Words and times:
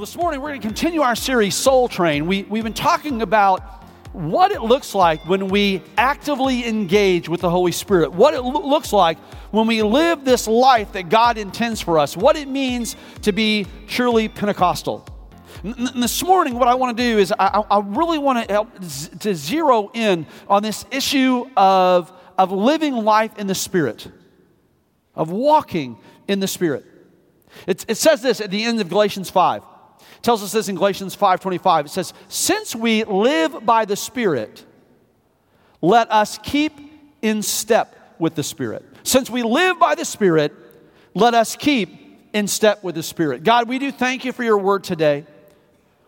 Well, 0.00 0.06
this 0.06 0.16
morning 0.16 0.40
we're 0.40 0.48
going 0.48 0.62
to 0.62 0.66
continue 0.66 1.02
our 1.02 1.14
series, 1.14 1.54
Soul 1.54 1.86
Train. 1.86 2.26
We, 2.26 2.44
we've 2.44 2.64
been 2.64 2.72
talking 2.72 3.20
about 3.20 3.84
what 4.14 4.50
it 4.50 4.62
looks 4.62 4.94
like 4.94 5.28
when 5.28 5.48
we 5.48 5.82
actively 5.98 6.66
engage 6.66 7.28
with 7.28 7.42
the 7.42 7.50
Holy 7.50 7.70
Spirit, 7.70 8.10
what 8.10 8.32
it 8.32 8.40
lo- 8.40 8.66
looks 8.66 8.94
like 8.94 9.18
when 9.50 9.66
we 9.66 9.82
live 9.82 10.24
this 10.24 10.48
life 10.48 10.92
that 10.92 11.10
God 11.10 11.36
intends 11.36 11.82
for 11.82 11.98
us, 11.98 12.16
what 12.16 12.36
it 12.36 12.48
means 12.48 12.96
to 13.20 13.32
be 13.32 13.66
truly 13.88 14.26
Pentecostal. 14.26 15.06
N- 15.62 15.90
this 15.96 16.24
morning, 16.24 16.54
what 16.54 16.66
I 16.66 16.76
want 16.76 16.96
to 16.96 17.02
do 17.02 17.18
is 17.18 17.30
I, 17.38 17.62
I 17.70 17.80
really 17.80 18.16
want 18.16 18.48
to 18.48 18.50
help 18.50 18.82
z- 18.82 19.10
to 19.18 19.34
zero 19.34 19.90
in 19.92 20.26
on 20.48 20.62
this 20.62 20.86
issue 20.90 21.44
of, 21.58 22.10
of 22.38 22.52
living 22.52 22.94
life 22.94 23.38
in 23.38 23.46
the 23.46 23.54
Spirit, 23.54 24.08
of 25.14 25.30
walking 25.30 25.98
in 26.26 26.40
the 26.40 26.48
Spirit. 26.48 26.86
It, 27.66 27.84
it 27.86 27.96
says 27.98 28.22
this 28.22 28.40
at 28.40 28.50
the 28.50 28.64
end 28.64 28.80
of 28.80 28.88
Galatians 28.88 29.28
5 29.28 29.62
tells 30.22 30.42
us 30.42 30.52
this 30.52 30.68
in 30.68 30.76
Galatians 30.76 31.14
5:25. 31.14 31.86
It 31.86 31.90
says, 31.90 32.12
"Since 32.28 32.74
we 32.74 33.04
live 33.04 33.64
by 33.64 33.84
the 33.84 33.96
Spirit, 33.96 34.64
let 35.80 36.10
us 36.10 36.38
keep 36.42 36.78
in 37.22 37.42
step 37.42 38.16
with 38.18 38.34
the 38.34 38.42
Spirit. 38.42 38.84
Since 39.02 39.30
we 39.30 39.42
live 39.42 39.78
by 39.78 39.94
the 39.94 40.04
Spirit, 40.04 40.52
let 41.14 41.34
us 41.34 41.56
keep 41.56 42.28
in 42.32 42.46
step 42.46 42.84
with 42.84 42.94
the 42.94 43.02
Spirit." 43.02 43.44
God, 43.44 43.68
we 43.68 43.78
do 43.78 43.90
thank 43.90 44.24
you 44.24 44.32
for 44.32 44.44
your 44.44 44.58
word 44.58 44.84
today. 44.84 45.24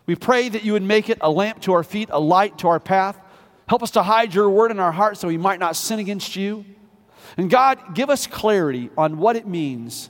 We 0.05 0.15
pray 0.15 0.49
that 0.49 0.63
you 0.63 0.73
would 0.73 0.83
make 0.83 1.09
it 1.09 1.17
a 1.21 1.29
lamp 1.29 1.61
to 1.61 1.73
our 1.73 1.83
feet, 1.83 2.09
a 2.11 2.19
light 2.19 2.57
to 2.59 2.67
our 2.67 2.79
path. 2.79 3.17
Help 3.67 3.81
us 3.81 3.91
to 3.91 4.03
hide 4.03 4.33
your 4.33 4.49
word 4.49 4.71
in 4.71 4.79
our 4.79 4.91
hearts 4.91 5.21
so 5.21 5.27
we 5.27 5.37
might 5.37 5.59
not 5.59 5.75
sin 5.75 5.99
against 5.99 6.35
you. 6.35 6.65
And 7.37 7.49
God, 7.49 7.95
give 7.95 8.09
us 8.09 8.27
clarity 8.27 8.89
on 8.97 9.17
what 9.17 9.35
it 9.35 9.47
means 9.47 10.09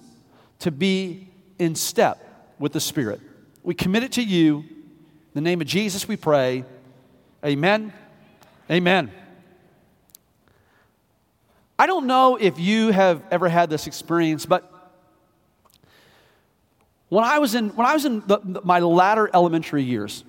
to 0.59 0.71
be 0.71 1.29
in 1.59 1.75
step 1.75 2.55
with 2.59 2.73
the 2.73 2.79
Spirit. 2.79 3.21
We 3.63 3.73
commit 3.73 4.03
it 4.03 4.11
to 4.13 4.21
you. 4.21 4.57
In 4.57 4.65
the 5.33 5.41
name 5.41 5.61
of 5.61 5.67
Jesus, 5.67 6.05
we 6.05 6.17
pray. 6.17 6.65
Amen. 7.45 7.93
Amen. 8.69 9.09
I 11.79 11.87
don't 11.87 12.05
know 12.05 12.35
if 12.35 12.59
you 12.59 12.91
have 12.91 13.23
ever 13.31 13.47
had 13.47 13.69
this 13.69 13.87
experience, 13.87 14.45
but 14.45 14.69
when 17.07 17.23
I 17.23 17.39
was 17.39 17.55
in, 17.55 17.69
when 17.69 17.87
I 17.87 17.93
was 17.93 18.05
in 18.05 18.21
the, 18.27 18.39
the, 18.43 18.61
my 18.63 18.79
latter 18.79 19.29
elementary 19.33 19.83
years, 19.83 20.25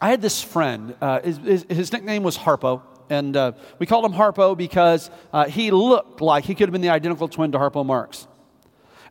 I 0.00 0.10
had 0.10 0.20
this 0.20 0.42
friend. 0.42 0.94
Uh, 1.00 1.20
his, 1.20 1.64
his, 1.68 1.92
nickname 1.92 2.22
was 2.22 2.36
Harpo, 2.36 2.82
and 3.08 3.36
uh, 3.36 3.52
we 3.78 3.86
called 3.86 4.04
him 4.04 4.12
Harpo 4.12 4.56
because 4.56 5.10
uh, 5.32 5.46
he 5.46 5.70
looked 5.70 6.20
like 6.20 6.44
he 6.44 6.54
could 6.54 6.68
have 6.68 6.72
been 6.72 6.80
the 6.82 6.90
identical 6.90 7.28
twin 7.28 7.52
to 7.52 7.58
Harpo 7.58 7.84
Marx. 7.84 8.26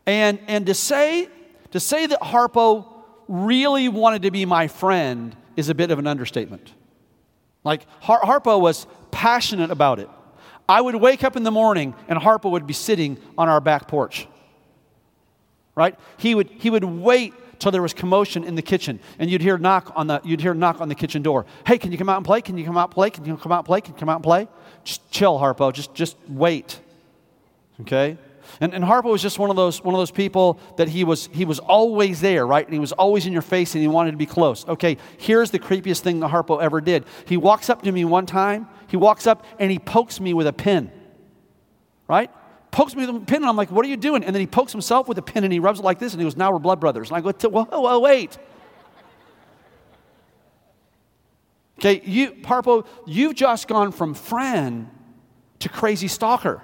And, 0.06 0.40
and 0.48 0.66
to, 0.68 0.74
say, 0.74 1.28
to 1.72 1.80
say 1.80 2.06
that 2.06 2.22
Harpo 2.22 2.99
really 3.30 3.88
wanted 3.88 4.24
to 4.24 4.32
be 4.32 4.44
my 4.46 4.68
friend 4.68 5.36
is 5.56 5.70
a 5.70 5.76
bit 5.76 5.92
of 5.92 6.00
an 6.00 6.08
understatement. 6.08 6.74
Like, 7.64 7.86
Har- 8.02 8.22
Harpo 8.22 8.60
was 8.60 8.88
passionate 9.12 9.72
about 9.72 10.00
it. 10.00 10.10
I 10.68 10.82
would 10.82 10.96
wake 10.96 11.24
up 11.24 11.36
in 11.36 11.44
the 11.44 11.52
morning 11.52 11.96
and 12.08 12.20
Harpo 12.20 12.52
would 12.52 12.68
be 12.68 12.74
sitting 12.74 13.18
on 13.38 13.48
our 13.48 13.62
back 13.62 13.88
porch. 13.88 14.28
Right? 15.76 15.98
He 16.18 16.36
would, 16.36 16.50
he 16.50 16.70
would 16.70 16.84
wait 16.84 17.34
till 17.60 17.72
there 17.72 17.82
was 17.82 17.94
commotion 17.94 18.44
in 18.44 18.56
the 18.56 18.62
kitchen 18.62 19.00
and 19.20 19.30
you'd 19.30 19.42
hear 19.42 19.58
knock 19.58 19.92
on 19.96 20.08
the 20.08 20.22
you'd 20.24 20.42
hear 20.42 20.54
knock 20.54 20.80
on 20.82 20.88
the 20.88 20.96
kitchen 20.96 21.22
door 21.22 21.46
hey 21.68 21.78
can 21.78 21.92
you 21.92 21.98
come 21.98 22.08
out 22.08 22.16
and 22.16 22.26
play 22.26 22.42
can 22.42 22.58
you 22.58 22.64
come 22.64 22.78
out 22.78 22.86
and 22.86 22.94
play 22.94 23.10
can 23.10 23.26
you 23.26 23.36
come 23.36 23.52
out 23.52 23.60
and 23.60 23.66
play 23.66 23.82
can 23.82 23.94
you 23.94 24.00
come 24.00 24.08
out 24.08 24.16
and 24.16 24.24
play 24.24 24.48
just 24.86 25.12
chill 25.12 25.38
harpo 25.38 25.72
just 25.74 25.94
just 25.94 26.16
wait 26.30 26.80
okay 27.82 28.18
and, 28.60 28.74
and 28.74 28.84
Harpo 28.84 29.06
was 29.06 29.22
just 29.22 29.40
one 29.40 29.50
of 29.50 29.56
those 29.56 29.84
one 29.84 29.94
of 29.94 30.00
those 30.00 30.12
people 30.12 30.60
that 30.78 30.88
he 30.90 31.04
was 31.04 31.30
he 31.32 31.46
was 31.46 31.60
always 31.60 32.22
there, 32.22 32.46
right? 32.46 32.66
And 32.66 32.74
he 32.74 32.80
was 32.80 32.92
always 32.92 33.26
in 33.26 33.34
your 33.34 33.42
face 33.42 33.76
and 33.76 33.82
he 33.82 33.88
wanted 33.88 34.12
to 34.12 34.18
be 34.18 34.26
close. 34.26 34.68
Okay, 34.68 34.98
here's 35.18 35.52
the 35.52 35.60
creepiest 35.60 36.02
thing 36.02 36.20
that 36.20 36.32
Harpo 36.32 36.62
ever 36.62 36.82
did. 36.82 37.06
He 37.26 37.38
walks 37.38 37.70
up 37.70 37.82
to 37.84 37.92
me 37.92 38.06
one 38.06 38.26
time, 38.26 38.68
he 38.88 38.98
walks 38.98 39.28
up 39.28 39.46
and 39.60 39.72
he 39.72 39.80
pokes 39.80 40.20
me 40.20 40.34
with 40.34 40.48
a 40.48 40.54
pin. 40.54 40.92
Right? 42.08 42.32
Pokes 42.72 42.96
me 42.96 43.06
with 43.06 43.16
a 43.16 43.26
pin, 43.26 43.38
and 43.38 43.48
I'm 43.48 43.56
like, 43.56 43.72
what 43.72 43.86
are 43.86 43.90
you 43.90 43.98
doing? 43.98 44.24
And 44.24 44.36
then 44.36 44.42
he 44.42 44.48
pokes 44.48 44.72
himself 44.72 45.08
with 45.08 45.18
a 45.18 45.24
pin 45.24 45.44
and 45.44 45.52
he 45.52 45.60
rubs 45.60 45.80
it 45.80 45.84
like 45.84 46.00
this, 46.00 46.14
and 46.14 46.22
he 46.22 46.26
goes, 46.26 46.38
Now 46.38 46.52
we're 46.52 46.60
blood 46.60 46.80
brothers. 46.80 47.10
And 47.10 47.18
I 47.18 47.22
go, 47.22 47.32
Whoa, 47.50 47.66
whoa, 47.66 48.00
wait. 48.00 48.38
Okay, 51.80 52.02
you, 52.04 52.32
Harpo, 52.42 52.86
you've 53.06 53.36
just 53.36 53.68
gone 53.70 53.94
from 53.94 54.14
friend 54.14 54.90
to 55.60 55.70
crazy 55.70 56.10
stalker 56.10 56.62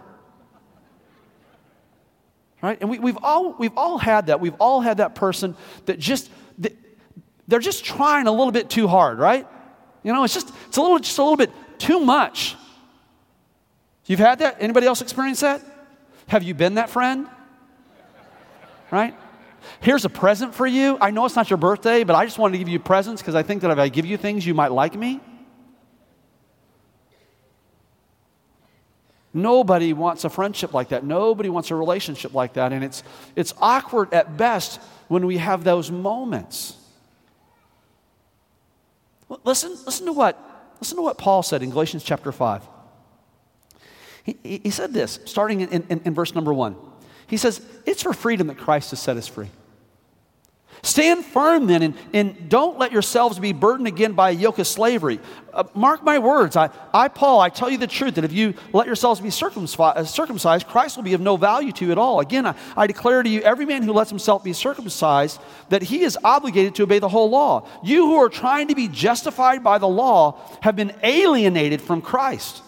right? 2.61 2.77
And 2.81 2.89
we, 2.89 2.99
we've, 2.99 3.17
all, 3.21 3.53
we've 3.53 3.77
all 3.77 3.97
had 3.97 4.27
that. 4.27 4.39
We've 4.39 4.55
all 4.59 4.81
had 4.81 4.97
that 4.97 5.15
person 5.15 5.55
that 5.85 5.99
just, 5.99 6.29
they're 7.47 7.59
just 7.59 7.85
trying 7.85 8.27
a 8.27 8.31
little 8.31 8.51
bit 8.51 8.69
too 8.69 8.87
hard, 8.87 9.19
right? 9.19 9.47
You 10.03 10.13
know, 10.13 10.23
it's 10.23 10.33
just, 10.33 10.51
it's 10.67 10.77
a 10.77 10.81
little, 10.81 10.99
just 10.99 11.17
a 11.17 11.21
little 11.21 11.37
bit 11.37 11.51
too 11.77 11.99
much. 11.99 12.55
You've 14.05 14.19
had 14.19 14.39
that? 14.39 14.57
Anybody 14.59 14.87
else 14.87 15.01
experience 15.01 15.39
that? 15.41 15.61
Have 16.27 16.43
you 16.43 16.53
been 16.53 16.75
that 16.75 16.89
friend? 16.89 17.27
Right? 18.91 19.15
Here's 19.79 20.05
a 20.05 20.09
present 20.09 20.53
for 20.53 20.67
you. 20.67 20.97
I 21.01 21.11
know 21.11 21.25
it's 21.25 21.35
not 21.35 21.49
your 21.49 21.57
birthday, 21.57 22.03
but 22.03 22.15
I 22.15 22.25
just 22.25 22.37
wanted 22.37 22.53
to 22.53 22.57
give 22.59 22.69
you 22.69 22.79
presents 22.79 23.21
because 23.21 23.35
I 23.35 23.43
think 23.43 23.61
that 23.61 23.71
if 23.71 23.77
I 23.77 23.89
give 23.89 24.05
you 24.05 24.17
things, 24.17 24.45
you 24.45 24.53
might 24.53 24.71
like 24.71 24.95
me. 24.95 25.19
Nobody 29.35 29.91
wants 29.91 30.23
a 30.23 30.29
friendship 30.29 30.73
like 30.73 30.89
that. 30.89 31.03
Nobody 31.03 31.49
wants 31.49 31.69
a 31.69 31.75
relationship 31.75 32.33
like 32.33 32.53
that. 32.53 32.71
And 32.71 32.85
it's, 32.85 33.03
it's 33.35 33.53
awkward 33.59 34.13
at 34.13 34.37
best 34.37 34.79
when 35.09 35.25
we 35.25 35.37
have 35.37 35.65
those 35.65 35.91
moments. 35.91 36.77
Listen, 39.43 39.71
listen, 39.85 40.05
to 40.05 40.13
what, 40.13 40.39
listen 40.79 40.95
to 40.95 41.01
what 41.01 41.17
Paul 41.17 41.43
said 41.43 41.61
in 41.63 41.69
Galatians 41.69 42.05
chapter 42.05 42.31
5. 42.31 42.63
He, 44.23 44.37
he 44.41 44.69
said 44.69 44.93
this, 44.93 45.19
starting 45.25 45.59
in, 45.59 45.83
in, 45.89 46.01
in 46.05 46.13
verse 46.13 46.33
number 46.33 46.53
1. 46.53 46.77
He 47.27 47.35
says, 47.35 47.59
It's 47.85 48.03
for 48.03 48.13
freedom 48.13 48.47
that 48.47 48.57
Christ 48.57 48.91
has 48.91 49.01
set 49.01 49.17
us 49.17 49.27
free. 49.27 49.49
Stand 50.83 51.25
firm 51.25 51.65
then, 51.65 51.81
and, 51.81 51.93
and 52.13 52.49
don't 52.49 52.77
let 52.77 52.91
yourselves 52.91 53.39
be 53.39 53.53
burdened 53.53 53.87
again 53.87 54.13
by 54.13 54.29
a 54.29 54.33
yoke 54.33 54.59
of 54.59 54.67
slavery. 54.67 55.19
Uh, 55.51 55.63
mark 55.73 56.03
my 56.03 56.19
words. 56.19 56.55
I, 56.55 56.69
I, 56.93 57.07
Paul, 57.07 57.39
I 57.39 57.49
tell 57.49 57.69
you 57.69 57.77
the 57.77 57.87
truth 57.87 58.15
that 58.15 58.23
if 58.23 58.33
you 58.33 58.53
let 58.71 58.85
yourselves 58.85 59.19
be 59.19 59.31
circumcised, 59.31 59.97
uh, 59.97 60.03
circumcised 60.03 60.67
Christ 60.67 60.95
will 60.95 61.03
be 61.03 61.13
of 61.13 61.21
no 61.21 61.37
value 61.37 61.71
to 61.71 61.85
you 61.85 61.91
at 61.91 61.97
all. 61.97 62.19
Again, 62.19 62.45
I, 62.45 62.55
I 62.77 62.87
declare 62.87 63.23
to 63.23 63.29
you, 63.29 63.41
every 63.41 63.65
man 63.65 63.83
who 63.83 63.93
lets 63.93 64.09
himself 64.09 64.43
be 64.43 64.53
circumcised, 64.53 65.41
that 65.69 65.81
he 65.81 66.03
is 66.03 66.17
obligated 66.23 66.75
to 66.75 66.83
obey 66.83 66.99
the 66.99 67.09
whole 67.09 67.29
law. 67.29 67.67
You 67.83 68.05
who 68.05 68.15
are 68.17 68.29
trying 68.29 68.67
to 68.67 68.75
be 68.75 68.87
justified 68.87 69.63
by 69.63 69.79
the 69.79 69.87
law 69.87 70.39
have 70.61 70.75
been 70.75 70.93
alienated 71.01 71.81
from 71.81 72.01
Christ. 72.01 72.61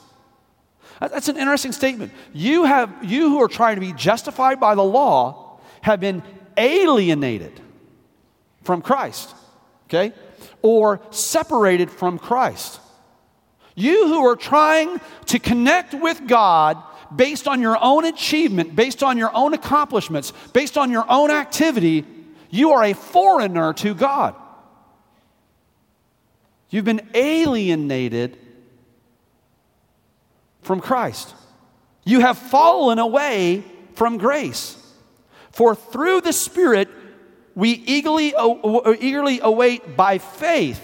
That's 0.99 1.27
an 1.27 1.37
interesting 1.37 1.71
statement. 1.71 2.11
You, 2.33 2.63
have, 2.63 3.03
you 3.03 3.29
who 3.29 3.43
are 3.43 3.47
trying 3.47 3.75
to 3.75 3.81
be 3.81 3.93
justified 3.93 4.59
by 4.59 4.73
the 4.73 4.83
law 4.83 5.59
have 5.81 5.99
been 5.99 6.23
alienated 6.57 7.61
from 8.67 8.81
Christ, 8.81 9.33
okay? 9.85 10.13
Or 10.61 10.99
separated 11.09 11.89
from 11.89 12.19
Christ. 12.19 12.81
You 13.75 14.07
who 14.07 14.27
are 14.27 14.35
trying 14.35 14.99
to 15.27 15.39
connect 15.39 15.93
with 15.93 16.27
God 16.27 16.77
based 17.15 17.47
on 17.47 17.61
your 17.61 17.77
own 17.81 18.03
achievement, 18.03 18.75
based 18.75 19.01
on 19.03 19.17
your 19.17 19.33
own 19.33 19.53
accomplishments, 19.53 20.33
based 20.51 20.77
on 20.77 20.91
your 20.91 21.05
own 21.09 21.31
activity, 21.31 22.05
you 22.49 22.73
are 22.73 22.83
a 22.83 22.93
foreigner 22.93 23.71
to 23.73 23.95
God. 23.95 24.35
You've 26.69 26.83
been 26.83 27.07
alienated 27.13 28.37
from 30.61 30.81
Christ. 30.81 31.33
You 32.03 32.19
have 32.19 32.37
fallen 32.37 32.99
away 32.99 33.63
from 33.95 34.17
grace. 34.17 34.75
For 35.51 35.73
through 35.73 36.21
the 36.21 36.33
Spirit, 36.33 36.89
we 37.57 37.71
eagerly, 37.71 38.35
eagerly 38.99 39.39
await 39.41 39.97
by 39.97 40.19
faith 40.19 40.79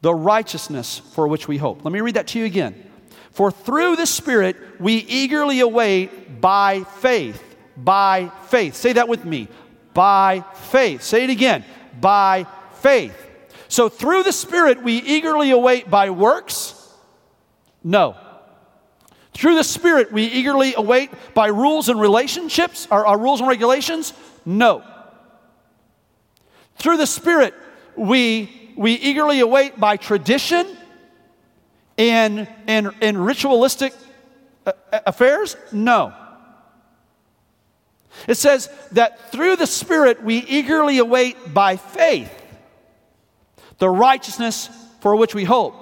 the 0.00 0.14
righteousness 0.14 1.00
for 1.00 1.26
which 1.26 1.48
we 1.48 1.56
hope. 1.56 1.84
Let 1.84 1.90
me 1.90 2.00
read 2.00 2.14
that 2.14 2.28
to 2.28 2.38
you 2.38 2.44
again. 2.44 2.88
For 3.32 3.50
through 3.50 3.96
the 3.96 4.06
Spirit 4.06 4.56
we 4.80 4.98
eagerly 4.98 5.58
await 5.58 6.40
by 6.40 6.84
faith. 6.84 7.42
By 7.76 8.30
faith. 8.46 8.76
Say 8.76 8.92
that 8.92 9.08
with 9.08 9.24
me. 9.24 9.48
By 9.92 10.44
faith. 10.54 11.02
Say 11.02 11.24
it 11.24 11.30
again. 11.30 11.64
By 12.00 12.46
faith. 12.74 13.16
So 13.66 13.88
through 13.88 14.22
the 14.22 14.32
Spirit 14.32 14.84
we 14.84 14.98
eagerly 14.98 15.50
await 15.50 15.90
by 15.90 16.10
works? 16.10 16.80
No. 17.82 18.14
Through 19.32 19.56
the 19.56 19.64
Spirit 19.64 20.12
we 20.12 20.26
eagerly 20.26 20.74
await 20.76 21.10
by 21.34 21.48
rules 21.48 21.88
and 21.88 22.00
relationships, 22.00 22.86
our, 22.88 23.18
rules 23.18 23.40
and 23.40 23.48
regulations? 23.48 24.12
No. 24.44 24.82
Through 26.76 26.98
the 26.98 27.06
Spirit, 27.06 27.54
we, 27.96 28.72
we 28.76 28.94
eagerly 28.94 29.40
await 29.40 29.78
by 29.78 29.96
tradition 29.96 30.66
and, 31.96 32.48
and, 32.66 32.92
and 33.00 33.24
ritualistic 33.24 33.94
uh, 34.66 34.72
affairs? 35.06 35.56
No. 35.72 36.14
It 38.28 38.36
says 38.36 38.68
that 38.92 39.32
through 39.32 39.56
the 39.56 39.66
Spirit 39.66 40.22
we 40.22 40.38
eagerly 40.38 40.98
await 40.98 41.52
by 41.52 41.76
faith 41.76 42.32
the 43.78 43.88
righteousness 43.88 44.68
for 45.00 45.16
which 45.16 45.34
we 45.34 45.44
hope. 45.44 45.74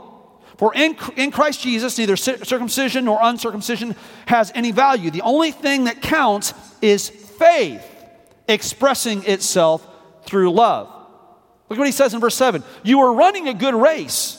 For 0.56 0.74
in, 0.74 0.96
in 1.16 1.30
Christ 1.30 1.60
Jesus, 1.60 1.98
neither 1.98 2.16
circumcision 2.16 3.04
nor 3.04 3.18
uncircumcision 3.20 3.96
has 4.26 4.52
any 4.54 4.70
value. 4.70 5.10
The 5.10 5.22
only 5.22 5.50
thing 5.50 5.84
that 5.84 6.00
counts 6.00 6.54
is 6.80 7.08
faith 7.08 7.91
expressing 8.48 9.24
itself 9.24 9.86
through 10.24 10.52
love. 10.52 10.88
Look 11.68 11.78
what 11.78 11.88
he 11.88 11.92
says 11.92 12.14
in 12.14 12.20
verse 12.20 12.34
7 12.34 12.62
You 12.82 13.00
are 13.00 13.14
running 13.14 13.48
a 13.48 13.54
good 13.54 13.74
race. 13.74 14.38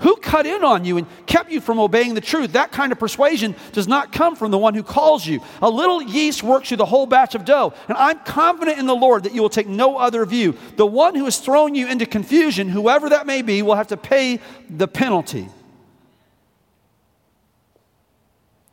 Who 0.00 0.16
cut 0.16 0.44
in 0.44 0.64
on 0.64 0.84
you 0.84 0.98
and 0.98 1.06
kept 1.26 1.50
you 1.50 1.60
from 1.60 1.78
obeying 1.78 2.14
the 2.14 2.20
truth? 2.20 2.52
That 2.52 2.72
kind 2.72 2.90
of 2.90 2.98
persuasion 2.98 3.54
does 3.72 3.86
not 3.86 4.12
come 4.12 4.34
from 4.34 4.50
the 4.50 4.58
one 4.58 4.74
who 4.74 4.82
calls 4.82 5.24
you. 5.24 5.40
A 5.62 5.70
little 5.70 6.02
yeast 6.02 6.42
works 6.42 6.70
you 6.70 6.76
the 6.76 6.84
whole 6.84 7.06
batch 7.06 7.34
of 7.34 7.44
dough. 7.44 7.72
And 7.88 7.96
I'm 7.96 8.18
confident 8.20 8.78
in 8.78 8.86
the 8.86 8.94
Lord 8.94 9.22
that 9.22 9.34
you 9.34 9.40
will 9.40 9.48
take 9.48 9.68
no 9.68 9.96
other 9.96 10.26
view. 10.26 10.56
The 10.76 10.86
one 10.86 11.14
who 11.14 11.24
has 11.24 11.38
thrown 11.38 11.76
you 11.76 11.86
into 11.86 12.06
confusion, 12.06 12.68
whoever 12.68 13.08
that 13.10 13.26
may 13.26 13.42
be, 13.42 13.62
will 13.62 13.76
have 13.76 13.86
to 13.88 13.96
pay 13.96 14.40
the 14.68 14.88
penalty. 14.88 15.48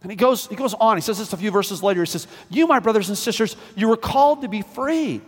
And 0.01 0.12
he 0.12 0.15
goes, 0.15 0.48
he 0.48 0.56
goes 0.56 0.74
on. 0.74 0.98
He 0.98 1.01
says 1.01 1.19
this 1.19 1.31
a 1.33 1.38
few 1.38 1.51
verses 1.51 1.83
later. 1.83 2.01
He 2.01 2.07
says, 2.07 2.27
You, 2.50 2.68
my 2.68 2.80
brothers 2.80 3.09
and 3.09 3.18
sisters, 3.18 3.56
you 3.75 3.88
were 3.88 3.98
called 3.98 4.42
to 4.42 4.48
be 4.48 4.62
free. 4.62 5.21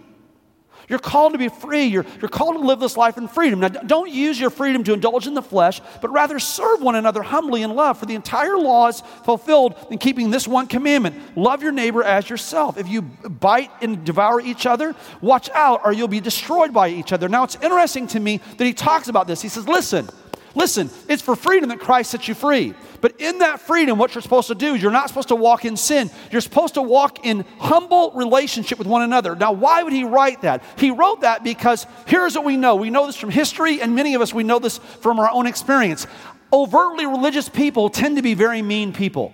You're 0.89 0.99
called 0.99 1.33
to 1.33 1.39
be 1.39 1.47
free. 1.47 1.85
You're, 1.85 2.05
you're 2.19 2.29
called 2.29 2.55
to 2.55 2.61
live 2.61 2.79
this 2.79 2.97
life 2.97 3.17
in 3.17 3.27
freedom. 3.27 3.61
Now, 3.61 3.69
don't 3.69 4.09
use 4.09 4.39
your 4.39 4.49
freedom 4.49 4.83
to 4.83 4.93
indulge 4.93 5.27
in 5.27 5.33
the 5.33 5.41
flesh, 5.41 5.81
but 6.01 6.09
rather 6.11 6.39
serve 6.39 6.81
one 6.81 6.95
another 6.95 7.23
humbly 7.23 7.61
in 7.61 7.73
love. 7.73 7.97
For 7.97 8.05
the 8.05 8.15
entire 8.15 8.57
law 8.57 8.87
is 8.87 9.01
fulfilled 9.23 9.75
in 9.89 9.97
keeping 9.97 10.29
this 10.29 10.47
one 10.47 10.67
commandment 10.67 11.15
love 11.37 11.63
your 11.63 11.71
neighbor 11.71 12.03
as 12.03 12.29
yourself. 12.29 12.77
If 12.77 12.89
you 12.89 13.01
bite 13.01 13.71
and 13.81 14.03
devour 14.03 14.41
each 14.41 14.65
other, 14.65 14.95
watch 15.21 15.49
out, 15.51 15.81
or 15.85 15.93
you'll 15.93 16.07
be 16.07 16.19
destroyed 16.19 16.73
by 16.73 16.89
each 16.89 17.13
other. 17.13 17.29
Now, 17.29 17.43
it's 17.43 17.55
interesting 17.55 18.07
to 18.07 18.19
me 18.19 18.41
that 18.57 18.65
he 18.65 18.73
talks 18.73 19.07
about 19.07 19.27
this. 19.27 19.41
He 19.41 19.49
says, 19.49 19.67
Listen, 19.67 20.09
Listen, 20.55 20.89
it's 21.09 21.21
for 21.21 21.35
freedom 21.35 21.69
that 21.69 21.79
Christ 21.79 22.11
set 22.11 22.27
you 22.27 22.35
free. 22.35 22.75
But 23.01 23.19
in 23.19 23.39
that 23.39 23.59
freedom, 23.59 23.97
what 23.97 24.13
you're 24.13 24.21
supposed 24.21 24.47
to 24.47 24.55
do 24.55 24.75
is 24.75 24.81
you're 24.81 24.91
not 24.91 25.07
supposed 25.07 25.29
to 25.29 25.35
walk 25.35 25.65
in 25.65 25.75
sin. 25.75 26.11
You're 26.31 26.41
supposed 26.41 26.75
to 26.75 26.81
walk 26.81 27.25
in 27.25 27.43
humble 27.57 28.11
relationship 28.11 28.77
with 28.77 28.87
one 28.87 29.01
another. 29.01 29.35
Now, 29.35 29.51
why 29.51 29.83
would 29.83 29.93
he 29.93 30.03
write 30.03 30.41
that? 30.41 30.63
He 30.77 30.91
wrote 30.91 31.21
that 31.21 31.43
because 31.43 31.87
here's 32.05 32.35
what 32.35 32.45
we 32.45 32.55
know. 32.55 32.75
We 32.75 32.91
know 32.91 33.07
this 33.07 33.17
from 33.17 33.31
history, 33.31 33.81
and 33.81 33.95
many 33.95 34.13
of 34.13 34.21
us, 34.21 34.33
we 34.33 34.43
know 34.43 34.59
this 34.59 34.77
from 34.77 35.19
our 35.19 35.29
own 35.29 35.47
experience. 35.47 36.05
Overtly 36.51 37.07
religious 37.07 37.49
people 37.49 37.89
tend 37.89 38.17
to 38.17 38.21
be 38.21 38.35
very 38.35 38.61
mean 38.61 38.93
people. 38.93 39.33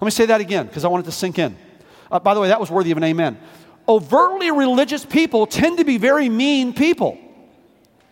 Let 0.00 0.04
me 0.04 0.10
say 0.10 0.26
that 0.26 0.42
again 0.42 0.66
because 0.66 0.84
I 0.84 0.88
want 0.88 1.06
it 1.06 1.10
to 1.10 1.16
sink 1.16 1.38
in. 1.38 1.56
Uh, 2.10 2.20
by 2.20 2.34
the 2.34 2.40
way, 2.40 2.48
that 2.48 2.60
was 2.60 2.70
worthy 2.70 2.90
of 2.90 2.98
an 2.98 3.04
amen. 3.04 3.38
Overtly 3.88 4.50
religious 4.50 5.04
people 5.04 5.46
tend 5.46 5.78
to 5.78 5.84
be 5.84 5.96
very 5.96 6.28
mean 6.28 6.74
people, 6.74 7.18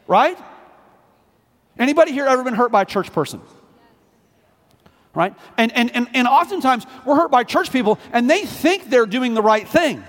right? 0.07 0.39
Anybody 1.85 2.13
here 2.13 2.25
ever 2.25 2.43
been 2.43 2.55
hurt 2.55 2.73
by 2.73 2.81
a 2.81 2.87
church 2.87 3.13
person? 3.13 3.43
Right? 5.13 5.35
And, 5.59 5.71
and, 5.77 5.95
and, 5.95 6.09
and 6.15 6.27
oftentimes 6.27 6.87
we're 7.05 7.17
hurt 7.17 7.31
by 7.31 7.45
church 7.45 7.71
people 7.71 7.99
and 8.11 8.29
they 8.29 8.47
think 8.47 8.89
they're 8.89 9.05
doing 9.05 9.35
the 9.35 9.43
right 9.43 9.69
thing. 9.69 10.03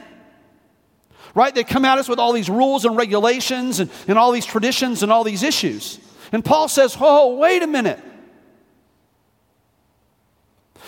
Right? 1.33 1.53
They 1.53 1.65
come 1.65 1.83
at 1.83 1.97
us 1.97 2.07
with 2.07 2.17
all 2.17 2.31
these 2.31 2.49
rules 2.49 2.85
and 2.85 2.95
regulations 2.95 3.81
and, 3.81 3.91
and 4.07 4.17
all 4.17 4.31
these 4.31 4.45
traditions 4.45 5.03
and 5.03 5.11
all 5.11 5.25
these 5.25 5.43
issues. 5.43 5.99
And 6.31 6.45
Paul 6.45 6.69
says, 6.69 6.95
Oh, 6.97 7.35
wait 7.35 7.61
a 7.61 7.67
minute. 7.67 7.99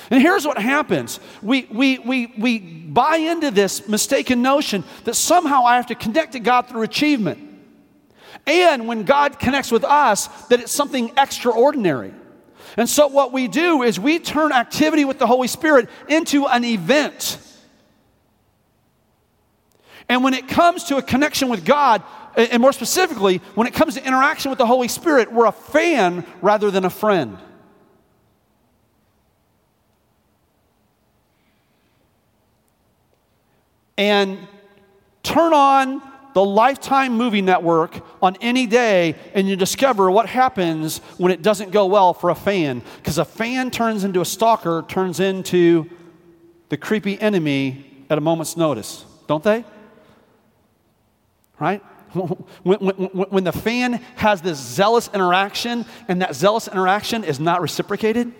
And 0.09 0.21
here's 0.21 0.47
what 0.47 0.57
happens 0.57 1.19
we, 1.41 1.67
we, 1.69 1.99
we, 1.99 2.33
we 2.37 2.59
buy 2.59 3.17
into 3.17 3.51
this 3.51 3.89
mistaken 3.89 4.41
notion 4.41 4.85
that 5.03 5.15
somehow 5.15 5.65
I 5.65 5.75
have 5.75 5.87
to 5.87 5.95
connect 5.95 6.31
to 6.31 6.39
God 6.39 6.69
through 6.69 6.83
achievement. 6.83 7.46
And 8.47 8.87
when 8.87 9.03
God 9.03 9.37
connects 9.37 9.71
with 9.71 9.83
us, 9.83 10.27
that 10.47 10.61
it's 10.61 10.71
something 10.71 11.11
extraordinary. 11.17 12.13
And 12.77 12.87
so, 12.87 13.07
what 13.07 13.33
we 13.33 13.47
do 13.47 13.83
is 13.83 13.99
we 13.99 14.19
turn 14.19 14.51
activity 14.53 15.03
with 15.03 15.19
the 15.19 15.27
Holy 15.27 15.47
Spirit 15.47 15.89
into 16.07 16.47
an 16.47 16.63
event. 16.63 17.39
And 20.09 20.23
when 20.23 20.33
it 20.33 20.47
comes 20.47 20.85
to 20.85 20.97
a 20.97 21.01
connection 21.01 21.49
with 21.49 21.65
God, 21.65 22.01
and 22.37 22.61
more 22.61 22.71
specifically, 22.71 23.39
when 23.55 23.67
it 23.67 23.73
comes 23.73 23.95
to 23.95 24.05
interaction 24.05 24.49
with 24.49 24.59
the 24.59 24.65
Holy 24.65 24.87
Spirit, 24.87 25.33
we're 25.33 25.47
a 25.47 25.51
fan 25.51 26.25
rather 26.41 26.71
than 26.71 26.85
a 26.85 26.89
friend. 26.89 27.37
And 33.97 34.37
turn 35.23 35.53
on 35.53 36.01
the 36.33 36.43
Lifetime 36.43 37.13
Movie 37.13 37.41
Network 37.41 37.99
on 38.21 38.37
any 38.41 38.67
day 38.67 39.15
and 39.33 39.47
you 39.47 39.55
discover 39.55 40.11
what 40.11 40.27
happens 40.27 40.99
when 41.17 41.31
it 41.31 41.41
doesn't 41.41 41.71
go 41.71 41.85
well 41.87 42.13
for 42.13 42.29
a 42.29 42.35
fan. 42.35 42.81
Because 42.97 43.17
a 43.17 43.25
fan 43.25 43.71
turns 43.71 44.03
into 44.03 44.21
a 44.21 44.25
stalker, 44.25 44.85
turns 44.87 45.19
into 45.19 45.89
the 46.69 46.77
creepy 46.77 47.19
enemy 47.19 48.05
at 48.09 48.17
a 48.17 48.21
moment's 48.21 48.57
notice, 48.57 49.05
don't 49.27 49.43
they? 49.43 49.65
Right? 51.59 51.83
When, 52.63 52.79
when, 52.79 52.95
when, 53.29 53.43
the 53.43 53.51
fan 53.51 53.93
has 54.15 54.41
this 54.41 54.57
zealous 54.57 55.09
interaction 55.13 55.85
and 56.07 56.21
that 56.21 56.35
zealous 56.35 56.67
interaction 56.67 57.23
is 57.23 57.39
not 57.39 57.61
reciprocated, 57.61 58.33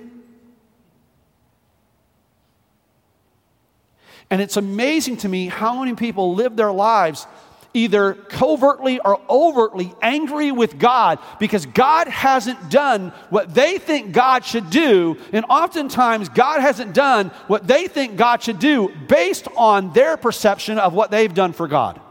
and 4.30 4.42
it's 4.42 4.58
amazing 4.58 5.18
to 5.18 5.30
me 5.30 5.48
how 5.48 5.80
many 5.80 5.96
people 5.96 6.34
live 6.34 6.56
their 6.56 6.72
lives 6.72 7.28
either 7.74 8.14
covertly 8.14 9.00
or 9.00 9.22
overtly 9.30 9.94
angry 10.02 10.52
with 10.52 10.80
God 10.80 11.20
because 11.40 11.66
God 11.66 12.08
hasn't 12.08 12.70
done 12.70 13.10
what 13.30 13.54
they 13.54 13.78
think 13.78 14.12
God 14.12 14.46
should 14.46 14.70
do. 14.70 15.18
And 15.32 15.46
oftentimes, 15.50 16.30
God 16.30 16.62
hasn't 16.62 16.94
done 16.94 17.30
what 17.48 17.68
they 17.68 17.88
think 17.88 18.18
God 18.18 18.42
should 18.42 18.60
do 18.60 18.90
based 19.08 19.48
on 19.56 19.94
their 19.94 20.18
perception 20.18 20.80
of 20.80 20.94
what 20.94 21.12
they've 21.12 21.34
done 21.34 21.54
for 21.54 21.68
God. 21.68 22.02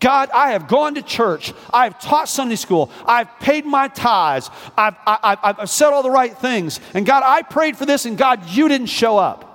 God, 0.00 0.30
I 0.34 0.52
have 0.52 0.66
gone 0.66 0.96
to 0.96 1.02
church. 1.02 1.52
I've 1.72 2.00
taught 2.00 2.28
Sunday 2.28 2.56
school. 2.56 2.90
I've 3.06 3.38
paid 3.38 3.64
my 3.64 3.88
tithes. 3.88 4.50
I've, 4.76 4.96
I, 5.06 5.38
have 5.44 5.60
I've 5.60 5.70
said 5.70 5.90
all 5.90 6.02
the 6.02 6.10
right 6.10 6.36
things. 6.36 6.80
And 6.94 7.06
God, 7.06 7.22
I 7.24 7.42
prayed 7.42 7.76
for 7.76 7.86
this, 7.86 8.04
and 8.04 8.18
God, 8.18 8.48
you 8.50 8.68
didn't 8.68 8.88
show 8.88 9.18
up. 9.18 9.51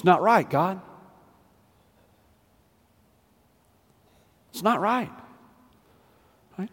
It's 0.00 0.04
not 0.06 0.22
right, 0.22 0.48
God. 0.48 0.80
It's 4.48 4.62
not 4.62 4.80
right. 4.80 5.10
Right? 6.56 6.70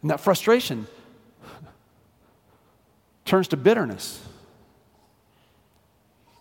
And 0.00 0.10
that 0.12 0.20
frustration 0.20 0.86
turns 3.24 3.48
to 3.48 3.56
bitterness. 3.56 4.24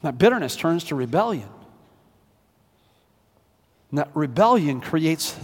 That 0.04 0.20
bitterness 0.20 0.56
turns 0.56 0.84
to 0.84 0.96
rebellion. 0.96 1.50
And 3.90 3.98
that 3.98 4.12
rebellion 4.14 4.82
creates 4.82 5.36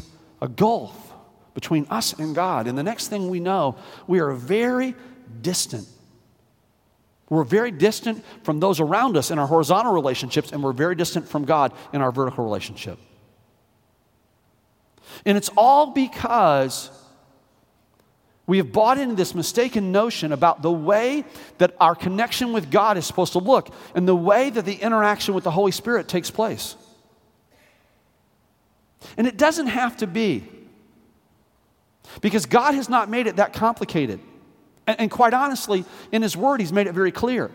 a 0.43 0.47
gulf 0.47 1.11
between 1.55 1.87
us 1.89 2.13
and 2.13 2.35
God. 2.35 2.67
And 2.67 2.77
the 2.77 2.83
next 2.83 3.07
thing 3.07 3.29
we 3.29 3.39
know, 3.39 3.77
we 4.05 4.19
are 4.19 4.31
very 4.33 4.93
distant 5.41 5.87
we're 7.29 7.43
very 7.43 7.71
distant 7.71 8.23
from 8.43 8.59
those 8.59 8.79
around 8.79 9.17
us 9.17 9.31
in 9.31 9.39
our 9.39 9.47
horizontal 9.47 9.93
relationships, 9.93 10.51
and 10.51 10.61
we're 10.63 10.73
very 10.73 10.95
distant 10.95 11.27
from 11.27 11.45
God 11.45 11.73
in 11.91 12.01
our 12.01 12.11
vertical 12.11 12.43
relationship. 12.43 12.99
And 15.25 15.37
it's 15.37 15.49
all 15.57 15.87
because 15.91 16.91
we 18.47 18.57
have 18.57 18.71
bought 18.71 18.99
into 18.99 19.15
this 19.15 19.33
mistaken 19.33 19.91
notion 19.91 20.31
about 20.31 20.61
the 20.61 20.71
way 20.71 21.23
that 21.57 21.75
our 21.79 21.95
connection 21.95 22.53
with 22.53 22.69
God 22.69 22.95
is 22.97 23.07
supposed 23.07 23.33
to 23.33 23.39
look 23.39 23.69
and 23.95 24.07
the 24.07 24.15
way 24.15 24.51
that 24.51 24.65
the 24.65 24.75
interaction 24.75 25.33
with 25.33 25.43
the 25.43 25.51
Holy 25.51 25.71
Spirit 25.71 26.07
takes 26.07 26.29
place. 26.29 26.75
And 29.17 29.25
it 29.25 29.37
doesn't 29.37 29.67
have 29.67 29.97
to 29.97 30.07
be, 30.07 30.47
because 32.21 32.45
God 32.45 32.75
has 32.75 32.87
not 32.87 33.09
made 33.09 33.25
it 33.25 33.37
that 33.37 33.53
complicated. 33.53 34.19
And, 34.87 34.99
and 34.99 35.11
quite 35.11 35.33
honestly, 35.33 35.85
in 36.11 36.21
His 36.21 36.35
Word, 36.35 36.59
He's 36.59 36.73
made 36.73 36.87
it 36.87 36.93
very 36.93 37.11
clear 37.11 37.51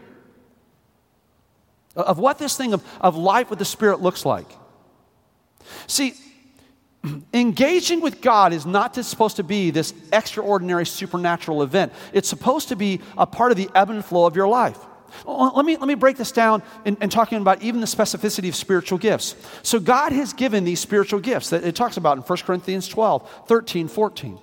of 1.96 2.18
what 2.18 2.38
this 2.38 2.56
thing 2.56 2.72
of, 2.72 2.84
of 3.00 3.16
life 3.16 3.50
with 3.50 3.58
the 3.58 3.64
Spirit 3.64 4.00
looks 4.00 4.24
like. 4.24 4.46
See, 5.86 6.14
engaging 7.34 8.00
with 8.00 8.20
God 8.20 8.52
is 8.52 8.66
not 8.66 8.94
just 8.94 9.10
supposed 9.10 9.36
to 9.36 9.42
be 9.42 9.70
this 9.70 9.94
extraordinary 10.12 10.86
supernatural 10.86 11.62
event. 11.62 11.92
It's 12.12 12.28
supposed 12.28 12.68
to 12.68 12.76
be 12.76 13.00
a 13.16 13.26
part 13.26 13.50
of 13.50 13.56
the 13.56 13.68
ebb 13.74 13.90
and 13.90 14.04
flow 14.04 14.26
of 14.26 14.36
your 14.36 14.48
life. 14.48 14.78
Let 15.26 15.64
me, 15.64 15.76
let 15.76 15.88
me 15.88 15.94
break 15.94 16.16
this 16.16 16.30
down 16.30 16.62
in, 16.84 16.96
in 17.00 17.10
talking 17.10 17.40
about 17.40 17.62
even 17.62 17.80
the 17.80 17.86
specificity 17.86 18.48
of 18.48 18.54
spiritual 18.54 18.96
gifts. 18.96 19.34
So, 19.64 19.80
God 19.80 20.12
has 20.12 20.32
given 20.32 20.62
these 20.62 20.78
spiritual 20.78 21.18
gifts 21.18 21.50
that 21.50 21.64
it 21.64 21.74
talks 21.74 21.96
about 21.96 22.16
in 22.16 22.22
1 22.22 22.38
Corinthians 22.38 22.86
12, 22.86 23.46
13, 23.48 23.88
14 23.88 24.38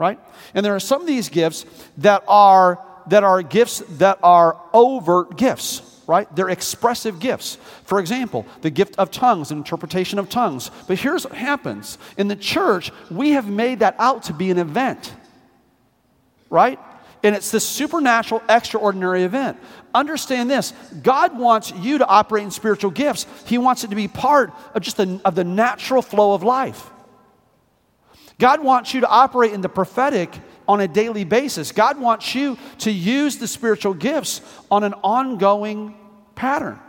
right? 0.00 0.18
And 0.54 0.64
there 0.64 0.74
are 0.74 0.80
some 0.80 1.02
of 1.02 1.06
these 1.06 1.28
gifts 1.28 1.66
that 1.98 2.24
are 2.26 2.82
that 3.08 3.22
are 3.22 3.42
gifts 3.42 3.80
that 3.98 4.18
are 4.22 4.58
overt 4.72 5.36
gifts, 5.36 6.02
right? 6.06 6.34
They're 6.34 6.48
expressive 6.48 7.18
gifts. 7.18 7.58
For 7.84 8.00
example, 8.00 8.46
the 8.62 8.70
gift 8.70 8.96
of 8.96 9.10
tongues, 9.10 9.50
interpretation 9.50 10.18
of 10.18 10.30
tongues. 10.30 10.70
But 10.88 10.98
here's 10.98 11.24
what 11.24 11.34
happens 11.34 11.98
in 12.16 12.28
the 12.28 12.36
church, 12.36 12.90
we 13.10 13.32
have 13.32 13.46
made 13.46 13.80
that 13.80 13.94
out 13.98 14.24
to 14.24 14.32
be 14.32 14.50
an 14.50 14.58
event, 14.58 15.14
right? 16.48 16.78
And 17.22 17.36
it's 17.36 17.50
this 17.50 17.68
supernatural, 17.68 18.42
extraordinary 18.48 19.24
event. 19.24 19.58
Understand 19.94 20.50
this 20.50 20.72
God 21.02 21.38
wants 21.38 21.72
you 21.72 21.98
to 21.98 22.06
operate 22.06 22.44
in 22.44 22.50
spiritual 22.50 22.90
gifts, 22.90 23.26
He 23.44 23.58
wants 23.58 23.84
it 23.84 23.90
to 23.90 23.96
be 23.96 24.08
part 24.08 24.50
of 24.74 24.80
just 24.80 24.96
the, 24.96 25.20
of 25.26 25.34
the 25.34 25.44
natural 25.44 26.00
flow 26.00 26.32
of 26.32 26.42
life. 26.42 26.90
God 28.40 28.64
wants 28.64 28.92
you 28.94 29.02
to 29.02 29.08
operate 29.08 29.52
in 29.52 29.60
the 29.60 29.68
prophetic 29.68 30.34
on 30.66 30.80
a 30.80 30.88
daily 30.88 31.24
basis. 31.24 31.72
God 31.72 32.00
wants 32.00 32.34
you 32.34 32.58
to 32.78 32.90
use 32.90 33.38
the 33.38 33.46
spiritual 33.46 33.94
gifts 33.94 34.40
on 34.70 34.82
an 34.82 34.94
ongoing 35.04 35.94
pattern. 36.34 36.80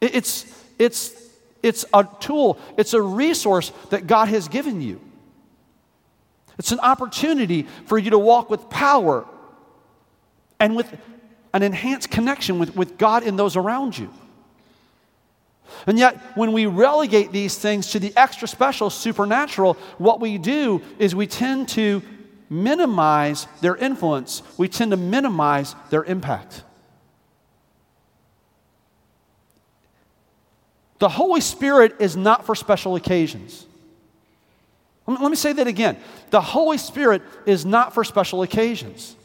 It's, 0.00 0.44
it's, 0.78 1.14
it's 1.62 1.84
a 1.94 2.06
tool, 2.20 2.58
it's 2.76 2.92
a 2.94 3.00
resource 3.00 3.70
that 3.90 4.06
God 4.06 4.28
has 4.28 4.48
given 4.48 4.80
you. 4.80 5.00
It's 6.58 6.72
an 6.72 6.80
opportunity 6.80 7.66
for 7.86 7.96
you 7.96 8.10
to 8.10 8.18
walk 8.18 8.50
with 8.50 8.68
power 8.68 9.26
and 10.58 10.76
with 10.76 10.92
an 11.54 11.62
enhanced 11.62 12.10
connection 12.10 12.58
with, 12.58 12.76
with 12.76 12.98
God 12.98 13.22
and 13.22 13.38
those 13.38 13.56
around 13.56 13.96
you. 13.96 14.12
And 15.86 15.98
yet, 15.98 16.16
when 16.36 16.52
we 16.52 16.66
relegate 16.66 17.32
these 17.32 17.56
things 17.56 17.92
to 17.92 17.98
the 17.98 18.12
extra 18.16 18.46
special, 18.48 18.90
supernatural, 18.90 19.74
what 19.98 20.20
we 20.20 20.38
do 20.38 20.82
is 20.98 21.14
we 21.14 21.26
tend 21.26 21.68
to 21.70 22.02
minimize 22.48 23.46
their 23.60 23.76
influence, 23.76 24.42
we 24.58 24.68
tend 24.68 24.90
to 24.90 24.96
minimize 24.96 25.74
their 25.90 26.04
impact. 26.04 26.64
The 30.98 31.08
Holy 31.08 31.40
Spirit 31.40 31.96
is 31.98 32.16
not 32.16 32.44
for 32.44 32.54
special 32.54 32.94
occasions. 32.94 33.66
Let 35.06 35.30
me 35.30 35.36
say 35.36 35.52
that 35.54 35.66
again. 35.66 35.96
The 36.30 36.40
Holy 36.40 36.78
Spirit 36.78 37.22
is 37.46 37.64
not 37.64 37.94
for 37.94 38.04
special 38.04 38.42
occasions. 38.42 39.16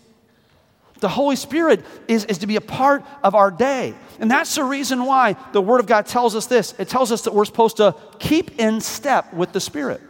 The 0.99 1.09
Holy 1.09 1.35
Spirit 1.35 1.85
is, 2.07 2.25
is 2.25 2.37
to 2.39 2.47
be 2.47 2.55
a 2.55 2.61
part 2.61 3.03
of 3.23 3.35
our 3.35 3.51
day. 3.51 3.93
And 4.19 4.31
that's 4.31 4.55
the 4.55 4.63
reason 4.63 5.05
why 5.05 5.35
the 5.51 5.61
Word 5.61 5.79
of 5.79 5.87
God 5.87 6.05
tells 6.05 6.35
us 6.35 6.45
this. 6.45 6.73
It 6.79 6.87
tells 6.87 7.11
us 7.11 7.23
that 7.23 7.33
we're 7.33 7.45
supposed 7.45 7.77
to 7.77 7.95
keep 8.19 8.59
in 8.59 8.79
step 8.79 9.33
with 9.33 9.51
the 9.51 9.59
Spirit. 9.59 10.01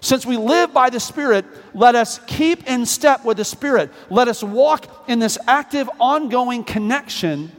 Since 0.00 0.26
we 0.26 0.36
live 0.36 0.72
by 0.72 0.90
the 0.90 1.00
Spirit, 1.00 1.44
let 1.74 1.94
us 1.94 2.20
keep 2.26 2.68
in 2.68 2.86
step 2.86 3.24
with 3.24 3.36
the 3.36 3.44
Spirit. 3.44 3.92
Let 4.10 4.28
us 4.28 4.42
walk 4.42 5.08
in 5.08 5.18
this 5.18 5.38
active, 5.46 5.88
ongoing 6.00 6.64
connection, 6.64 7.52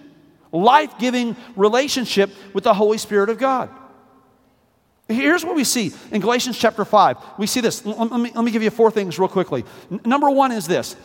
life 0.51 0.97
giving 0.99 1.35
relationship 1.55 2.31
with 2.53 2.65
the 2.65 2.73
Holy 2.73 2.97
Spirit 2.97 3.29
of 3.29 3.37
God. 3.37 3.69
Here's 5.07 5.43
what 5.43 5.55
we 5.55 5.63
see 5.63 5.91
in 6.11 6.21
Galatians 6.21 6.57
chapter 6.57 6.85
5. 6.85 7.17
We 7.39 7.47
see 7.47 7.61
this. 7.61 7.83
Let 7.83 8.11
me, 8.11 8.31
let 8.35 8.43
me 8.43 8.51
give 8.51 8.61
you 8.61 8.69
four 8.69 8.91
things 8.91 9.17
real 9.17 9.27
quickly. 9.27 9.65
N- 9.91 10.01
number 10.05 10.29
one 10.29 10.51
is 10.51 10.67
this 10.67 10.95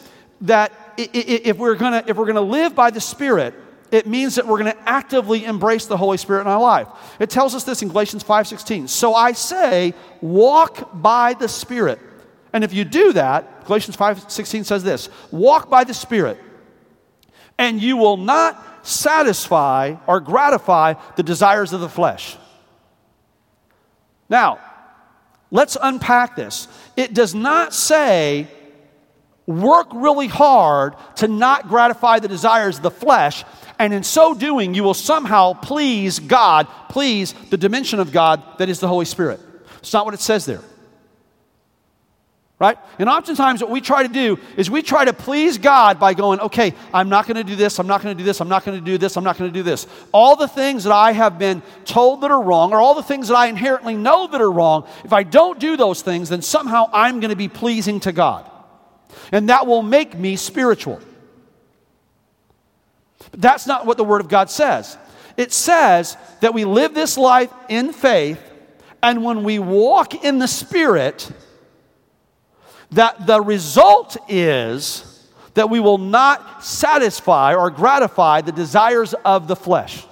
that 0.45 0.73
if 0.97 1.59
we're 1.59 1.75
gonna, 1.75 2.05
if 2.07 2.17
we're 2.17 2.27
gonna 2.27 2.41
live 2.41 2.75
by 2.75 2.91
the 2.91 3.01
Spirit, 3.01 3.55
it 3.91 4.07
means 4.09 4.35
that 4.35 4.47
we're 4.47 4.59
going 4.59 4.73
to 4.73 4.89
actively 4.89 5.45
embrace 5.45 5.87
the 5.87 5.97
Holy 5.97 6.17
Spirit 6.17 6.41
in 6.41 6.47
our 6.49 6.61
life. 6.61 6.89
It 7.21 7.31
tells 7.31 7.55
us 7.55 7.63
this 7.63 7.81
in 7.81 7.89
Galatians 7.89 8.25
5:16. 8.25 8.89
So 8.89 9.15
I 9.15 9.33
say, 9.33 9.95
walk 10.21 10.91
by 11.01 11.35
the 11.35 11.49
Spirit. 11.49 12.01
And 12.53 12.65
if 12.65 12.73
you 12.73 12.85
do 12.85 13.13
that, 13.13 13.67
Galatians 13.67 13.97
5:16 13.97 14.65
says 14.65 14.83
this, 14.83 15.09
walk 15.31 15.71
by 15.71 15.85
the 15.85 15.95
Spirit, 15.95 16.41
and 17.57 17.81
you 17.81 17.97
will 17.97 18.17
not 18.17 18.87
satisfy 18.87 19.95
or 20.09 20.19
gratify 20.19 20.95
the 21.15 21.23
desires 21.23 21.73
of 21.73 21.81
the 21.81 21.89
flesh. 21.89 22.37
Now, 24.29 24.59
let's 25.53 25.77
unpack 25.81 26.35
this. 26.35 26.67
It 26.97 27.15
does 27.15 27.35
not 27.35 27.73
say 27.73 28.49
work 29.47 29.89
really 29.93 30.29
hard 30.29 30.95
to 31.17 31.29
not 31.29 31.69
gratify 31.69 32.19
the 32.19 32.29
desires 32.29 32.79
of 32.79 32.83
the 32.83 32.91
flesh, 32.91 33.45
and 33.79 33.93
in 33.93 34.03
so 34.03 34.35
doing, 34.35 34.75
you 34.75 34.85
will 34.85 34.95
somehow 34.95 35.53
please 35.53 36.19
God, 36.19 36.67
please 36.89 37.35
the 37.51 37.57
dimension 37.57 38.01
of 38.01 38.13
God 38.13 38.43
that 38.59 38.69
is 38.69 38.81
the 38.81 38.89
Holy 38.89 39.05
Spirit. 39.05 39.41
It's 39.79 39.93
not 39.93 40.05
what 40.05 40.15
it 40.15 40.21
says 40.21 40.47
there. 40.47 40.63
Right? 42.61 42.79
And 43.01 43.09
oftentimes, 43.09 43.61
what 43.61 43.71
we 43.71 43.81
try 43.81 44.05
to 44.05 44.09
do 44.09 44.39
is 44.57 44.71
we 44.71 44.81
try 44.81 45.05
to 45.05 45.13
please 45.13 45.59
God 45.59 45.99
by 45.99 46.15
going, 46.15 46.39
okay, 46.39 46.73
I'm 46.95 47.09
not 47.09 47.27
going 47.27 47.37
to 47.37 47.45
do 47.45 47.57
this, 47.57 47.81
I'm 47.81 47.89
not 47.89 48.01
going 48.01 48.17
to 48.17 48.23
do 48.23 48.25
this, 48.25 48.41
I'm 48.41 48.49
not 48.49 48.65
going 48.65 48.79
to 48.79 48.85
do 48.85 48.97
this, 48.97 49.17
I'm 49.17 49.25
not 49.25 49.37
going 49.37 49.53
to 49.53 49.55
do 49.55 49.65
this. 49.65 49.89
All 50.13 50.37
the 50.37 50.47
things 50.47 50.85
that 50.85 50.93
I 50.93 51.13
have 51.13 51.37
been 51.37 51.63
told 51.85 52.21
that 52.21 52.31
are 52.31 52.41
wrong, 52.41 52.73
or 52.73 52.81
all 52.81 52.95
the 52.95 53.03
things 53.03 53.29
that 53.29 53.35
I 53.35 53.49
inherently 53.49 53.97
know 53.97 54.29
that 54.29 54.41
are 54.41 54.51
wrong, 54.51 54.87
if 55.05 55.13
I 55.13 55.25
don't 55.25 55.59
do 55.59 55.77
those 55.77 56.01
things, 56.01 56.29
then 56.29 56.43
somehow 56.43 56.89
I'm 56.93 57.19
going 57.19 57.31
to 57.31 57.37
be 57.37 57.49
pleasing 57.49 57.99
to 58.01 58.13
God. 58.13 58.49
And 59.33 59.49
that 59.49 59.67
will 59.67 59.83
make 59.83 60.17
me 60.17 60.37
spiritual. 60.37 61.01
But 63.31 63.41
that's 63.41 63.67
not 63.67 63.87
what 63.87 63.97
the 63.97 64.05
Word 64.05 64.21
of 64.21 64.29
God 64.29 64.51
says. 64.51 64.97
It 65.37 65.53
says 65.53 66.17
that 66.41 66.55
we 66.55 66.65
live 66.65 66.95
this 66.95 67.19
life 67.19 67.53
in 67.69 67.93
faith, 67.93 68.41
and 69.03 69.25
when 69.25 69.43
we 69.43 69.59
walk 69.59 70.25
in 70.25 70.39
the 70.39 70.49
Spirit, 70.49 71.31
that 72.93 73.27
the 73.27 73.41
result 73.41 74.17
is 74.29 75.11
that 75.55 75.71
we 75.71 75.81
will 75.81 75.99
not 75.99 76.65
satisfy 76.65 77.55
or 77.55 77.71
gratify 77.71 78.41
the 78.41 78.53
desires 78.53 79.15
of 79.25 79.49
the 79.49 79.57
flesh. 79.57 80.05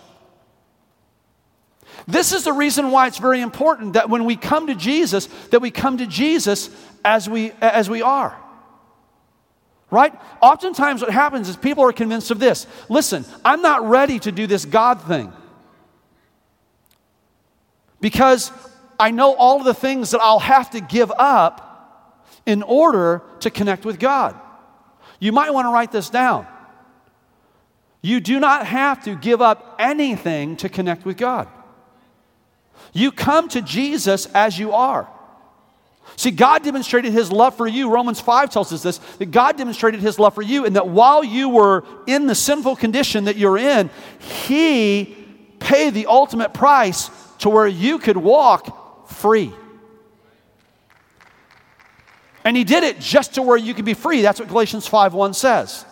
This 2.09 2.33
is 2.33 2.45
the 2.45 2.53
reason 2.53 2.91
why 2.91 3.07
it's 3.07 3.19
very 3.19 3.41
important 3.41 3.93
that 3.93 4.11
when 4.11 4.25
we 4.25 4.35
come 4.35 4.67
to 4.67 4.75
Jesus, 4.75 5.27
that 5.51 5.61
we 5.61 5.71
come 5.71 5.99
to 5.99 6.07
Jesus 6.07 6.71
as 7.05 7.29
we, 7.29 7.53
as 7.61 7.89
we 7.89 8.03
are. 8.03 8.37
Right? 9.93 10.19
Oftentimes, 10.41 11.03
what 11.03 11.11
happens 11.11 11.51
is 11.51 11.57
people 11.57 11.85
are 11.85 11.93
convinced 11.93 12.31
of 12.31 12.39
this 12.39 12.67
listen, 12.89 13.27
I'm 13.45 13.61
not 13.61 13.87
ready 13.87 14.19
to 14.21 14.33
do 14.33 14.47
this 14.47 14.65
God 14.65 15.03
thing 15.03 15.31
because 18.01 18.51
I 18.99 19.11
know 19.11 19.35
all 19.35 19.59
of 19.59 19.65
the 19.65 19.75
things 19.75 20.13
that 20.13 20.23
I'll 20.23 20.39
have 20.39 20.71
to 20.71 20.81
give 20.81 21.13
up 21.19 22.27
in 22.47 22.63
order 22.63 23.23
to 23.41 23.51
connect 23.51 23.85
with 23.85 23.99
God. 23.99 24.35
You 25.21 25.31
might 25.31 25.53
want 25.53 25.67
to 25.67 25.71
write 25.71 25.93
this 25.93 26.09
down. 26.09 26.47
You 28.01 28.19
do 28.19 28.41
not 28.41 28.67
have 28.67 29.05
to 29.05 29.15
give 29.15 29.43
up 29.43 29.77
anything 29.79 30.57
to 30.57 30.71
connect 30.71 31.05
with 31.05 31.19
God. 31.19 31.49
You 32.95 33.13
come 33.13 33.49
to 33.51 33.61
Jesus 33.61 34.25
as 34.35 34.59
you 34.59 34.73
are. 34.73 35.07
See, 36.17 36.31
God 36.31 36.63
demonstrated 36.63 37.13
his 37.13 37.33
love 37.33 37.57
for 37.57 37.67
you. 37.67 37.91
Romans 37.91 38.21
5 38.21 38.51
tells 38.51 38.73
us 38.73 38.83
this 38.83 38.99
that 39.19 39.31
God 39.31 39.57
demonstrated 39.57 40.01
his 40.01 40.19
love 40.19 40.35
for 40.35 40.43
you, 40.43 40.65
and 40.65 40.77
that 40.77 40.89
while 40.89 41.25
you 41.25 41.49
were 41.49 41.85
in 42.07 42.27
the 42.27 42.35
sinful 42.35 42.77
condition 42.77 43.25
that 43.25 43.37
you're 43.37 43.59
in, 43.59 43.91
he 44.19 45.17
paid 45.59 45.95
the 45.95 46.07
ultimate 46.07 46.53
price 46.53 47.11
to 47.39 47.49
where 47.49 47.67
you 47.67 47.99
could 47.99 48.17
walk 48.17 49.09
free. 49.09 49.53
And 52.45 52.57
he 52.57 52.65
did 52.65 52.83
it 52.83 52.99
just 52.99 53.35
to 53.35 53.43
where 53.43 53.57
you 53.57 53.73
could 53.73 53.85
be 53.85 53.95
free. 53.95 54.23
That's 54.23 54.41
what 54.41 54.49
Galatians 54.49 54.87
5 54.87 55.15
1 55.15 55.35
says. 55.35 55.85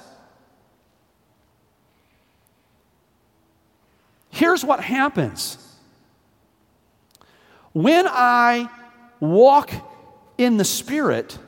Here's 4.31 4.65
what 4.65 4.81
happens 4.81 5.59
when 7.73 8.07
I 8.09 8.69
walk 9.21 9.71
in 10.41 10.57
the 10.57 10.65
Spirit, 10.65 11.39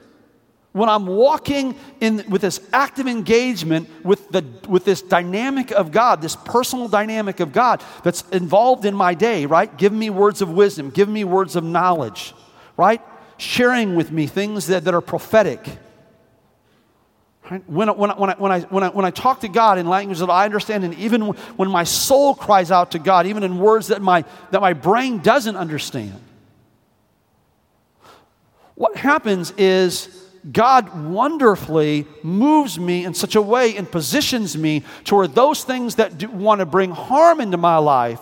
when 0.72 0.88
I'm 0.90 1.06
walking 1.06 1.74
in 2.00 2.24
with 2.28 2.42
this 2.42 2.60
active 2.74 3.06
engagement 3.06 3.88
with, 4.04 4.28
the, 4.28 4.44
with 4.68 4.84
this 4.84 5.00
dynamic 5.00 5.70
of 5.70 5.90
God, 5.90 6.20
this 6.20 6.36
personal 6.36 6.88
dynamic 6.88 7.40
of 7.40 7.52
God 7.52 7.82
that's 8.04 8.22
involved 8.30 8.84
in 8.84 8.94
my 8.94 9.14
day, 9.14 9.46
right? 9.46 9.74
Give 9.78 9.92
me 9.94 10.10
words 10.10 10.42
of 10.42 10.50
wisdom, 10.50 10.90
give 10.90 11.08
me 11.08 11.24
words 11.24 11.56
of 11.56 11.64
knowledge, 11.64 12.34
right? 12.76 13.00
Sharing 13.38 13.96
with 13.96 14.12
me 14.12 14.26
things 14.26 14.66
that, 14.66 14.84
that 14.84 14.92
are 14.92 15.00
prophetic. 15.00 15.66
When, 17.66 17.88
when, 17.88 18.10
when, 18.10 18.30
I, 18.30 18.34
when, 18.34 18.52
I, 18.52 18.60
when, 18.60 18.82
I, 18.84 18.88
when 18.90 19.04
I 19.06 19.10
talk 19.10 19.40
to 19.40 19.48
God 19.48 19.78
in 19.78 19.86
language 19.86 20.18
that 20.18 20.30
I 20.30 20.44
understand, 20.44 20.84
and 20.84 20.94
even 20.94 21.22
when 21.22 21.70
my 21.70 21.84
soul 21.84 22.34
cries 22.34 22.70
out 22.70 22.90
to 22.90 22.98
God, 22.98 23.26
even 23.26 23.42
in 23.42 23.58
words 23.58 23.88
that 23.88 24.02
my, 24.02 24.24
that 24.50 24.60
my 24.60 24.74
brain 24.74 25.18
doesn't 25.18 25.56
understand, 25.56 26.20
what 28.82 28.96
happens 28.96 29.52
is 29.52 30.08
God 30.50 31.04
wonderfully 31.04 32.04
moves 32.24 32.80
me 32.80 33.04
in 33.04 33.14
such 33.14 33.36
a 33.36 33.40
way 33.40 33.76
and 33.76 33.88
positions 33.88 34.58
me 34.58 34.82
to 35.04 35.14
where 35.14 35.28
those 35.28 35.62
things 35.62 35.94
that 35.94 36.18
do, 36.18 36.28
want 36.28 36.58
to 36.58 36.66
bring 36.66 36.90
harm 36.90 37.40
into 37.40 37.56
my 37.56 37.76
life 37.76 38.18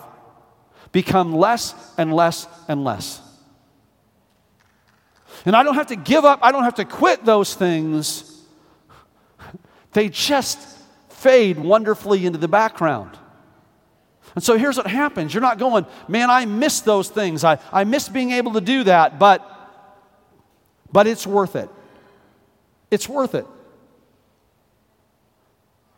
become 0.92 1.32
less 1.34 1.74
and 1.96 2.12
less 2.12 2.46
and 2.68 2.84
less. 2.84 3.22
And 5.46 5.56
I 5.56 5.62
don't 5.62 5.76
have 5.76 5.86
to 5.86 5.96
give 5.96 6.26
up, 6.26 6.40
I 6.42 6.52
don't 6.52 6.64
have 6.64 6.74
to 6.74 6.84
quit 6.84 7.24
those 7.24 7.54
things. 7.54 8.44
They 9.92 10.10
just 10.10 10.58
fade 11.08 11.58
wonderfully 11.58 12.26
into 12.26 12.38
the 12.38 12.48
background. 12.48 13.18
And 14.34 14.44
so 14.44 14.58
here's 14.58 14.76
what 14.76 14.86
happens 14.86 15.32
you're 15.32 15.40
not 15.40 15.58
going, 15.58 15.86
man, 16.06 16.28
I 16.28 16.44
miss 16.44 16.80
those 16.80 17.08
things. 17.08 17.44
I, 17.44 17.58
I 17.72 17.84
miss 17.84 18.10
being 18.10 18.32
able 18.32 18.52
to 18.52 18.60
do 18.60 18.84
that, 18.84 19.18
but, 19.18 19.49
but 20.92 21.06
it's 21.06 21.26
worth 21.26 21.56
it. 21.56 21.68
It's 22.90 23.08
worth 23.08 23.34
it. 23.34 23.46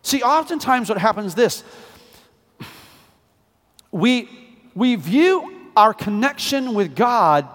See, 0.03 0.23
oftentimes 0.23 0.89
what 0.89 0.99
happens 0.99 1.29
is 1.29 1.35
this 1.35 1.65
we, 3.91 4.29
we 4.75 4.97
view 4.97 5.71
our 5.77 5.95
connection 5.95 6.75
with 6.75 6.97
God 6.97 7.49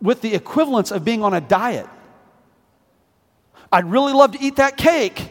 with 0.00 0.20
the 0.22 0.34
equivalence 0.34 0.90
of 0.90 1.04
being 1.04 1.22
on 1.22 1.34
a 1.34 1.40
diet. 1.40 1.86
I'd 3.70 3.84
really 3.84 4.12
love 4.12 4.32
to 4.32 4.40
eat 4.40 4.56
that 4.56 4.76
cake, 4.76 5.30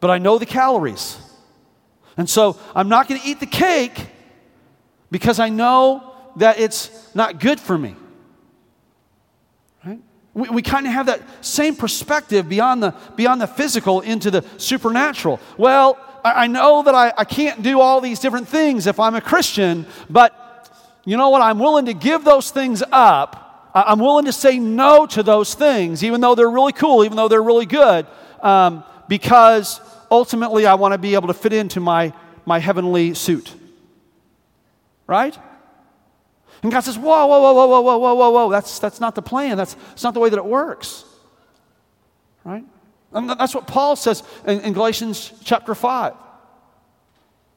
but 0.00 0.10
I 0.10 0.18
know 0.18 0.38
the 0.38 0.46
calories. 0.46 1.18
And 2.16 2.28
so 2.28 2.58
I'm 2.74 2.88
not 2.88 3.08
going 3.08 3.20
to 3.20 3.26
eat 3.26 3.40
the 3.40 3.46
cake 3.46 4.08
because 5.10 5.38
I 5.38 5.48
know 5.48 6.12
that 6.36 6.58
it's 6.58 7.14
not 7.14 7.40
good 7.40 7.58
for 7.58 7.78
me. 7.78 7.96
We, 10.34 10.48
we 10.48 10.62
kind 10.62 10.86
of 10.86 10.92
have 10.92 11.06
that 11.06 11.22
same 11.44 11.76
perspective 11.76 12.48
beyond 12.48 12.82
the, 12.82 12.94
beyond 13.16 13.40
the 13.40 13.46
physical 13.46 14.00
into 14.00 14.30
the 14.30 14.44
supernatural. 14.56 15.40
Well, 15.58 15.98
I, 16.24 16.44
I 16.44 16.46
know 16.46 16.82
that 16.82 16.94
I, 16.94 17.12
I 17.16 17.24
can't 17.24 17.62
do 17.62 17.80
all 17.80 18.00
these 18.00 18.18
different 18.18 18.48
things 18.48 18.86
if 18.86 18.98
I'm 18.98 19.14
a 19.14 19.20
Christian, 19.20 19.86
but 20.08 20.38
you 21.04 21.16
know 21.16 21.30
what? 21.30 21.42
I'm 21.42 21.58
willing 21.58 21.86
to 21.86 21.94
give 21.94 22.24
those 22.24 22.50
things 22.50 22.82
up. 22.92 23.70
I'm 23.74 23.98
willing 23.98 24.26
to 24.26 24.32
say 24.32 24.58
no 24.58 25.06
to 25.06 25.22
those 25.22 25.54
things, 25.54 26.04
even 26.04 26.20
though 26.20 26.34
they're 26.34 26.50
really 26.50 26.72
cool, 26.72 27.04
even 27.04 27.16
though 27.16 27.28
they're 27.28 27.42
really 27.42 27.66
good, 27.66 28.06
um, 28.40 28.84
because 29.08 29.80
ultimately 30.10 30.66
I 30.66 30.74
want 30.74 30.92
to 30.92 30.98
be 30.98 31.14
able 31.14 31.28
to 31.28 31.34
fit 31.34 31.54
into 31.54 31.80
my, 31.80 32.12
my 32.44 32.58
heavenly 32.58 33.14
suit. 33.14 33.52
Right? 35.06 35.36
And 36.62 36.70
God 36.70 36.80
says, 36.80 36.98
Whoa, 36.98 37.26
whoa, 37.26 37.40
whoa, 37.40 37.52
whoa, 37.52 37.80
whoa, 37.80 37.98
whoa, 37.98 38.14
whoa, 38.14 38.30
whoa, 38.30 38.50
That's, 38.50 38.78
that's 38.78 39.00
not 39.00 39.14
the 39.14 39.22
plan. 39.22 39.56
That's, 39.56 39.74
that's 39.74 40.04
not 40.04 40.14
the 40.14 40.20
way 40.20 40.30
that 40.30 40.38
it 40.38 40.44
works. 40.44 41.04
Right? 42.44 42.64
And 43.12 43.28
that's 43.30 43.54
what 43.54 43.66
Paul 43.66 43.96
says 43.96 44.22
in, 44.46 44.60
in 44.60 44.72
Galatians 44.72 45.32
chapter 45.44 45.74
5. 45.74 46.14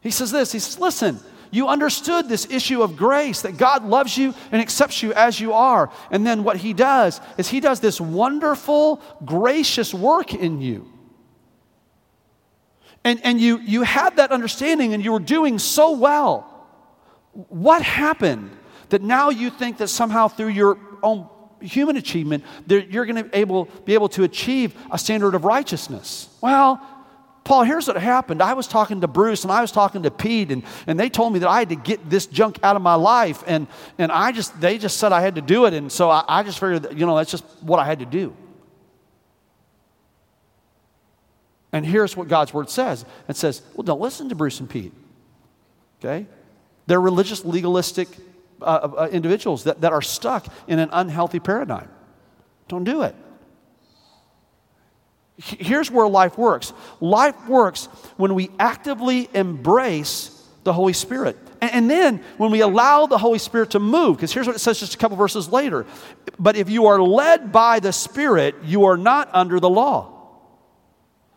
He 0.02 0.12
says 0.12 0.32
this 0.32 0.52
He 0.52 0.60
says, 0.60 0.80
Listen, 0.80 1.20
you 1.52 1.68
understood 1.68 2.28
this 2.28 2.50
issue 2.50 2.82
of 2.82 2.98
grace 2.98 3.44
that 3.44 3.58
God 3.58 3.86
loves 3.86 4.18
you 4.18 4.34
and 4.52 4.62
accepts 4.62 5.02
you 5.02 5.14
as 5.14 5.40
you 5.40 5.54
are. 5.54 5.92
And 6.12 6.26
then 6.26 6.44
what 6.44 6.58
he 6.58 6.74
does 6.74 7.22
is 7.38 7.48
he 7.48 7.60
does 7.60 7.80
this 7.80 8.02
wonderful, 8.02 9.02
gracious 9.24 9.94
work 9.94 10.34
in 10.34 10.62
you. 10.62 10.92
And, 13.06 13.24
and 13.24 13.40
you, 13.40 13.60
you 13.60 13.84
had 13.84 14.18
that 14.18 14.32
understanding 14.32 14.94
and 14.94 15.04
you 15.04 15.12
were 15.12 15.20
doing 15.20 15.60
so 15.60 15.92
well. 15.92 16.68
What 17.50 17.84
happened 17.84 18.50
that 18.96 19.02
now 19.02 19.30
you 19.30 19.50
think 19.50 19.80
that 19.80 19.90
somehow 19.90 20.30
through 20.30 20.48
your 20.48 20.78
own 21.04 21.28
human 21.60 21.98
achievement 21.98 22.46
that 22.68 22.92
you're 22.92 23.06
going 23.06 23.22
to 23.22 23.38
able, 23.38 23.66
be 23.84 23.94
able 23.94 24.08
to 24.08 24.24
achieve 24.24 24.74
a 24.90 24.98
standard 24.98 25.36
of 25.36 25.44
righteousness? 25.44 26.30
Well, 26.40 26.82
Paul, 27.44 27.64
here's 27.64 27.90
what 27.90 27.98
happened. 27.98 28.42
I 28.42 28.54
was 28.54 28.68
talking 28.68 29.02
to 29.02 29.08
Bruce 29.10 29.44
and 29.44 29.52
I 29.52 29.60
was 29.60 29.74
talking 29.74 30.04
to 30.04 30.12
Pete, 30.12 30.50
and, 30.50 30.64
and 30.88 30.98
they 30.98 31.10
told 31.10 31.34
me 31.34 31.40
that 31.40 31.50
I 31.50 31.60
had 31.60 31.68
to 31.70 31.75
get 31.75 32.10
this 32.10 32.25
junk 32.25 32.58
out 32.64 32.78
of 32.78 32.82
my 32.82 32.96
life. 32.96 33.44
And, 33.46 33.68
and 33.98 34.14
I 34.14 34.32
just, 34.32 34.62
they 34.62 34.78
just 34.78 34.96
said 34.96 35.12
I 35.12 35.20
had 35.20 35.36
to 35.36 35.42
do 35.42 35.66
it. 35.66 35.74
And 35.74 35.92
so 35.92 36.10
I, 36.10 36.24
I 36.25 36.44
just 36.44 36.58
figured 36.58 36.84
that, 36.84 36.98
you 36.98 37.06
know, 37.06 37.18
that's 37.18 37.32
just 37.32 37.44
what 37.60 37.82
I 37.82 37.86
had 37.86 38.00
to 38.00 38.06
do. 38.06 38.34
And 41.74 41.86
here's 41.86 42.15
what 42.15 42.30
God's 42.30 42.54
word 42.54 42.69
says 42.69 43.04
it 43.28 43.36
says, 43.36 43.62
well, 43.74 43.84
don't 43.84 44.00
listen 44.00 44.30
to 44.30 44.36
Bruce 44.36 44.62
and 44.62 44.69
Pete. 44.69 44.93
Okay? 46.00 46.28
They're 46.88 47.02
religious, 47.02 47.43
legalistic 47.43 48.08
uh, 48.62 48.65
uh, 48.65 49.02
uh 49.02 49.10
individuals 49.12 49.63
that, 49.65 49.82
that 49.82 49.91
are 49.94 50.02
stuck 50.02 50.48
in 50.68 50.80
an 50.80 50.89
unhealthy 50.91 51.39
paradigm. 51.39 51.89
Don't 52.68 52.84
do 52.84 53.04
it. 53.04 53.15
Here's 55.38 55.91
where 55.91 56.08
life 56.08 56.38
works 56.38 56.74
life 57.02 57.48
works 57.48 57.86
when 58.18 58.36
we 58.36 58.50
actively 58.58 59.30
embrace 59.34 60.32
the 60.63 60.74
Holy 60.74 60.94
Spirit. 60.94 61.38
And, 61.62 61.89
then 61.89 62.22
when 62.38 62.52
we 62.52 62.62
allow 62.62 63.06
the 63.06 63.18
Holy 63.18 63.39
Spirit 63.39 63.72
to 63.72 63.80
move, 63.80 64.18
because 64.18 64.34
here's 64.34 64.46
what 64.46 64.56
it 64.56 64.60
says 64.60 64.80
just 64.80 64.94
a 64.94 64.98
couple 64.98 65.18
verses 65.18 65.50
later. 65.50 65.86
But 66.38 66.56
if 66.58 66.70
you 66.70 66.88
are 66.88 67.02
led 67.02 67.52
by 67.52 67.80
the 67.80 67.94
Spirit, 67.94 68.56
you 68.63 68.86
are 68.86 68.98
not 68.98 69.30
under 69.34 69.60
the 69.60 69.70
law. 69.70 70.14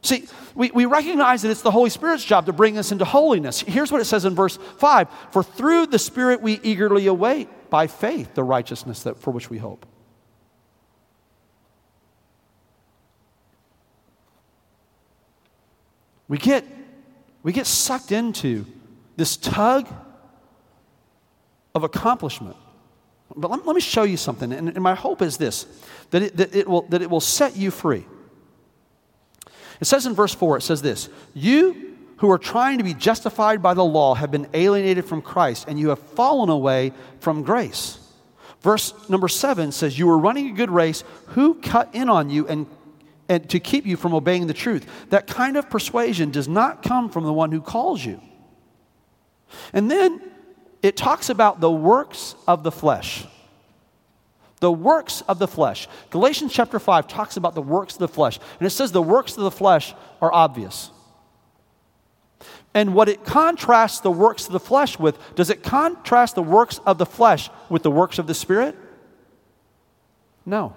See, 0.02 0.26
we, 0.54 0.70
we 0.70 0.84
recognize 0.86 1.42
that 1.42 1.50
it's 1.50 1.62
the 1.62 1.70
Holy 1.70 1.90
Spirit's 1.90 2.24
job 2.24 2.46
to 2.46 2.52
bring 2.52 2.78
us 2.78 2.92
into 2.92 3.04
holiness. 3.04 3.60
Here's 3.60 3.90
what 3.90 4.00
it 4.00 4.04
says 4.04 4.24
in 4.24 4.34
verse 4.34 4.56
5 4.78 5.08
For 5.30 5.42
through 5.42 5.86
the 5.86 5.98
Spirit 5.98 6.40
we 6.40 6.60
eagerly 6.62 7.06
await 7.06 7.48
by 7.70 7.86
faith 7.86 8.34
the 8.34 8.44
righteousness 8.44 9.02
that, 9.02 9.18
for 9.18 9.30
which 9.30 9.50
we 9.50 9.58
hope. 9.58 9.86
We 16.28 16.36
get, 16.36 16.64
we 17.42 17.52
get 17.52 17.66
sucked 17.66 18.12
into 18.12 18.66
this 19.16 19.36
tug 19.36 19.88
of 21.74 21.84
accomplishment. 21.84 22.56
But 23.34 23.50
let, 23.50 23.66
let 23.66 23.74
me 23.74 23.80
show 23.80 24.02
you 24.02 24.16
something. 24.16 24.52
And, 24.52 24.68
and, 24.68 24.80
my 24.82 24.94
hope 24.94 25.22
is 25.22 25.38
this 25.38 25.66
that 26.10 26.22
it, 26.22 26.36
that, 26.36 26.54
it 26.54 26.68
will, 26.68 26.82
that 26.82 27.02
it 27.02 27.10
will 27.10 27.20
set 27.20 27.56
you 27.56 27.70
free. 27.70 28.04
It 29.80 29.84
says 29.84 30.06
in 30.06 30.14
verse 30.14 30.34
4, 30.34 30.58
it 30.58 30.62
says 30.62 30.82
this 30.82 31.08
You 31.34 31.96
who 32.18 32.30
are 32.30 32.38
trying 32.38 32.78
to 32.78 32.84
be 32.84 32.94
justified 32.94 33.62
by 33.62 33.74
the 33.74 33.84
law 33.84 34.14
have 34.14 34.30
been 34.30 34.48
alienated 34.54 35.04
from 35.04 35.22
Christ, 35.22 35.66
and 35.68 35.78
you 35.78 35.90
have 35.90 35.98
fallen 35.98 36.48
away 36.48 36.92
from 37.20 37.42
grace. 37.42 37.98
Verse 38.60 38.92
number 39.08 39.28
7 39.28 39.70
says, 39.70 39.98
You 39.98 40.08
were 40.08 40.18
running 40.18 40.48
a 40.48 40.52
good 40.52 40.70
race. 40.70 41.04
Who 41.28 41.54
cut 41.54 41.94
in 41.94 42.08
on 42.08 42.30
you 42.30 42.46
and 42.48 42.66
and 43.28 43.48
to 43.50 43.60
keep 43.60 43.86
you 43.86 43.96
from 43.96 44.14
obeying 44.14 44.46
the 44.46 44.54
truth. 44.54 44.88
That 45.10 45.26
kind 45.26 45.56
of 45.56 45.68
persuasion 45.68 46.30
does 46.30 46.48
not 46.48 46.82
come 46.82 47.10
from 47.10 47.24
the 47.24 47.32
one 47.32 47.52
who 47.52 47.60
calls 47.60 48.04
you. 48.04 48.20
And 49.72 49.90
then 49.90 50.20
it 50.82 50.96
talks 50.96 51.28
about 51.28 51.60
the 51.60 51.70
works 51.70 52.34
of 52.46 52.62
the 52.62 52.72
flesh. 52.72 53.26
The 54.60 54.72
works 54.72 55.22
of 55.22 55.38
the 55.38 55.48
flesh. 55.48 55.88
Galatians 56.10 56.52
chapter 56.52 56.78
5 56.78 57.06
talks 57.06 57.36
about 57.36 57.54
the 57.54 57.62
works 57.62 57.94
of 57.94 58.00
the 58.00 58.08
flesh. 58.08 58.38
And 58.58 58.66
it 58.66 58.70
says 58.70 58.92
the 58.92 59.02
works 59.02 59.36
of 59.36 59.44
the 59.44 59.50
flesh 59.50 59.94
are 60.20 60.32
obvious. 60.32 60.90
And 62.74 62.94
what 62.94 63.08
it 63.08 63.24
contrasts 63.24 64.00
the 64.00 64.10
works 64.10 64.46
of 64.46 64.52
the 64.52 64.60
flesh 64.60 64.98
with, 64.98 65.18
does 65.34 65.50
it 65.50 65.62
contrast 65.62 66.34
the 66.34 66.42
works 66.42 66.80
of 66.86 66.98
the 66.98 67.06
flesh 67.06 67.50
with 67.68 67.82
the 67.82 67.90
works 67.90 68.18
of 68.18 68.26
the 68.26 68.34
Spirit? 68.34 68.76
No. 70.44 70.76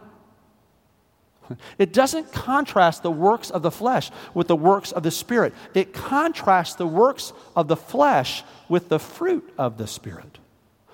It 1.78 1.92
doesn't 1.92 2.32
contrast 2.32 3.04
the 3.04 3.12
works 3.12 3.50
of 3.50 3.62
the 3.62 3.72
flesh 3.72 4.10
with 4.34 4.48
the 4.48 4.56
works 4.56 4.92
of 4.92 5.04
the 5.04 5.12
Spirit. 5.12 5.54
It 5.74 5.94
contrasts 5.94 6.76
the 6.76 6.88
works 6.88 7.34
of 7.56 7.68
the 7.68 7.76
flesh 7.76 8.44
with 8.70 8.90
the 8.90 9.00
fruit 9.00 9.54
of 9.58 9.78
the 9.78 9.88
Spirit. 9.88 10.38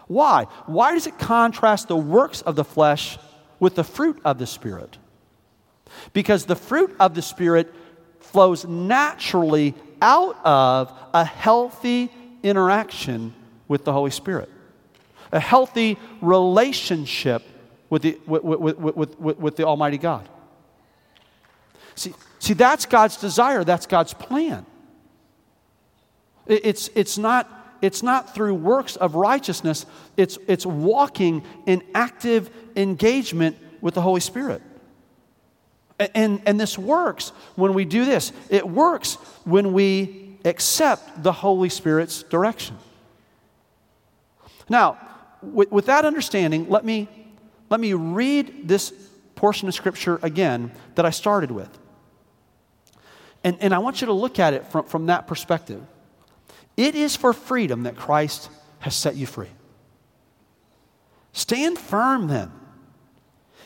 Why? 0.08 0.46
Why 0.65 0.93
does 0.93 1.08
it 1.08 1.20
contrast 1.20 1.88
the 1.88 1.98
works 1.98 2.41
of 2.41 2.56
the 2.56 2.63
flesh 2.63 3.17
with 3.60 3.76
the 3.76 3.84
fruit 3.84 4.20
of 4.24 4.38
the 4.39 4.48
Spirit? 4.48 4.98
Because 6.13 6.46
the 6.46 6.56
fruit 6.56 6.96
of 7.00 7.15
the 7.15 7.22
Spirit 7.22 7.74
flows 8.20 8.65
naturally 8.65 9.74
out 10.02 10.38
of 10.46 10.93
a 11.13 11.24
healthy 11.24 12.12
interaction 12.43 13.34
with 13.67 13.84
the 13.84 13.91
Holy 13.91 14.12
Spirit, 14.12 14.50
a 15.32 15.39
healthy 15.39 15.98
relationship 16.22 17.43
with 17.89 18.02
the, 18.02 18.20
with, 18.26 18.43
with, 18.43 18.78
with, 18.78 19.39
with, 19.39 19.56
the 19.56 19.65
Almighty 19.65 19.98
God. 19.98 20.28
See, 21.96 22.13
see, 22.39 22.54
that's 22.54 22.86
God's 22.86 23.17
desire, 23.17 23.63
that's 23.63 23.86
God's 23.86 24.13
plan. 24.13 24.65
It's, 26.46 26.89
it's, 26.96 27.17
not, 27.17 27.50
it's 27.82 28.04
not 28.04 28.34
through 28.34 28.56
works 28.56 28.96
of 28.96 29.16
righteousness, 29.16 29.86
it's, 30.16 30.38
it's 30.48 30.66
walking 30.66 31.44
in 31.66 31.84
active 31.94 32.50
engagement 32.76 33.58
with 33.82 33.94
the 33.94 34.02
Holy 34.02 34.22
Spirit. 34.22 34.62
And, 36.00 36.42
and 36.46 36.60
this 36.60 36.78
works 36.78 37.30
when 37.56 37.74
we 37.74 37.86
do 37.86 38.06
this. 38.06 38.32
It 38.50 38.68
works 38.68 39.16
when 39.46 39.74
we 39.74 40.38
accept 40.46 41.24
the 41.24 41.32
Holy 41.32 41.70
Spirit's 41.70 42.24
direction. 42.24 42.78
Now, 44.70 44.98
with, 45.42 45.72
with 45.72 45.86
that 45.88 46.06
understanding, 46.06 46.70
let 46.70 46.86
me, 46.86 47.08
let 47.70 47.80
me 47.80 47.94
read 47.94 48.68
this 48.68 48.94
portion 49.36 49.68
of 49.68 49.74
Scripture 49.74 50.20
again 50.22 50.72
that 50.96 51.06
I 51.06 51.10
started 51.10 51.52
with. 51.52 51.70
And, 53.44 53.58
and 53.62 53.74
I 53.74 53.80
want 53.80 54.02
you 54.02 54.08
to 54.08 54.13
look 54.13 54.40
at 54.40 54.54
it 54.54 54.68
from, 54.68 54.86
from 54.86 55.06
that 55.08 55.28
perspective. 55.28 55.82
It 56.78 56.94
is 56.96 57.16
for 57.16 57.34
freedom 57.34 57.84
that 57.84 57.96
Christ 57.96 58.50
has 58.80 58.96
set 58.96 59.16
you 59.16 59.26
free. 59.26 59.50
Stand 61.34 61.78
firm 61.78 62.28
then 62.28 62.52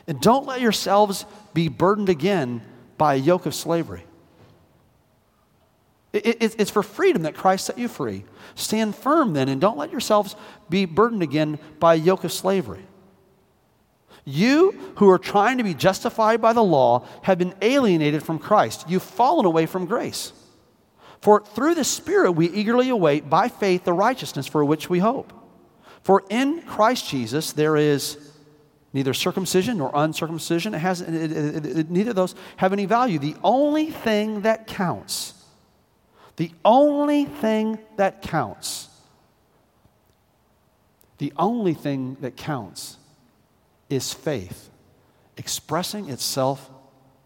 And 0.08 0.20
don't 0.20 0.46
let 0.46 0.62
yourselves 0.62 1.26
be 1.54 1.68
burdened 1.68 2.10
again 2.10 2.62
by 2.98 3.16
a 3.16 3.18
yoke 3.18 3.46
of 3.46 3.54
slavery. 3.54 4.04
It, 6.14 6.26
it, 6.26 6.56
it's 6.60 6.72
for 6.72 6.84
freedom 6.84 7.24
that 7.24 7.36
Christ 7.36 7.66
set 7.66 7.78
you 7.78 7.88
free. 7.88 8.26
Stand 8.56 8.96
firm 8.96 9.34
then, 9.34 9.48
and 9.48 9.62
don't 9.62 9.78
let 9.78 9.92
yourselves 9.92 10.36
be 10.70 10.86
burdened 10.86 11.24
again 11.24 11.60
by 11.80 11.94
a 11.96 11.98
yoke 11.98 12.24
of 12.24 12.32
slavery. 12.32 12.86
You 14.26 14.72
who 14.98 15.10
are 15.10 15.18
trying 15.18 15.58
to 15.58 15.64
be 15.64 15.74
justified 15.74 16.42
by 16.42 16.54
the 16.54 16.64
law 16.64 17.08
have 17.24 17.38
been 17.38 17.56
alienated 17.62 18.24
from 18.24 18.40
Christ. 18.40 18.90
You've 18.90 19.04
fallen 19.04 19.46
away 19.46 19.66
from 19.66 19.86
grace. 19.86 20.34
For 21.22 21.44
through 21.44 21.76
the 21.76 21.84
Spirit 21.84 22.32
we 22.32 22.50
eagerly 22.50 22.90
await 22.90 23.30
by 23.30 23.48
faith 23.48 23.84
the 23.84 23.94
righteousness 23.94 24.48
for 24.48 24.66
which 24.66 24.90
we 24.90 25.00
hope. 25.00 25.32
For 26.02 26.24
in 26.30 26.64
Christ 26.64 27.08
Jesus 27.10 27.52
there 27.54 27.78
is 27.78 28.18
neither 28.92 29.14
circumcision 29.14 29.78
nor 29.78 29.92
uncircumcision. 29.94 30.74
It 30.74 30.80
has, 30.80 31.02
it, 31.02 31.32
it, 31.32 31.66
it, 31.66 31.90
neither 31.90 32.10
of 32.10 32.16
those 32.16 32.36
have 32.58 32.74
any 32.74 32.86
value. 32.86 33.20
The 33.20 33.36
only 33.44 33.92
thing 33.92 34.42
that 34.42 34.68
counts, 34.68 35.34
the 36.38 36.52
only 36.66 37.26
thing 37.26 37.78
that 37.98 38.24
counts, 38.24 38.90
the 41.20 41.32
only 41.38 41.76
thing 41.76 42.18
that 42.22 42.36
counts 42.36 42.98
is 43.90 44.12
faith 44.12 44.70
expressing 45.38 46.10
itself 46.10 46.70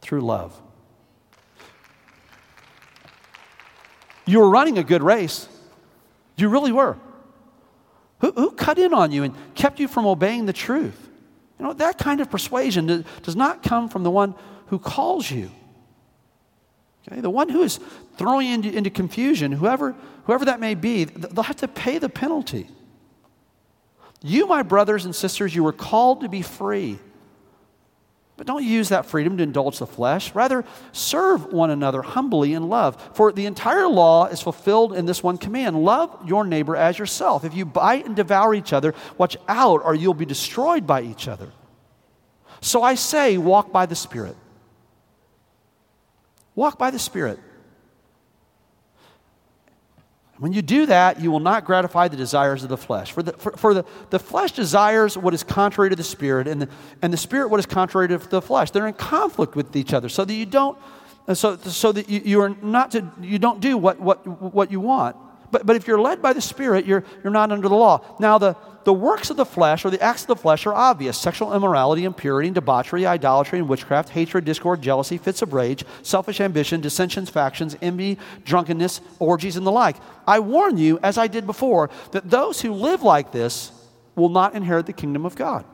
through 0.01 0.21
love. 0.21 0.61
You 4.25 4.39
were 4.39 4.49
running 4.49 4.77
a 4.77 4.83
good 4.83 5.03
race. 5.03 5.47
You 6.37 6.49
really 6.49 6.71
were. 6.71 6.97
Who, 8.19 8.31
who 8.31 8.51
cut 8.51 8.79
in 8.79 8.93
on 8.93 9.11
you 9.11 9.23
and 9.23 9.35
kept 9.55 9.79
you 9.79 9.87
from 9.87 10.05
obeying 10.05 10.45
the 10.45 10.53
truth? 10.53 11.09
You 11.59 11.65
know, 11.65 11.73
that 11.73 11.97
kind 11.97 12.19
of 12.21 12.29
persuasion 12.29 13.05
does 13.23 13.35
not 13.35 13.63
come 13.63 13.87
from 13.87 14.03
the 14.03 14.11
one 14.11 14.35
who 14.67 14.79
calls 14.79 15.29
you. 15.29 15.51
Okay? 17.07 17.21
The 17.21 17.29
one 17.29 17.49
who 17.49 17.61
is 17.61 17.79
throwing 18.17 18.47
you 18.47 18.53
into, 18.55 18.73
into 18.73 18.89
confusion, 18.89 19.51
whoever, 19.51 19.95
whoever 20.25 20.45
that 20.45 20.59
may 20.59 20.75
be, 20.75 21.05
they'll 21.05 21.43
have 21.43 21.57
to 21.57 21.67
pay 21.67 21.97
the 21.97 22.09
penalty. 22.09 22.67
You, 24.21 24.47
my 24.47 24.63
brothers 24.63 25.05
and 25.05 25.15
sisters, 25.15 25.53
you 25.53 25.63
were 25.63 25.73
called 25.73 26.21
to 26.21 26.29
be 26.29 26.41
free. 26.41 26.99
But 28.37 28.47
don't 28.47 28.65
use 28.65 28.89
that 28.89 29.05
freedom 29.05 29.37
to 29.37 29.43
indulge 29.43 29.79
the 29.79 29.87
flesh. 29.87 30.35
Rather, 30.35 30.65
serve 30.91 31.53
one 31.53 31.69
another 31.69 32.01
humbly 32.01 32.53
in 32.53 32.67
love. 32.67 33.01
For 33.13 33.31
the 33.31 33.45
entire 33.45 33.87
law 33.87 34.25
is 34.25 34.41
fulfilled 34.41 34.93
in 34.93 35.05
this 35.05 35.23
one 35.23 35.37
command 35.37 35.81
love 35.83 36.17
your 36.27 36.43
neighbor 36.43 36.75
as 36.75 36.99
yourself. 36.99 37.45
If 37.45 37.53
you 37.53 37.65
bite 37.65 38.05
and 38.05 38.15
devour 38.15 38.53
each 38.53 38.73
other, 38.73 38.93
watch 39.17 39.37
out, 39.47 39.81
or 39.85 39.95
you'll 39.95 40.13
be 40.13 40.25
destroyed 40.25 40.85
by 40.85 41.01
each 41.01 41.29
other. 41.29 41.51
So 42.59 42.83
I 42.83 42.95
say, 42.95 43.37
walk 43.37 43.71
by 43.71 43.85
the 43.85 43.95
Spirit. 43.95 44.35
Walk 46.55 46.77
by 46.77 46.91
the 46.91 46.99
Spirit. 46.99 47.39
When 50.37 50.51
you 50.51 50.61
do 50.61 50.85
that, 50.87 51.21
you 51.21 51.31
will 51.31 51.39
not 51.39 51.63
gratify 51.63 52.09
the 52.09 52.17
desires 52.17 52.63
of 52.63 52.69
the 52.69 52.77
flesh. 52.77 53.11
For 53.11 53.23
the, 53.23 53.31
for, 53.33 53.51
for, 53.53 53.73
the, 53.73 53.85
the 54.09 54.19
flesh 54.19 54.51
desires 54.51 55.17
what 55.17 55.33
is 55.33 55.43
contrary 55.43 55.89
to 55.89 55.95
the 55.95 56.03
spirit, 56.03 56.47
and 56.47 56.63
the, 56.63 56.69
and 57.01 57.13
the 57.13 57.17
spirit 57.17 57.49
what 57.49 57.59
is 57.59 57.65
contrary 57.65 58.09
to 58.09 58.17
the 58.17 58.41
flesh. 58.41 58.71
They're 58.71 58.87
in 58.87 58.95
conflict 58.95 59.55
with 59.55 59.75
each 59.75 59.93
other, 59.93 60.09
so 60.09 60.25
that 60.25 60.33
you 60.33 60.45
don't, 60.45 60.77
so, 61.33 61.55
so 61.57 61.91
that 61.93 62.09
you, 62.09 62.21
you 62.25 62.41
are 62.41 62.49
not 62.49 62.91
to, 62.91 63.09
you 63.21 63.39
don't 63.39 63.61
do 63.61 63.77
what, 63.77 63.99
what, 63.99 64.27
what 64.53 64.71
you 64.71 64.81
want. 64.81 65.15
But, 65.51 65.65
but 65.65 65.75
if 65.75 65.87
you're 65.87 66.01
led 66.01 66.21
by 66.21 66.33
the 66.33 66.41
Spirit, 66.41 66.85
you're, 66.85 67.03
you're 67.23 67.33
not 67.33 67.51
under 67.51 67.69
the 67.69 67.75
law. 67.75 68.03
Now, 68.19 68.37
the, 68.37 68.55
the 68.83 68.93
works 68.93 69.29
of 69.29 69.37
the 69.37 69.45
flesh 69.45 69.83
or 69.83 69.89
the 69.89 70.01
acts 70.01 70.21
of 70.21 70.27
the 70.27 70.35
flesh 70.35 70.65
are 70.65 70.73
obvious 70.73 71.17
sexual 71.17 71.53
immorality, 71.53 72.03
impurity, 72.03 72.47
and 72.49 72.55
debauchery, 72.55 73.05
idolatry, 73.05 73.59
and 73.59 73.67
witchcraft, 73.67 74.09
hatred, 74.09 74.45
discord, 74.45 74.81
jealousy, 74.81 75.17
fits 75.17 75.41
of 75.41 75.53
rage, 75.53 75.83
selfish 76.03 76.39
ambition, 76.39 76.81
dissensions, 76.81 77.29
factions, 77.29 77.75
envy, 77.81 78.17
drunkenness, 78.43 79.01
orgies, 79.19 79.57
and 79.57 79.65
the 79.65 79.71
like. 79.71 79.97
I 80.27 80.39
warn 80.39 80.77
you, 80.77 80.99
as 81.01 81.17
I 81.17 81.27
did 81.27 81.45
before, 81.45 81.89
that 82.11 82.29
those 82.29 82.61
who 82.61 82.73
live 82.73 83.01
like 83.01 83.31
this 83.31 83.71
will 84.15 84.29
not 84.29 84.53
inherit 84.53 84.85
the 84.85 84.93
kingdom 84.93 85.25
of 85.25 85.35
God. 85.35 85.65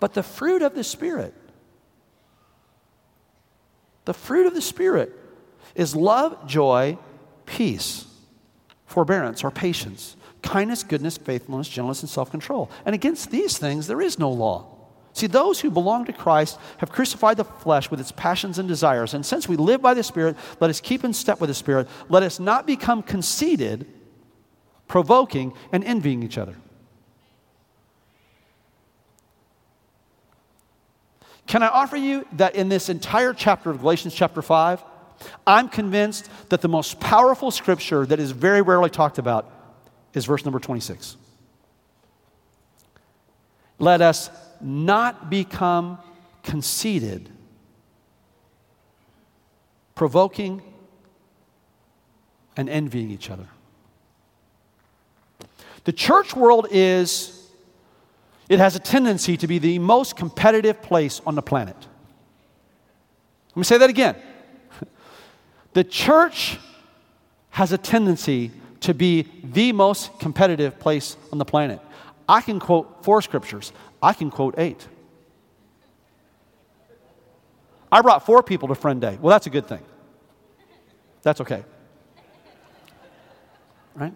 But 0.00 0.14
the 0.14 0.22
fruit 0.22 0.62
of 0.62 0.74
the 0.74 0.84
Spirit, 0.84 1.34
the 4.04 4.14
fruit 4.14 4.46
of 4.46 4.54
the 4.54 4.62
Spirit 4.62 5.12
is 5.74 5.94
love, 5.94 6.46
joy, 6.46 6.98
peace, 7.48 8.06
forbearance, 8.86 9.42
or 9.42 9.50
patience, 9.50 10.16
kindness, 10.42 10.82
goodness, 10.82 11.16
faithfulness, 11.16 11.68
gentleness, 11.68 12.02
and 12.02 12.10
self 12.10 12.30
control. 12.30 12.70
And 12.84 12.94
against 12.94 13.30
these 13.30 13.58
things 13.58 13.86
there 13.86 14.00
is 14.00 14.18
no 14.18 14.30
law. 14.30 14.74
See, 15.14 15.26
those 15.26 15.58
who 15.58 15.70
belong 15.70 16.04
to 16.04 16.12
Christ 16.12 16.58
have 16.76 16.92
crucified 16.92 17.38
the 17.38 17.44
flesh 17.44 17.90
with 17.90 17.98
its 17.98 18.12
passions 18.12 18.58
and 18.58 18.68
desires. 18.68 19.14
And 19.14 19.26
since 19.26 19.48
we 19.48 19.56
live 19.56 19.82
by 19.82 19.94
the 19.94 20.04
Spirit, 20.04 20.36
let 20.60 20.70
us 20.70 20.80
keep 20.80 21.02
in 21.02 21.12
step 21.12 21.40
with 21.40 21.48
the 21.48 21.54
Spirit. 21.54 21.88
Let 22.08 22.22
us 22.22 22.38
not 22.38 22.66
become 22.66 23.02
conceited, 23.02 23.86
provoking, 24.86 25.54
and 25.72 25.82
envying 25.82 26.22
each 26.22 26.38
other. 26.38 26.54
Can 31.48 31.62
I 31.62 31.68
offer 31.68 31.96
you 31.96 32.26
that 32.34 32.54
in 32.54 32.68
this 32.68 32.88
entire 32.88 33.32
chapter 33.32 33.70
of 33.70 33.80
Galatians, 33.80 34.14
chapter 34.14 34.42
5, 34.42 34.84
I'm 35.46 35.68
convinced 35.68 36.28
that 36.48 36.60
the 36.60 36.68
most 36.68 37.00
powerful 37.00 37.50
scripture 37.50 38.06
that 38.06 38.20
is 38.20 38.30
very 38.30 38.62
rarely 38.62 38.90
talked 38.90 39.18
about 39.18 39.50
is 40.14 40.24
verse 40.24 40.44
number 40.44 40.58
26. 40.58 41.16
Let 43.78 44.00
us 44.00 44.30
not 44.60 45.30
become 45.30 45.98
conceited, 46.42 47.28
provoking, 49.94 50.62
and 52.56 52.68
envying 52.68 53.10
each 53.10 53.30
other. 53.30 53.46
The 55.84 55.92
church 55.92 56.34
world 56.34 56.66
is, 56.70 57.48
it 58.48 58.58
has 58.58 58.74
a 58.76 58.80
tendency 58.80 59.36
to 59.36 59.46
be 59.46 59.58
the 59.58 59.78
most 59.78 60.16
competitive 60.16 60.82
place 60.82 61.20
on 61.24 61.34
the 61.34 61.42
planet. 61.42 61.76
Let 63.50 63.56
me 63.56 63.64
say 63.64 63.78
that 63.78 63.90
again. 63.90 64.16
The 65.78 65.84
church 65.84 66.58
has 67.50 67.70
a 67.70 67.78
tendency 67.78 68.50
to 68.80 68.92
be 68.92 69.28
the 69.44 69.70
most 69.70 70.18
competitive 70.18 70.80
place 70.80 71.16
on 71.30 71.38
the 71.38 71.44
planet. 71.44 71.78
I 72.28 72.40
can 72.40 72.58
quote 72.58 73.04
four 73.04 73.22
scriptures, 73.22 73.72
I 74.02 74.12
can 74.12 74.28
quote 74.32 74.56
eight. 74.58 74.84
I 77.92 78.02
brought 78.02 78.26
four 78.26 78.42
people 78.42 78.66
to 78.66 78.74
Friend 78.74 79.00
Day. 79.00 79.18
Well, 79.22 79.30
that's 79.30 79.46
a 79.46 79.50
good 79.50 79.68
thing. 79.68 79.82
That's 81.22 81.40
okay. 81.42 81.62
Right? 83.94 84.14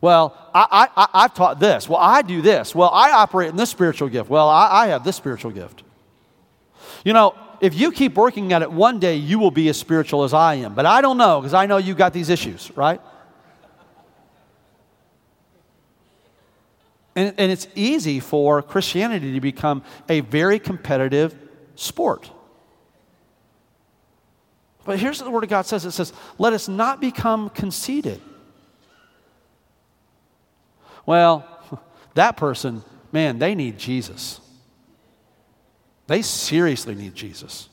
Well, 0.00 0.34
I, 0.54 0.88
I, 0.96 1.08
I've 1.12 1.34
taught 1.34 1.60
this. 1.60 1.86
Well, 1.86 2.00
I 2.00 2.22
do 2.22 2.40
this. 2.40 2.74
Well, 2.74 2.88
I 2.90 3.10
operate 3.10 3.50
in 3.50 3.56
this 3.56 3.68
spiritual 3.68 4.08
gift. 4.08 4.30
Well, 4.30 4.48
I, 4.48 4.84
I 4.84 4.86
have 4.86 5.04
this 5.04 5.16
spiritual 5.16 5.50
gift. 5.50 5.82
You 7.04 7.12
know, 7.12 7.34
if 7.62 7.76
you 7.78 7.92
keep 7.92 8.16
working 8.16 8.52
at 8.52 8.60
it, 8.60 8.72
one 8.72 8.98
day 8.98 9.14
you 9.14 9.38
will 9.38 9.52
be 9.52 9.68
as 9.68 9.78
spiritual 9.78 10.24
as 10.24 10.34
I 10.34 10.56
am. 10.56 10.74
But 10.74 10.84
I 10.84 11.00
don't 11.00 11.16
know 11.16 11.40
because 11.40 11.54
I 11.54 11.66
know 11.66 11.76
you 11.76 11.94
got 11.94 12.12
these 12.12 12.28
issues, 12.28 12.72
right? 12.76 13.00
And, 17.14 17.32
and 17.38 17.52
it's 17.52 17.68
easy 17.76 18.18
for 18.18 18.62
Christianity 18.62 19.32
to 19.34 19.40
become 19.40 19.84
a 20.08 20.20
very 20.20 20.58
competitive 20.58 21.36
sport. 21.76 22.28
But 24.84 24.98
here's 24.98 25.20
what 25.20 25.26
the 25.26 25.30
Word 25.30 25.44
of 25.44 25.50
God 25.50 25.64
says 25.64 25.84
it 25.84 25.92
says, 25.92 26.12
Let 26.38 26.52
us 26.54 26.66
not 26.66 27.00
become 27.00 27.48
conceited. 27.48 28.20
Well, 31.06 31.46
that 32.14 32.36
person, 32.36 32.82
man, 33.12 33.38
they 33.38 33.54
need 33.54 33.78
Jesus. 33.78 34.40
They 36.06 36.22
seriously 36.22 36.94
need 36.94 37.14
Jesus. 37.14 37.68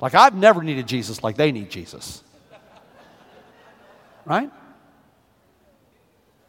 Like 0.00 0.14
I've 0.14 0.34
never 0.34 0.62
needed 0.62 0.86
Jesus 0.86 1.22
like 1.22 1.36
they 1.36 1.52
need 1.52 1.70
Jesus. 1.70 2.22
Right? 4.24 4.50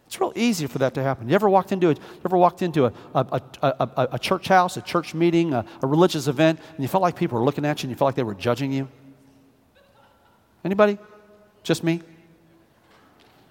It's 0.07 0.19
real 0.19 0.33
easy 0.35 0.67
for 0.67 0.79
that 0.79 0.93
to 0.95 1.03
happen. 1.03 1.29
You 1.29 1.35
ever 1.35 1.49
walked 1.49 1.71
into 1.71 1.87
a, 1.87 1.93
you 1.93 2.21
ever 2.25 2.35
walked 2.35 2.61
into 2.61 2.85
a, 2.85 2.93
a, 3.15 3.41
a, 3.61 4.07
a 4.11 4.19
church 4.19 4.49
house, 4.49 4.75
a 4.75 4.81
church 4.81 5.13
meeting, 5.13 5.53
a, 5.53 5.63
a 5.81 5.87
religious 5.87 6.27
event, 6.27 6.59
and 6.75 6.79
you 6.79 6.89
felt 6.89 7.01
like 7.01 7.15
people 7.15 7.39
were 7.39 7.45
looking 7.45 7.63
at 7.63 7.81
you 7.81 7.87
and 7.87 7.91
you 7.91 7.97
felt 7.97 8.09
like 8.09 8.15
they 8.15 8.23
were 8.23 8.35
judging 8.35 8.73
you? 8.73 8.89
Anybody? 10.65 10.97
Just 11.63 11.81
me? 11.83 12.01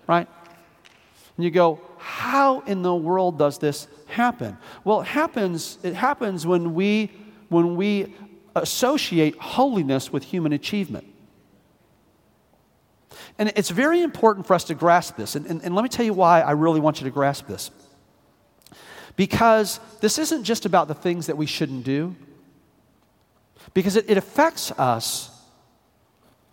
Right? 0.06 0.28
And 1.36 1.44
you 1.44 1.50
go, 1.50 1.80
how 1.96 2.60
in 2.60 2.82
the 2.82 2.94
world 2.94 3.38
does 3.38 3.56
this 3.56 3.88
happen? 4.06 4.58
Well, 4.84 5.00
it 5.00 5.06
happens, 5.06 5.78
it 5.82 5.94
happens 5.94 6.46
when 6.46 6.74
we 6.74 7.10
when 7.50 7.76
we 7.76 8.14
associate 8.56 9.36
holiness 9.36 10.10
with 10.10 10.24
human 10.24 10.52
achievement. 10.52 11.06
And 13.38 13.52
it's 13.56 13.70
very 13.70 14.00
important 14.02 14.46
for 14.46 14.54
us 14.54 14.64
to 14.64 14.74
grasp 14.74 15.16
this. 15.16 15.34
And, 15.34 15.46
and, 15.46 15.62
and, 15.62 15.74
let 15.74 15.82
me 15.82 15.88
tell 15.88 16.04
you 16.04 16.14
why 16.14 16.40
I 16.40 16.52
really 16.52 16.80
want 16.80 17.00
you 17.00 17.04
to 17.04 17.10
grasp 17.10 17.46
this. 17.46 17.70
because 19.16 19.80
this 20.00 20.18
isn't 20.18 20.44
just 20.44 20.64
about 20.64 20.88
the 20.88 20.94
things 20.94 21.26
that 21.26 21.36
we 21.36 21.46
shouldn't 21.46 21.84
do, 21.84 22.16
because 23.74 23.96
it, 23.96 24.08
it 24.08 24.16
affects 24.16 24.70
us 24.72 25.30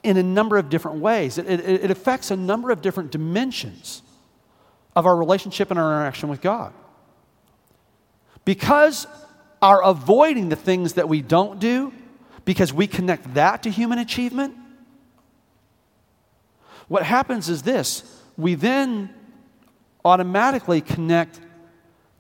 in 0.04 0.18
a 0.18 0.24
number 0.24 0.58
of 0.58 0.70
different 0.70 1.00
ways. 1.00 1.38
It, 1.38 1.48
it, 1.48 1.84
it 1.86 1.92
affects 1.92 2.32
a 2.32 2.36
number 2.36 2.72
of 2.72 2.82
different 2.82 3.12
dimensions 3.12 4.02
of 4.96 5.06
our 5.06 5.16
relationship 5.16 5.70
and 5.70 5.80
our 5.80 5.92
interaction 5.92 6.30
with 6.30 6.42
God. 6.42 6.74
Because 8.46 9.06
our 9.62 9.84
avoiding 9.84 10.50
the 10.50 10.56
things 10.56 10.94
that 10.94 11.10
we 11.10 11.22
don't 11.22 11.60
do, 11.60 11.94
because 12.46 12.74
we 12.74 12.88
connect 12.88 13.34
that 13.34 13.64
to 13.64 13.70
human 13.70 14.00
achievement, 14.00 14.56
what 16.88 17.04
happens 17.04 17.50
is 17.50 17.64
this 17.64 18.04
we 18.38 18.56
then 18.56 19.14
automatically 20.06 20.80
connect 20.80 21.42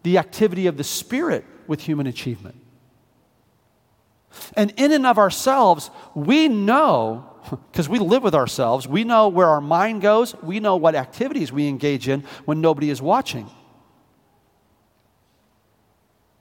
the 0.03 0.17
activity 0.17 0.67
of 0.67 0.77
the 0.77 0.83
Spirit 0.83 1.45
with 1.67 1.81
human 1.81 2.07
achievement. 2.07 2.55
And 4.55 4.73
in 4.77 4.91
and 4.91 5.05
of 5.05 5.17
ourselves, 5.17 5.89
we 6.15 6.47
know, 6.47 7.29
because 7.71 7.87
we 7.87 7.99
live 7.99 8.23
with 8.23 8.35
ourselves, 8.35 8.87
we 8.87 9.03
know 9.03 9.27
where 9.27 9.47
our 9.47 9.61
mind 9.61 10.01
goes, 10.01 10.35
we 10.41 10.59
know 10.59 10.75
what 10.75 10.95
activities 10.95 11.51
we 11.51 11.67
engage 11.67 12.07
in 12.07 12.23
when 12.45 12.61
nobody 12.61 12.89
is 12.89 13.01
watching. 13.01 13.49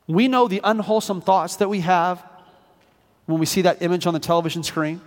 We 0.07 0.29
know 0.29 0.49
the 0.49 0.61
unwholesome 0.63 1.21
thoughts 1.21 1.57
that 1.57 1.69
we 1.69 1.81
have 1.81 2.25
when 3.27 3.41
we 3.41 3.47
see 3.47 3.63
that 3.63 3.83
image 3.83 4.07
on 4.07 4.15
the 4.15 4.21
television 4.21 4.63
screen. 4.63 5.01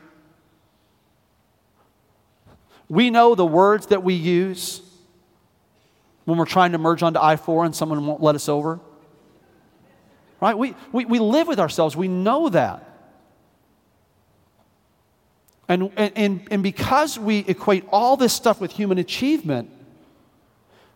We 2.90 3.10
know 3.10 3.36
the 3.36 3.46
words 3.46 3.88
that 3.88 4.04
we 4.04 4.14
use 4.14 4.82
when 6.26 6.38
we're 6.38 6.46
trying 6.46 6.74
to 6.74 6.78
merge 6.78 7.02
onto 7.02 7.20
I 7.20 7.38
4 7.38 7.66
and 7.66 7.76
someone 7.76 8.06
won't 8.06 8.22
let 8.22 8.36
us 8.36 8.50
over. 8.50 8.80
Right? 10.42 10.58
We, 10.58 10.76
we, 10.92 11.06
we 11.06 11.20
live 11.20 11.48
with 11.48 11.60
ourselves, 11.60 11.96
we 11.96 12.08
know 12.08 12.50
that. 12.50 12.86
And, 15.68 15.92
and, 15.98 16.42
and 16.50 16.64
because 16.64 17.20
we 17.20 17.40
equate 17.40 17.86
all 17.92 18.18
this 18.18 18.34
stuff 18.34 18.60
with 18.60 18.72
human 18.72 18.98
achievement, 18.98 19.70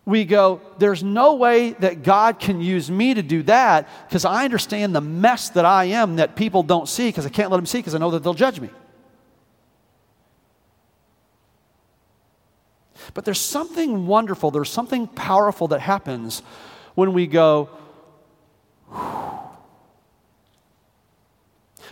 we 0.06 0.24
go, 0.24 0.60
there's 0.78 1.02
no 1.02 1.34
way 1.34 1.70
that 1.72 2.02
God 2.02 2.38
can 2.38 2.60
use 2.60 2.90
me 2.90 3.14
to 3.14 3.22
do 3.22 3.42
that 3.44 3.88
because 4.06 4.24
I 4.24 4.44
understand 4.44 4.94
the 4.94 5.00
mess 5.00 5.48
that 5.50 5.64
I 5.64 5.84
am 5.86 6.16
that 6.16 6.36
people 6.36 6.62
don't 6.62 6.88
see 6.88 7.08
because 7.08 7.24
I 7.24 7.30
can't 7.30 7.50
let 7.50 7.56
them 7.56 7.66
see 7.66 7.78
because 7.78 7.94
I 7.94 7.98
know 7.98 8.10
that 8.10 8.22
they'll 8.22 8.34
judge 8.34 8.60
me. 8.60 8.68
But 13.14 13.24
there's 13.24 13.40
something 13.40 14.06
wonderful, 14.06 14.50
there's 14.50 14.70
something 14.70 15.06
powerful 15.06 15.68
that 15.68 15.80
happens 15.80 16.42
when 16.94 17.12
we 17.12 17.26
go, 17.26 17.70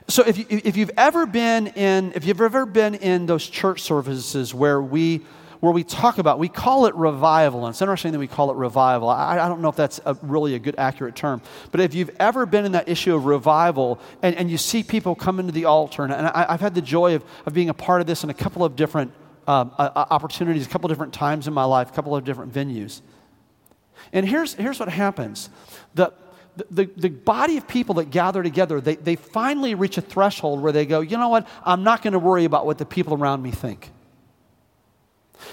so 0.08 0.22
if, 0.26 0.36
you, 0.36 0.46
if 0.48 0.76
you've 0.76 0.90
ever 0.96 1.26
been 1.26 1.68
in 1.68 2.12
if 2.14 2.24
you've 2.24 2.40
ever 2.40 2.66
been 2.66 2.94
in 2.94 3.26
those 3.26 3.46
church 3.46 3.82
services 3.82 4.52
where 4.52 4.82
we 4.82 5.22
where 5.62 5.72
we 5.72 5.84
talk 5.84 6.18
about 6.18 6.40
we 6.40 6.48
call 6.48 6.86
it 6.86 6.94
revival 6.96 7.64
and 7.64 7.72
it's 7.72 7.80
interesting 7.80 8.10
that 8.10 8.18
we 8.18 8.26
call 8.26 8.50
it 8.50 8.56
revival 8.56 9.08
i, 9.08 9.38
I 9.38 9.48
don't 9.48 9.60
know 9.60 9.68
if 9.68 9.76
that's 9.76 10.00
a, 10.04 10.14
really 10.22 10.56
a 10.56 10.58
good 10.58 10.74
accurate 10.76 11.14
term 11.14 11.40
but 11.70 11.80
if 11.80 11.94
you've 11.94 12.10
ever 12.18 12.46
been 12.46 12.64
in 12.64 12.72
that 12.72 12.88
issue 12.88 13.14
of 13.14 13.26
revival 13.26 14.00
and, 14.22 14.34
and 14.34 14.50
you 14.50 14.58
see 14.58 14.82
people 14.82 15.14
come 15.14 15.38
into 15.38 15.52
the 15.52 15.66
altar 15.66 16.02
and, 16.02 16.12
and 16.12 16.26
I, 16.26 16.50
have 16.50 16.60
had 16.60 16.74
the 16.74 16.82
joy 16.82 17.14
of, 17.14 17.24
of 17.46 17.54
being 17.54 17.68
a 17.68 17.74
part 17.74 18.00
of 18.00 18.08
this 18.08 18.24
in 18.24 18.30
a 18.30 18.34
couple 18.34 18.64
of 18.64 18.74
different 18.74 19.12
um, 19.46 19.72
uh, 19.78 19.90
opportunities 20.10 20.66
a 20.66 20.68
couple 20.68 20.90
of 20.90 20.96
different 20.96 21.12
times 21.12 21.46
in 21.46 21.54
my 21.54 21.64
life, 21.64 21.90
a 21.90 21.92
couple 21.92 22.14
of 22.14 22.24
different 22.24 22.52
venues. 22.52 23.00
And 24.12 24.28
here's, 24.28 24.54
here's 24.54 24.80
what 24.80 24.88
happens 24.88 25.50
the, 25.94 26.12
the, 26.70 26.84
the 26.96 27.08
body 27.08 27.56
of 27.56 27.66
people 27.66 27.94
that 27.96 28.10
gather 28.10 28.42
together, 28.42 28.80
they, 28.80 28.96
they 28.96 29.16
finally 29.16 29.74
reach 29.74 29.96
a 29.96 30.02
threshold 30.02 30.60
where 30.60 30.72
they 30.72 30.84
go, 30.84 31.00
you 31.00 31.16
know 31.16 31.28
what? 31.28 31.48
I'm 31.64 31.82
not 31.82 32.02
going 32.02 32.12
to 32.12 32.18
worry 32.18 32.44
about 32.44 32.66
what 32.66 32.78
the 32.78 32.84
people 32.84 33.14
around 33.14 33.42
me 33.42 33.50
think. 33.50 33.90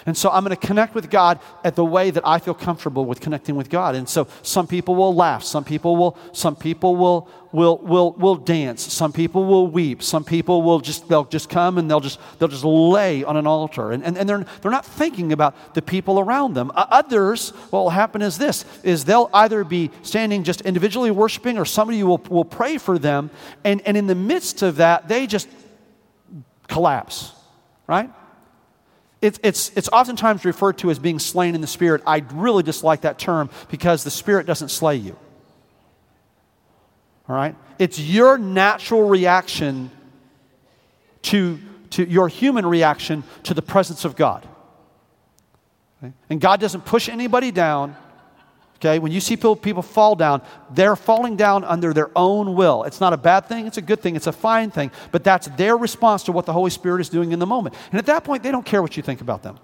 And 0.06 0.18
so 0.18 0.30
I'm 0.30 0.44
going 0.44 0.56
to 0.56 0.68
connect 0.68 0.96
with 0.96 1.10
God 1.10 1.40
at 1.64 1.76
the 1.76 1.86
way 1.86 2.12
that 2.12 2.26
I 2.26 2.40
feel 2.40 2.54
comfortable 2.54 3.06
with 3.06 3.20
connecting 3.22 3.56
with 3.56 3.70
God. 3.70 3.96
And 3.96 4.08
so 4.08 4.28
some 4.42 4.68
people 4.68 4.96
will 4.96 5.16
laugh, 5.16 5.44
some 5.44 5.64
people 5.64 5.96
will 5.96 6.18
some 6.32 6.56
people 6.56 6.96
will 6.96 7.30
will 7.52 7.78
will 7.78 8.12
will 8.14 8.36
dance, 8.36 8.82
some 8.82 9.12
people 9.12 9.46
will 9.46 9.68
weep, 9.68 10.04
some 10.04 10.24
people 10.24 10.62
will 10.62 10.80
just 10.80 11.08
they'll 11.08 11.26
just 11.26 11.50
come 11.50 11.78
and 11.78 11.90
they'll 11.90 12.00
just 12.00 12.20
they'll 12.38 12.50
just 12.50 12.64
lay 12.64 13.24
on 13.24 13.38
an 13.38 13.48
altar. 13.48 13.92
And, 13.92 14.04
and, 14.04 14.18
and 14.18 14.30
they're 14.30 14.46
they're 14.62 14.72
not 14.72 14.86
thinking 14.86 15.32
about 15.32 15.74
the 15.74 15.82
people 15.82 16.20
around 16.20 16.54
them. 16.54 16.72
Others, 16.76 17.50
what 17.72 17.82
will 17.82 17.90
happen 17.90 18.22
is 18.22 18.38
this 18.38 18.66
is 18.84 19.06
they'll 19.06 19.30
either 19.34 19.64
be 19.64 19.92
standing 20.02 20.44
just 20.44 20.62
individually 20.62 21.12
worshiping 21.12 21.58
or 21.58 21.66
somebody 21.66 22.04
will, 22.04 22.22
will 22.30 22.46
pray 22.46 22.78
for 22.78 23.00
them, 23.00 23.30
and, 23.64 23.82
and 23.86 23.98
in 23.98 24.08
the 24.08 24.16
midst 24.16 24.62
of 24.62 24.78
that, 24.78 25.08
they 25.08 25.28
just 25.28 25.48
collapse. 26.68 27.34
Right? 27.88 28.12
It's, 29.22 29.40
it's, 29.44 29.72
it's 29.76 29.90
oftentimes 29.90 30.46
referred 30.46 30.78
to 30.80 30.92
as 30.92 31.00
being 31.00 31.20
slain 31.20 31.56
in 31.56 31.62
the 31.62 31.68
Spirit. 31.68 32.02
I 32.08 32.24
really 32.34 32.64
dislike 32.64 33.02
that 33.02 33.20
term 33.20 33.50
because 33.70 34.04
the 34.04 34.12
Spirit 34.12 34.46
doesn't 34.46 34.70
slay 34.70 34.96
you. 34.96 35.18
All 37.28 37.36
right? 37.36 37.56
It's 37.78 38.00
your 38.00 38.38
natural 38.38 39.08
reaction 39.08 39.92
to, 41.24 41.60
to 41.92 42.10
your 42.10 42.28
human 42.28 42.66
reaction 42.66 43.24
to 43.44 43.54
the 43.54 43.62
presence 43.62 44.06
of 44.06 44.16
God. 44.16 44.48
Okay? 46.02 46.14
And 46.30 46.40
God 46.40 46.60
doesn't 46.60 46.86
push 46.86 47.10
anybody 47.10 47.52
down. 47.52 47.96
Okay, 48.80 48.98
when 48.98 49.12
you 49.12 49.20
see 49.20 49.36
people, 49.36 49.82
fall 49.82 50.16
down, 50.16 50.42
they're 50.72 50.96
falling 50.96 51.36
down 51.36 51.66
under 51.66 51.94
their 51.94 52.10
own 52.16 52.56
will. 52.56 52.84
It's 52.84 53.02
not 53.02 53.12
a 53.12 53.18
bad 53.18 53.46
thing, 53.46 53.68
it's 53.68 53.78
a 53.78 53.82
good 53.82 54.00
thing, 54.00 54.16
it's 54.16 54.28
a 54.28 54.32
fine 54.32 54.72
thing, 54.72 54.92
but 55.12 55.22
that's 55.22 55.48
their 55.58 55.76
response 55.76 56.24
to 56.24 56.32
what 56.32 56.46
the 56.46 56.54
Holy 56.54 56.70
Spirit 56.70 57.02
is 57.02 57.10
doing 57.10 57.34
in 57.34 57.40
the 57.40 57.46
moment. 57.46 57.76
And 57.92 58.00
at 58.00 58.06
that 58.06 58.24
point, 58.24 58.42
they 58.42 58.52
don't 58.52 58.66
care 58.66 58.82
what 58.82 58.96
you 58.96 59.04
think 59.04 59.20
about 59.20 59.44
them. 59.44 59.60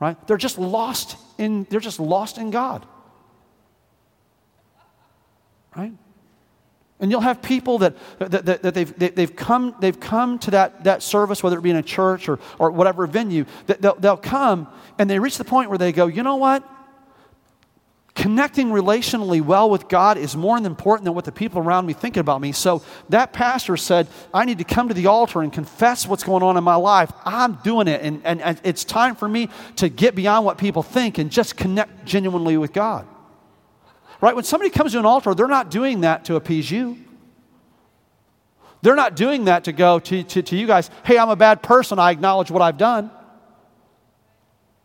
Right? 0.00 0.16
They're 0.26 0.38
just 0.38 0.58
lost 0.58 1.18
in 1.36 1.66
they're 1.68 1.80
just 1.80 2.00
lost 2.00 2.38
in 2.38 2.50
God. 2.50 2.86
Right? 5.76 5.92
And 7.00 7.10
you'll 7.10 7.20
have 7.20 7.42
people 7.42 7.78
that, 7.78 7.94
that, 8.18 8.46
that, 8.46 8.62
that 8.62 8.74
they've, 8.74 8.98
they, 8.98 9.20
have 9.20 9.36
come, 9.36 9.74
they've 9.80 10.00
come 10.00 10.38
to 10.40 10.50
that, 10.52 10.84
that 10.84 11.02
service, 11.02 11.42
whether 11.42 11.58
it 11.58 11.62
be 11.62 11.70
in 11.70 11.76
a 11.76 11.82
church 11.82 12.28
or, 12.28 12.40
or 12.58 12.70
whatever 12.70 13.06
venue, 13.06 13.44
that 13.66 13.80
they'll, 13.80 13.94
they'll 13.96 14.16
come 14.16 14.66
and 14.98 15.08
they 15.08 15.18
reach 15.18 15.38
the 15.38 15.44
point 15.44 15.68
where 15.68 15.78
they 15.78 15.92
go, 15.92 16.06
you 16.06 16.24
know 16.24 16.36
what? 16.36 16.68
Connecting 18.18 18.70
relationally 18.70 19.40
well 19.40 19.70
with 19.70 19.88
God 19.88 20.18
is 20.18 20.36
more 20.36 20.58
important 20.58 21.04
than 21.04 21.14
what 21.14 21.24
the 21.24 21.30
people 21.30 21.62
around 21.62 21.86
me 21.86 21.92
think 21.92 22.16
about 22.16 22.40
me. 22.40 22.50
So 22.50 22.82
that 23.10 23.32
pastor 23.32 23.76
said, 23.76 24.08
I 24.34 24.44
need 24.44 24.58
to 24.58 24.64
come 24.64 24.88
to 24.88 24.94
the 24.94 25.06
altar 25.06 25.40
and 25.40 25.52
confess 25.52 26.04
what's 26.04 26.24
going 26.24 26.42
on 26.42 26.56
in 26.56 26.64
my 26.64 26.74
life. 26.74 27.12
I'm 27.24 27.54
doing 27.62 27.86
it, 27.86 28.02
and, 28.02 28.20
and, 28.24 28.42
and 28.42 28.60
it's 28.64 28.82
time 28.82 29.14
for 29.14 29.28
me 29.28 29.48
to 29.76 29.88
get 29.88 30.16
beyond 30.16 30.44
what 30.44 30.58
people 30.58 30.82
think 30.82 31.18
and 31.18 31.30
just 31.30 31.56
connect 31.56 32.04
genuinely 32.04 32.56
with 32.56 32.72
God. 32.72 33.06
Right? 34.20 34.34
When 34.34 34.44
somebody 34.44 34.70
comes 34.70 34.92
to 34.92 34.98
an 34.98 35.06
altar, 35.06 35.32
they're 35.32 35.46
not 35.46 35.70
doing 35.70 36.00
that 36.00 36.24
to 36.24 36.34
appease 36.34 36.68
you. 36.68 36.98
They're 38.82 38.96
not 38.96 39.14
doing 39.14 39.44
that 39.44 39.64
to 39.64 39.72
go 39.72 40.00
to, 40.00 40.24
to, 40.24 40.42
to 40.42 40.56
you 40.56 40.66
guys, 40.66 40.90
hey, 41.04 41.18
I'm 41.18 41.30
a 41.30 41.36
bad 41.36 41.62
person. 41.62 42.00
I 42.00 42.10
acknowledge 42.10 42.50
what 42.50 42.62
I've 42.62 42.78
done. 42.78 43.12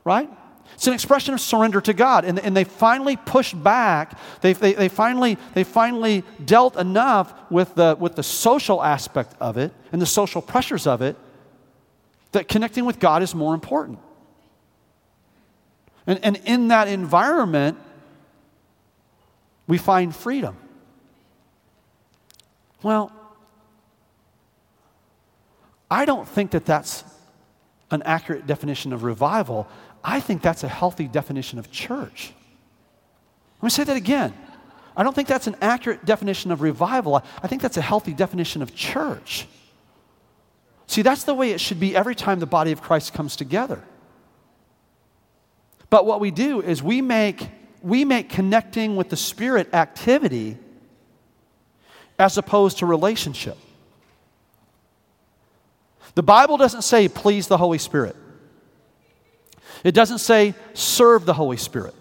Right? 0.04 0.30
It's 0.76 0.88
an 0.88 0.94
expression 0.94 1.34
of 1.34 1.42
surrender 1.42 1.82
to 1.82 1.94
God. 1.94 2.26
And, 2.26 2.40
and 2.40 2.56
they 2.56 2.64
finally 2.64 3.16
pushed 3.16 3.62
back. 3.62 4.18
They, 4.42 4.54
they, 4.54 4.74
they, 4.74 4.90
finally, 4.90 5.38
they 5.54 5.64
finally 5.64 6.24
dealt 6.44 6.78
enough 6.78 7.34
with 7.52 7.76
the, 7.76 7.96
with 8.00 8.16
the 8.16 8.24
social 8.24 8.84
aspect 8.84 9.36
of 9.40 9.58
it 9.58 9.74
and 9.92 10.02
the 10.02 10.06
social 10.06 10.42
pressures 10.42 10.88
of 10.88 11.02
it 11.02 11.16
that 12.32 12.48
connecting 12.48 12.86
with 12.86 13.00
God 13.00 13.22
is 13.22 13.34
more 13.34 13.54
important. 13.54 14.00
And, 16.06 16.20
and 16.24 16.42
in 16.46 16.68
that 16.70 16.88
environment, 16.88 17.78
we 19.68 19.78
find 19.78 20.14
freedom. 20.16 20.58
Well, 22.82 23.12
I 25.90 26.06
don't 26.06 26.28
think 26.28 26.52
that 26.52 26.66
that's 26.66 27.04
an 27.92 28.02
accurate 28.04 28.48
definition 28.48 28.92
of 28.92 29.04
revival. 29.04 29.68
I 30.04 30.20
think 30.20 30.42
that's 30.42 30.64
a 30.64 30.68
healthy 30.68 31.08
definition 31.08 31.60
of 31.60 31.72
church. 31.72 32.34
Let 33.62 33.64
me 33.64 33.70
say 33.70 33.84
that 33.86 33.96
again. 33.96 34.34
I 34.96 35.04
don't 35.04 35.16
think 35.16 35.28
that's 35.28 35.48
an 35.48 35.56
accurate 35.62 36.06
definition 36.06 36.52
of 36.52 36.62
revival. 36.62 37.24
I 37.42 37.48
think 37.48 37.62
that's 37.62 37.78
a 37.78 37.82
healthy 37.82 38.14
definition 38.14 38.62
of 38.62 38.76
church. 38.76 39.48
See, 40.88 41.02
that's 41.02 41.24
the 41.24 41.34
way 41.34 41.52
it 41.52 41.62
should 41.62 41.80
be 41.80 41.96
every 41.96 42.14
time 42.14 42.40
the 42.40 42.46
body 42.46 42.72
of 42.72 42.82
Christ 42.82 43.14
comes 43.14 43.36
together. 43.36 43.82
But 45.90 46.06
what 46.06 46.20
we 46.20 46.30
do 46.32 46.62
is 46.62 46.84
we 46.84 47.02
make, 47.02 47.50
we 47.82 48.04
make 48.04 48.30
connecting 48.30 48.96
with 48.96 49.10
the 49.10 49.16
Spirit 49.16 49.74
activity 49.74 50.58
as 52.20 52.38
opposed 52.38 52.80
to 52.80 52.86
relationship. 52.86 53.58
The 56.16 56.24
Bible 56.24 56.58
doesn't 56.58 56.84
say, 56.84 57.08
please 57.08 57.48
the 57.48 57.58
Holy 57.58 57.78
Spirit. 57.78 58.16
It 59.84 59.94
doesn't 59.94 60.20
say 60.20 60.56
serve 60.74 61.26
the 61.26 61.34
Holy 61.34 61.58
Spirit. 61.58 61.96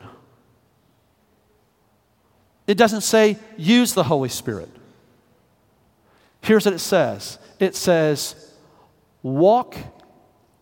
It 2.66 2.76
doesn't 2.76 3.00
say 3.00 3.38
use 3.56 3.92
the 3.92 4.04
Holy 4.04 4.28
Spirit. 4.28 4.68
Here's 6.40 6.64
what 6.64 6.74
it 6.74 6.78
says 6.80 7.38
it 7.58 7.74
says, 7.76 8.52
walk 9.22 9.76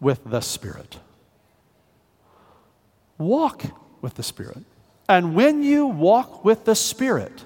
with 0.00 0.20
the 0.24 0.40
Spirit. 0.40 0.98
Walk 3.18 3.64
with 4.00 4.14
the 4.14 4.22
Spirit. 4.22 4.64
And 5.09 5.35
when 5.35 5.62
you 5.62 5.87
walk 5.87 6.44
with 6.44 6.64
the 6.64 6.74
Spirit, 6.74 7.44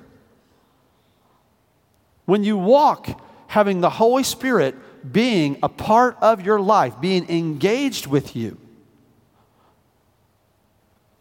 when 2.27 2.45
you 2.45 2.57
walk 2.57 3.21
having 3.49 3.81
the 3.81 3.91
Holy 3.91 4.23
Spirit 4.23 4.75
being 5.13 5.59
a 5.63 5.69
part 5.69 6.17
of 6.21 6.43
your 6.43 6.61
life, 6.61 7.01
being 7.01 7.29
engaged 7.29 8.07
with 8.07 8.37
you, 8.37 8.59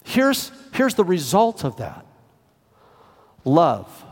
here's, 0.04 0.52
here's 0.74 0.96
the 0.96 1.04
result 1.04 1.64
of 1.64 1.78
that 1.78 2.06
love, 3.46 4.04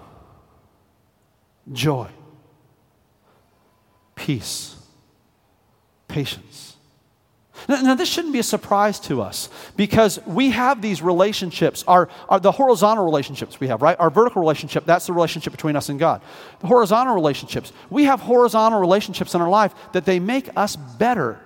joy, 1.71 2.10
peace, 4.15 4.75
patience. 6.08 6.75
Now, 7.67 7.82
now, 7.82 7.95
this 7.95 8.10
shouldn't 8.10 8.34
be 8.34 8.39
a 8.39 8.43
surprise 8.43 8.99
to 9.01 9.21
us 9.21 9.49
because 9.75 10.19
we 10.25 10.49
have 10.49 10.82
these 10.82 11.01
relationships, 11.01 11.84
our, 11.88 12.10
our, 12.27 12.39
the 12.39 12.51
horizontal 12.51 13.06
relationships 13.06 13.60
we 13.60 13.67
have, 13.67 13.82
right? 13.82 13.99
Our 13.99 14.10
vertical 14.10 14.41
relationship, 14.41 14.86
that's 14.86 15.06
the 15.06 15.13
relationship 15.13 15.54
between 15.54 15.75
us 15.75 15.89
and 15.89 15.99
God. 15.99 16.21
The 16.60 16.67
horizontal 16.67 17.13
relationships, 17.13 17.71
we 17.89 18.06
have 18.06 18.19
horizontal 18.19 18.80
relationships 18.80 19.36
in 19.36 19.41
our 19.41 19.49
life 19.49 19.75
that 19.93 20.06
they 20.06 20.19
make 20.19 20.49
us 20.58 20.75
better. 20.75 21.39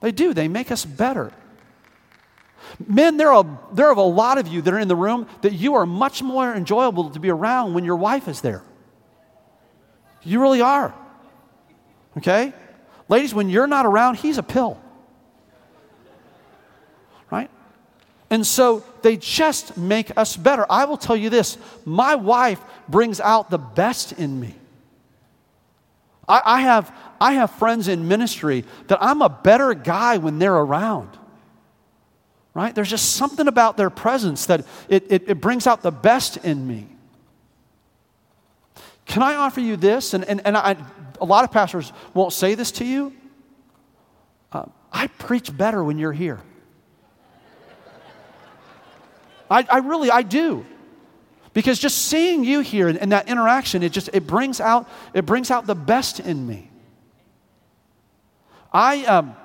They 0.00 0.12
do, 0.12 0.34
they 0.34 0.48
make 0.48 0.70
us 0.70 0.84
better. 0.84 1.32
Men, 2.86 3.16
there 3.16 3.32
are, 3.32 3.44
there 3.72 3.88
are 3.88 3.96
a 3.96 4.00
lot 4.00 4.38
of 4.38 4.48
you 4.48 4.62
that 4.62 4.72
are 4.72 4.78
in 4.78 4.88
the 4.88 4.96
room 4.96 5.26
that 5.42 5.52
you 5.52 5.74
are 5.74 5.86
much 5.86 6.22
more 6.22 6.54
enjoyable 6.54 7.10
to 7.10 7.20
be 7.20 7.30
around 7.30 7.74
when 7.74 7.84
your 7.84 7.96
wife 7.96 8.28
is 8.28 8.40
there. 8.40 8.62
You 10.22 10.40
really 10.40 10.60
are. 10.60 10.94
Okay? 12.16 12.52
Ladies, 13.08 13.32
when 13.32 13.48
you're 13.48 13.66
not 13.66 13.86
around, 13.86 14.16
he's 14.16 14.38
a 14.38 14.42
pill. 14.42 14.80
Right? 17.30 17.50
And 18.30 18.46
so 18.46 18.84
they 19.02 19.16
just 19.16 19.76
make 19.76 20.16
us 20.18 20.36
better. 20.36 20.66
I 20.68 20.86
will 20.86 20.96
tell 20.96 21.16
you 21.16 21.30
this 21.30 21.58
my 21.84 22.16
wife 22.16 22.60
brings 22.88 23.20
out 23.20 23.50
the 23.50 23.58
best 23.58 24.12
in 24.12 24.40
me. 24.40 24.54
I, 26.28 26.42
I, 26.44 26.60
have, 26.62 26.94
I 27.20 27.34
have 27.34 27.52
friends 27.52 27.86
in 27.86 28.08
ministry 28.08 28.64
that 28.88 28.98
I'm 29.00 29.22
a 29.22 29.28
better 29.28 29.74
guy 29.74 30.18
when 30.18 30.38
they're 30.38 30.56
around. 30.56 31.10
Right? 32.56 32.74
There's 32.74 32.88
just 32.88 33.16
something 33.16 33.48
about 33.48 33.76
their 33.76 33.90
presence 33.90 34.46
that 34.46 34.64
it, 34.88 35.12
it, 35.12 35.28
it 35.28 35.40
brings 35.42 35.66
out 35.66 35.82
the 35.82 35.90
best 35.90 36.38
in 36.38 36.66
me. 36.66 36.86
Can 39.04 39.22
I 39.22 39.34
offer 39.34 39.60
you 39.60 39.76
this? 39.76 40.14
And, 40.14 40.24
and, 40.24 40.40
and 40.42 40.56
I, 40.56 40.74
a 41.20 41.26
lot 41.26 41.44
of 41.44 41.52
pastors 41.52 41.92
won't 42.14 42.32
say 42.32 42.54
this 42.54 42.70
to 42.72 42.86
you. 42.86 43.12
Uh, 44.50 44.64
I 44.90 45.08
preach 45.08 45.54
better 45.54 45.84
when 45.84 45.98
you're 45.98 46.14
here. 46.14 46.40
I, 49.50 49.66
I 49.70 49.78
really, 49.80 50.10
I 50.10 50.22
do. 50.22 50.64
Because 51.52 51.78
just 51.78 52.06
seeing 52.06 52.42
you 52.42 52.60
here 52.60 52.88
and, 52.88 52.96
and 52.96 53.12
that 53.12 53.28
interaction, 53.28 53.82
it 53.82 53.92
just, 53.92 54.08
it 54.14 54.26
brings 54.26 54.62
out, 54.62 54.88
it 55.12 55.26
brings 55.26 55.50
out 55.50 55.66
the 55.66 55.74
best 55.74 56.20
in 56.20 56.46
me. 56.46 56.70
I, 58.72 59.04
um, 59.04 59.36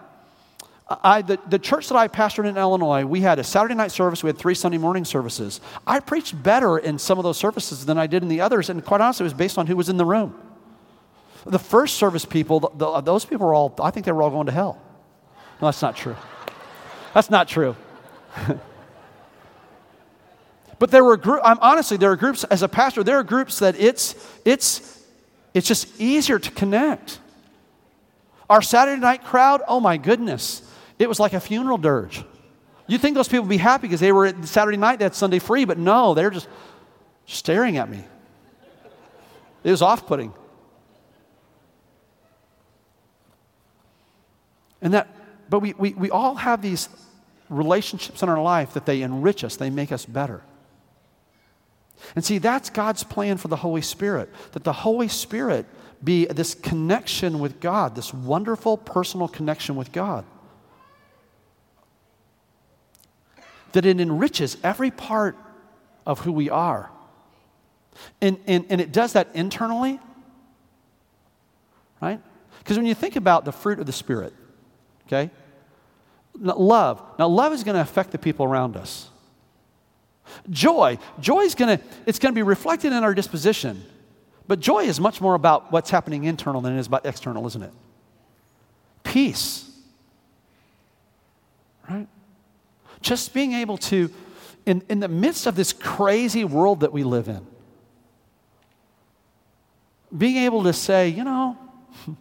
I, 1.04 1.22
the, 1.22 1.40
the 1.48 1.60
church 1.60 1.90
that 1.90 1.96
I 1.96 2.08
pastored 2.08 2.48
in 2.48 2.58
Illinois, 2.58 3.06
we 3.06 3.22
had 3.22 3.40
a 3.40 3.44
Saturday 3.44 3.76
night 3.76 3.92
service, 3.92 4.24
we 4.24 4.30
had 4.30 4.38
three 4.38 4.56
Sunday 4.56 4.78
morning 4.78 5.06
services. 5.06 5.62
I 5.86 6.00
preached 6.00 6.42
better 6.42 6.78
in 6.78 6.98
some 6.98 7.18
of 7.18 7.24
those 7.24 7.38
services 7.38 7.86
than 7.86 7.98
I 7.98 8.08
did 8.08 8.24
in 8.24 8.30
the 8.30 8.42
others, 8.42 8.70
and 8.70 8.84
quite 8.84 9.02
honestly, 9.02 9.24
it 9.24 9.28
was 9.28 9.34
based 9.34 9.58
on 9.58 9.68
who 9.68 9.76
was 9.76 9.90
in 9.90 9.98
the 9.98 10.06
room. 10.06 10.40
The 11.46 11.60
first 11.60 11.96
service 11.96 12.26
people, 12.26 12.60
the, 12.60 12.70
the, 12.76 13.02
those 13.02 13.26
people 13.26 13.48
were 13.48 13.54
all, 13.54 13.76
I 13.82 13.92
think 13.92 14.06
they 14.06 14.12
were 14.12 14.22
all 14.22 14.30
going 14.30 14.48
to 14.48 14.52
hell. 14.52 14.82
No, 15.62 15.68
that's 15.68 15.82
not 15.82 15.96
true. 15.96 16.16
That's 17.14 17.30
not 17.30 17.48
true. 17.48 17.76
but 20.80 20.90
there 20.92 21.04
were 21.04 21.18
groups, 21.18 21.42
I'm 21.46 21.60
honestly, 21.62 21.98
there 21.98 22.12
are 22.12 22.16
groups, 22.16 22.44
as 22.46 22.64
a 22.64 22.68
pastor, 22.68 23.04
there 23.04 23.18
are 23.18 23.24
groups 23.24 23.60
that 23.60 23.80
it's, 23.80 24.16
it's, 24.46 25.06
it's 25.54 25.68
just 25.68 26.00
easier 26.00 26.40
to 26.40 26.52
connect. 26.52 27.20
Our 28.50 28.62
Saturday 28.62 29.00
night 29.00 29.24
crowd, 29.24 29.62
oh 29.68 29.80
my 29.80 29.98
goodness, 29.98 30.64
it 31.02 31.10
was 31.10 31.20
like 31.20 31.34
a 31.34 31.40
funeral 31.40 31.80
dirge. 31.80 32.24
You'd 32.88 33.02
think 33.02 33.16
those 33.16 33.28
people 33.28 33.44
would 33.44 33.50
be 33.50 33.58
happy 33.58 33.88
because 33.88 34.00
they 34.00 34.12
were 34.12 34.28
at 34.28 34.46
Saturday 34.46 34.78
night, 34.78 35.00
that 35.00 35.16
Sunday 35.16 35.40
free, 35.40 35.66
but 35.66 35.78
no, 35.78 36.14
they're 36.14 36.30
just 36.30 36.48
staring 37.26 37.78
at 37.78 37.90
me. 37.90 38.04
It 39.64 39.72
was 39.72 39.82
off 39.82 40.06
putting. 40.06 40.34
And 44.82 44.94
that, 44.94 45.08
but 45.50 45.60
we, 45.60 45.74
we, 45.74 45.94
we 45.94 46.10
all 46.10 46.36
have 46.36 46.62
these 46.62 46.90
relationships 47.50 48.22
in 48.22 48.30
our 48.30 48.42
life 48.42 48.74
that 48.74 48.86
they 48.86 49.02
enrich 49.02 49.44
us, 49.44 49.56
they 49.56 49.70
make 49.70 49.92
us 49.92 50.06
better. 50.06 50.42
And 52.16 52.24
see, 52.26 52.38
that's 52.38 52.70
God's 52.70 53.04
plan 53.04 53.38
for 53.38 53.48
the 53.48 53.58
Holy 53.58 53.82
Spirit, 53.82 54.30
that 54.54 54.64
the 54.64 54.74
Holy 54.74 55.08
Spirit 55.08 55.66
be 56.04 56.26
this 56.26 56.56
connection 56.56 57.40
with 57.40 57.60
God, 57.60 57.96
this 57.96 58.14
wonderful 58.14 58.78
personal 58.78 59.28
connection 59.28 59.76
with 59.76 59.92
God. 59.92 60.26
That 63.74 63.86
it 63.86 64.00
enriches 64.00 64.58
every 64.64 64.92
part 64.92 65.38
of 66.06 66.20
who 66.20 66.32
we 66.32 66.50
are. 66.50 66.90
And, 68.22 68.38
and, 68.48 68.66
and 68.70 68.82
it 68.82 68.92
does 68.92 69.14
that 69.14 69.30
internally, 69.34 70.00
right? 72.02 72.22
Because 72.60 72.78
when 72.78 72.86
you 72.86 72.96
think 72.96 73.16
about 73.16 73.46
the 73.46 73.52
fruit 73.52 73.80
of 73.80 73.86
the 73.86 73.92
Spirit, 73.92 74.34
okay? 75.08 75.30
Love. 76.36 77.04
Now, 77.20 77.28
love 77.28 77.54
is 77.54 77.64
going 77.64 77.76
to 77.76 77.82
affect 77.82 78.12
the 78.12 78.18
people 78.18 78.46
around 78.46 78.78
us. 78.78 79.10
Joy. 80.50 80.98
Joy 81.20 81.42
is 81.42 81.56
going 81.56 81.78
to, 81.78 81.84
it's 82.06 82.20
going 82.20 82.34
to 82.34 82.36
be 82.36 82.44
reflected 82.44 82.94
in 82.94 83.04
our 83.04 83.14
disposition. 83.14 83.84
But 84.48 84.60
joy 84.60 84.84
is 84.84 85.00
much 85.00 85.22
more 85.22 85.36
about 85.36 85.72
what's 85.72 85.90
happening 85.90 86.24
internal 86.24 86.62
than 86.62 86.76
it 86.76 86.80
is 86.80 86.88
about 86.88 87.06
external, 87.06 87.46
isn't 87.48 87.64
it? 87.64 87.74
Peace. 89.04 89.70
Right? 91.90 92.08
Just 93.02 93.34
being 93.34 93.54
able 93.54 93.78
to, 93.78 94.12
in, 94.66 94.84
in 94.90 95.00
the 95.00 95.08
midst 95.08 95.48
of 95.48 95.56
this 95.56 95.74
crazy 95.74 96.44
world 96.44 96.82
that 96.82 96.94
we 96.94 97.04
live 97.04 97.28
in, 97.28 97.46
being 100.16 100.38
able 100.38 100.64
to 100.64 100.74
say, 100.74 101.10
you 101.10 101.24
know, 101.24 101.58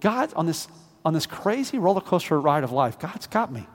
God, 0.00 0.32
on 0.34 0.46
this, 0.46 0.68
on 1.04 1.14
this 1.14 1.26
crazy 1.26 1.78
roller 1.78 2.00
coaster 2.00 2.40
ride 2.40 2.64
of 2.64 2.72
life, 2.72 2.98
God's 2.98 3.26
got 3.26 3.52
me. 3.52 3.66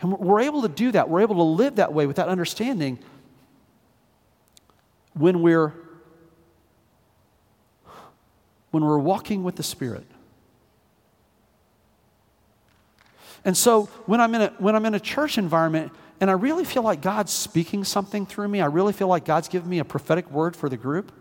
And 0.00 0.12
we're 0.18 0.40
able 0.40 0.62
to 0.62 0.68
do 0.68 0.92
that. 0.92 1.08
We're 1.08 1.22
able 1.22 1.36
to 1.36 1.42
live 1.42 1.76
that 1.76 1.92
way 1.92 2.06
with 2.06 2.16
that 2.16 2.28
understanding 2.28 2.98
when 5.14 5.40
we're 5.40 5.72
when 8.70 8.84
we're 8.84 8.98
walking 8.98 9.42
with 9.42 9.56
the 9.56 9.62
Spirit. 9.62 10.04
And 13.46 13.56
so 13.56 13.84
when 14.06 14.20
I'm 14.20 14.34
in 14.34 14.42
a, 14.42 14.48
when 14.58 14.74
I'm 14.74 14.84
in 14.84 14.94
a 14.94 15.00
church 15.00 15.38
environment 15.38 15.92
and 16.20 16.28
I 16.28 16.32
really 16.32 16.64
feel 16.64 16.82
like 16.82 17.00
God's 17.00 17.32
speaking 17.32 17.84
something 17.84 18.26
through 18.26 18.48
me, 18.48 18.60
I 18.60 18.66
really 18.66 18.92
feel 18.92 19.06
like 19.06 19.24
God's 19.24 19.46
given 19.46 19.70
me 19.70 19.78
a 19.78 19.84
prophetic 19.84 20.28
word 20.32 20.56
for 20.56 20.68
the 20.68 20.76
group. 20.76 21.12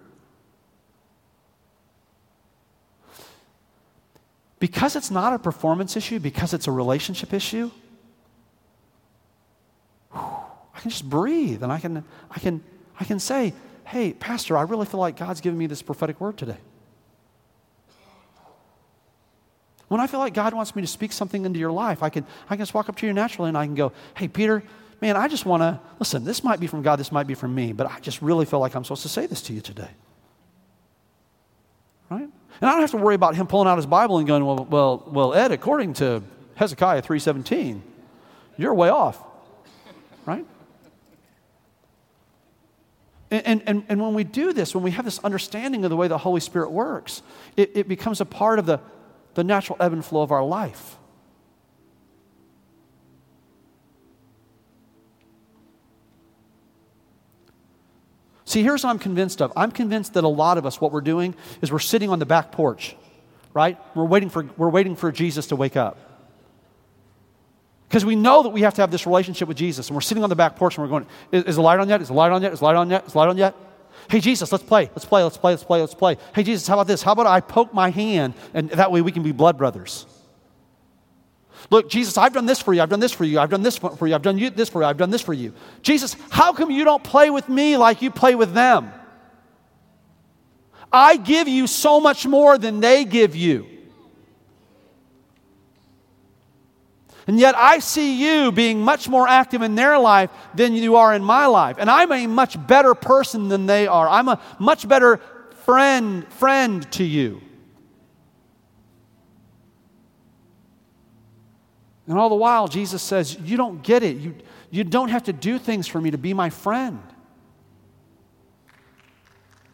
Because 4.57 4.95
it's 4.95 5.11
not 5.11 5.33
a 5.33 5.39
performance 5.39 5.95
issue, 5.95 6.17
because 6.17 6.53
it's 6.53 6.65
a 6.65 6.71
relationship 6.71 7.31
issue, 7.31 7.69
I 10.11 10.79
can 10.79 10.89
just 10.89 11.07
breathe 11.07 11.61
and 11.61 11.71
I 11.71 11.79
can, 11.79 12.03
I 12.31 12.39
can, 12.39 12.63
I 12.99 13.03
can 13.03 13.19
say, 13.19 13.53
hey, 13.85 14.13
Pastor, 14.13 14.57
I 14.57 14.63
really 14.63 14.87
feel 14.87 14.99
like 14.99 15.15
God's 15.15 15.41
given 15.41 15.59
me 15.59 15.67
this 15.67 15.83
prophetic 15.83 16.19
word 16.19 16.37
today. 16.37 16.57
When 19.87 20.01
I 20.01 20.07
feel 20.07 20.19
like 20.19 20.33
God 20.33 20.53
wants 20.53 20.75
me 20.75 20.81
to 20.81 20.87
speak 20.87 21.11
something 21.11 21.45
into 21.45 21.59
your 21.59 21.71
life, 21.71 22.01
I 22.01 22.09
can, 22.09 22.25
I 22.49 22.55
can 22.55 22.59
just 22.59 22.73
walk 22.73 22.89
up 22.89 22.95
to 22.97 23.05
you 23.05 23.13
naturally 23.13 23.49
and 23.49 23.57
I 23.57 23.65
can 23.65 23.75
go, 23.75 23.91
hey, 24.15 24.27
Peter, 24.27 24.63
man, 25.01 25.15
I 25.15 25.27
just 25.27 25.45
want 25.45 25.61
to, 25.61 25.79
listen, 25.99 26.23
this 26.23 26.43
might 26.43 26.59
be 26.59 26.67
from 26.67 26.81
God, 26.81 26.97
this 26.97 27.11
might 27.11 27.27
be 27.27 27.35
from 27.35 27.53
me, 27.53 27.71
but 27.71 27.91
I 27.91 27.99
just 27.99 28.21
really 28.21 28.45
feel 28.45 28.59
like 28.59 28.75
I'm 28.75 28.83
supposed 28.83 29.03
to 29.03 29.09
say 29.09 29.27
this 29.27 29.41
to 29.43 29.53
you 29.53 29.61
today. 29.61 29.89
Right? 32.09 32.21
And 32.61 32.69
I 32.69 32.71
don't 32.71 32.81
have 32.81 32.91
to 32.91 32.97
worry 32.97 33.15
about 33.15 33.35
him 33.35 33.47
pulling 33.47 33.67
out 33.67 33.77
his 33.77 33.85
Bible 33.85 34.17
and 34.17 34.27
going, 34.27 34.43
well, 34.45 34.65
well, 34.69 35.03
well 35.07 35.33
Ed, 35.33 35.51
according 35.51 35.93
to 35.95 36.23
Hezekiah 36.55 37.01
3.17, 37.01 37.81
you're 38.57 38.73
way 38.73 38.89
off. 38.89 39.21
Right? 40.25 40.45
And, 43.29 43.63
and, 43.67 43.85
and 43.89 44.01
when 44.01 44.13
we 44.13 44.23
do 44.23 44.53
this, 44.53 44.73
when 44.73 44.83
we 44.83 44.91
have 44.91 45.03
this 45.03 45.19
understanding 45.19 45.83
of 45.83 45.89
the 45.89 45.97
way 45.97 46.07
the 46.07 46.17
Holy 46.17 46.39
Spirit 46.39 46.71
works, 46.71 47.21
it, 47.57 47.71
it 47.75 47.87
becomes 47.87 48.21
a 48.21 48.25
part 48.25 48.59
of 48.59 48.65
the, 48.65 48.79
the 49.35 49.43
natural 49.43 49.77
ebb 49.79 49.93
and 49.93 50.03
flow 50.03 50.21
of 50.21 50.31
our 50.31 50.43
life. 50.43 50.97
See, 58.45 58.63
here's 58.63 58.83
what 58.83 58.91
I'm 58.91 58.99
convinced 58.99 59.41
of. 59.41 59.51
I'm 59.55 59.71
convinced 59.71 60.13
that 60.13 60.23
a 60.23 60.29
lot 60.29 60.57
of 60.57 60.65
us, 60.65 60.79
what 60.79 60.91
we're 60.91 61.01
doing 61.01 61.35
is 61.61 61.71
we're 61.71 61.79
sitting 61.79 62.09
on 62.09 62.19
the 62.19 62.25
back 62.25 62.51
porch, 62.51 62.95
right? 63.53 63.77
We're 63.95 64.05
waiting 64.05 64.29
for, 64.29 64.47
we're 64.55 64.69
waiting 64.69 64.95
for 64.95 65.11
Jesus 65.11 65.47
to 65.47 65.55
wake 65.55 65.75
up. 65.75 65.97
Because 67.89 68.05
we 68.05 68.15
know 68.15 68.43
that 68.43 68.49
we 68.49 68.61
have 68.61 68.73
to 68.75 68.81
have 68.81 68.91
this 68.91 69.05
relationship 69.05 69.47
with 69.47 69.57
Jesus, 69.57 69.89
and 69.89 69.95
we're 69.95 70.01
sitting 70.01 70.23
on 70.23 70.29
the 70.29 70.35
back 70.35 70.55
porch 70.55 70.77
and 70.77 70.83
we're 70.83 70.89
going, 70.89 71.05
Is, 71.31 71.43
is 71.43 71.55
the 71.55 71.61
light 71.61 71.79
on 71.79 71.89
yet? 71.89 72.01
Is 72.01 72.07
the 72.07 72.13
light 72.13 72.31
on 72.31 72.41
yet? 72.41 72.53
Is 72.53 72.59
the 72.59 72.65
light 72.65 72.75
on 72.75 72.89
yet? 72.89 73.05
Is 73.05 73.13
the 73.13 73.17
light 73.17 73.29
on 73.29 73.37
yet? 73.37 73.55
Hey, 74.09 74.19
Jesus, 74.19 74.51
let's 74.51 74.63
play. 74.63 74.89
Let's 74.89 75.05
play. 75.05 75.23
Let's 75.23 75.37
play. 75.37 75.51
Let's 75.51 75.63
play. 75.63 75.81
Let's 75.81 75.95
play. 75.95 76.17
Hey, 76.33 76.43
Jesus, 76.43 76.67
how 76.67 76.75
about 76.75 76.87
this? 76.87 77.01
How 77.01 77.13
about 77.13 77.27
I 77.27 77.39
poke 77.39 77.73
my 77.73 77.89
hand, 77.89 78.33
and 78.53 78.69
that 78.71 78.91
way 78.91 79.01
we 79.01 79.11
can 79.11 79.23
be 79.23 79.31
blood 79.31 79.57
brothers? 79.57 80.05
Look, 81.71 81.89
Jesus, 81.89 82.17
I've 82.17 82.33
done 82.33 82.45
this 82.45 82.61
for 82.61 82.73
you. 82.73 82.81
I've 82.81 82.89
done 82.89 82.99
this 82.99 83.11
for 83.11 83.23
you. 83.23 83.39
I've 83.39 83.49
done 83.49 83.63
this 83.63 83.77
for 83.77 84.07
you. 84.07 84.13
I've 84.13 84.21
done 84.21 84.37
this 84.37 84.69
for 84.69 84.81
you. 84.81 84.87
I've 84.87 84.97
done 84.97 85.09
this 85.09 85.21
for 85.21 85.33
you. 85.33 85.53
Jesus, 85.81 86.15
how 86.29 86.53
come 86.53 86.69
you 86.69 86.83
don't 86.83 87.03
play 87.03 87.29
with 87.29 87.49
me 87.49 87.77
like 87.77 88.01
you 88.01 88.11
play 88.11 88.35
with 88.35 88.53
them? 88.53 88.91
I 90.91 91.17
give 91.17 91.47
you 91.47 91.67
so 91.67 91.99
much 91.99 92.27
more 92.27 92.57
than 92.57 92.79
they 92.79 93.03
give 93.03 93.35
you. 93.35 93.67
And 97.27 97.39
yet 97.39 97.55
I 97.55 97.79
see 97.79 98.21
you 98.21 98.51
being 98.51 98.81
much 98.81 99.09
more 99.09 99.27
active 99.27 99.63
in 99.63 99.75
their 99.75 99.97
life 99.97 100.29
than 100.53 100.73
you 100.73 100.95
are 100.95 101.13
in 101.13 101.23
my 101.23 101.47
life. 101.47 101.77
And 101.79 101.89
I'm 101.89 102.11
a 102.11 102.27
much 102.27 102.55
better 102.67 102.93
person 102.93 103.47
than 103.47 103.65
they 103.65 103.87
are. 103.87 104.07
I'm 104.07 104.27
a 104.27 104.39
much 104.59 104.87
better 104.87 105.17
friend 105.63 106.27
friend 106.33 106.89
to 106.91 107.03
you. 107.03 107.41
And 112.07 112.19
all 112.19 112.29
the 112.29 112.35
while, 112.35 112.67
Jesus 112.67 113.01
says, 113.01 113.37
You 113.39 113.57
don't 113.57 113.81
get 113.81 114.03
it. 114.03 114.17
You, 114.17 114.35
you 114.69 114.83
don't 114.83 115.09
have 115.09 115.23
to 115.23 115.33
do 115.33 115.57
things 115.57 115.87
for 115.87 115.99
me 115.99 116.11
to 116.11 116.19
be 116.19 116.33
my 116.33 116.51
friend. 116.51 117.01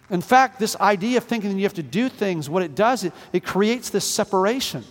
In 0.10 0.22
fact, 0.22 0.60
this 0.60 0.76
idea 0.78 1.18
of 1.18 1.24
thinking 1.24 1.52
that 1.52 1.56
you 1.58 1.64
have 1.64 1.74
to 1.74 1.84
do 1.84 2.10
things, 2.10 2.49
what 2.49 2.64
it 2.64 2.76
does, 2.76 3.04
it, 3.04 3.14
it 3.32 3.43
creates 3.43 3.89
this 3.89 4.06
separation. 4.06 4.84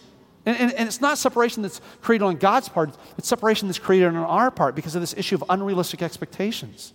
And, 0.46 0.56
and, 0.56 0.72
and, 0.72 0.88
it's 0.88 1.02
not 1.02 1.18
separation 1.18 1.62
that's 1.62 1.80
created 2.00 2.24
on 2.24 2.36
God's 2.36 2.68
part, 2.68 2.96
it's 3.18 3.28
separation 3.28 3.68
that's 3.68 3.78
created 3.78 4.06
on 4.06 4.16
our 4.16 4.50
part 4.50 4.74
because 4.74 4.94
of 4.94 5.02
this 5.02 5.14
issue 5.14 5.34
of 5.34 5.44
unrealistic 5.48 6.02
expectations. 6.02 6.94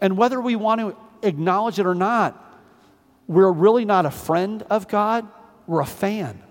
And 0.00 0.16
whether 0.16 0.40
we 0.40 0.56
want 0.56 0.80
to 0.80 0.96
acknowledge 1.22 1.78
it 1.78 1.86
or 1.86 1.94
not, 1.94 2.38
we're 3.28 3.52
really 3.52 3.84
not 3.84 4.06
a 4.06 4.10
friend 4.10 4.62
of 4.68 4.88
God, 4.88 5.28
we're 5.66 5.80
a 5.80 5.86
fan. 5.86 6.42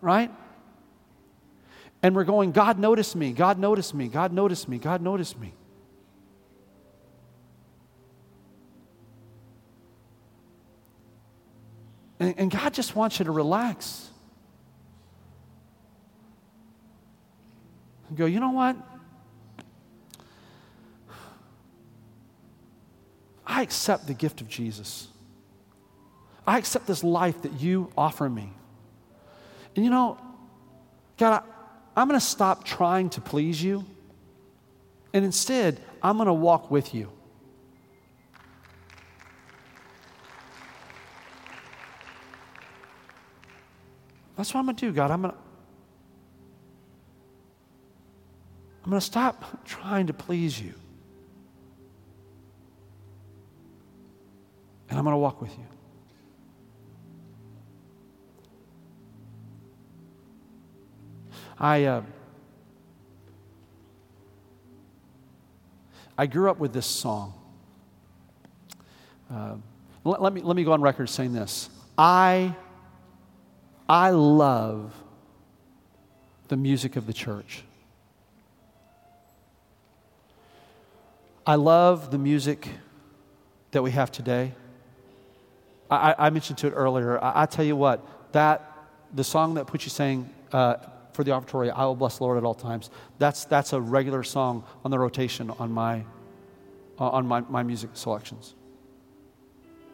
Right? 0.00 0.30
And 2.02 2.16
we're 2.16 2.24
going, 2.24 2.52
God 2.52 2.78
noticed 2.78 3.16
me, 3.16 3.32
God 3.32 3.58
noticed 3.58 3.94
me, 3.94 4.08
God 4.08 4.32
noticed 4.32 4.68
me, 4.68 4.78
God 4.78 5.02
noticed 5.02 5.38
me. 5.38 5.54
And, 12.18 12.34
and 12.38 12.50
God 12.50 12.72
just 12.72 12.96
wants 12.96 13.18
you 13.18 13.24
to 13.24 13.30
relax. 13.30 14.10
And 18.08 18.16
go, 18.16 18.26
you 18.26 18.40
know 18.40 18.50
what? 18.50 18.76
I 23.46 23.62
accept 23.62 24.06
the 24.06 24.14
gift 24.14 24.40
of 24.40 24.48
Jesus. 24.48 25.08
I 26.46 26.58
accept 26.58 26.86
this 26.86 27.02
life 27.02 27.42
that 27.42 27.60
you 27.60 27.90
offer 27.96 28.28
me. 28.28 28.52
And 29.74 29.84
you 29.84 29.90
know, 29.90 30.18
God, 31.16 31.42
I, 31.42 32.00
I'm 32.00 32.08
going 32.08 32.18
to 32.20 32.24
stop 32.24 32.64
trying 32.64 33.10
to 33.10 33.20
please 33.20 33.62
you. 33.62 33.84
And 35.12 35.24
instead, 35.24 35.80
I'm 36.02 36.16
going 36.16 36.26
to 36.26 36.32
walk 36.32 36.70
with 36.70 36.94
you. 36.94 37.10
That's 44.36 44.52
what 44.52 44.60
I'm 44.60 44.66
going 44.66 44.76
to 44.76 44.86
do, 44.86 44.92
God. 44.92 45.10
I'm 45.10 45.22
going 45.22 45.32
to. 45.32 45.38
I'm 48.84 48.90
going 48.90 49.00
to 49.00 49.04
stop 49.04 49.64
trying 49.64 50.06
to 50.06 50.12
please 50.12 50.60
you. 50.60 50.72
And 54.88 54.96
I'm 54.96 55.04
going 55.04 55.14
to 55.14 55.18
walk 55.18 55.40
with 55.40 55.50
you. 55.58 55.66
I, 61.58 61.84
uh, 61.84 62.02
I 66.16 66.26
grew 66.26 66.48
up 66.48 66.58
with 66.58 66.72
this 66.72 66.86
song. 66.86 67.34
Uh, 69.28 69.56
let, 70.04 70.22
let, 70.22 70.32
me, 70.32 70.42
let 70.42 70.54
me 70.54 70.62
go 70.62 70.72
on 70.72 70.80
record 70.80 71.08
saying 71.08 71.32
this. 71.32 71.70
I, 71.98 72.54
I 73.88 74.10
love 74.10 74.94
the 76.48 76.56
music 76.56 76.96
of 76.96 77.06
the 77.06 77.12
church. 77.12 77.62
I 81.46 81.54
love 81.54 82.10
the 82.10 82.18
music 82.18 82.68
that 83.70 83.82
we 83.82 83.92
have 83.92 84.10
today. 84.10 84.52
I, 85.88 86.14
I 86.18 86.30
mentioned 86.30 86.58
to 86.58 86.66
it 86.66 86.72
earlier. 86.72 87.22
I, 87.22 87.42
I, 87.42 87.46
tell 87.46 87.64
you 87.64 87.76
what, 87.76 88.04
that 88.32 88.72
the 89.14 89.22
song 89.22 89.54
that 89.54 89.66
Pucci 89.68 89.88
sang 89.88 90.28
uh, 90.52 90.76
for 91.12 91.22
the 91.22 91.30
offertory, 91.30 91.70
I 91.70 91.84
will 91.84 91.94
bless 91.94 92.18
the 92.18 92.24
Lord 92.24 92.38
at 92.38 92.44
all 92.44 92.54
times. 92.54 92.90
That's, 93.18 93.44
that's 93.44 93.72
a 93.72 93.80
regular 93.80 94.24
song 94.24 94.64
on 94.84 94.90
the 94.90 94.98
rotation 94.98 95.50
on 95.50 95.70
my, 95.70 96.04
uh, 96.98 97.08
on 97.10 97.26
my, 97.26 97.42
my 97.42 97.62
music 97.62 97.90
selections. 97.94 98.54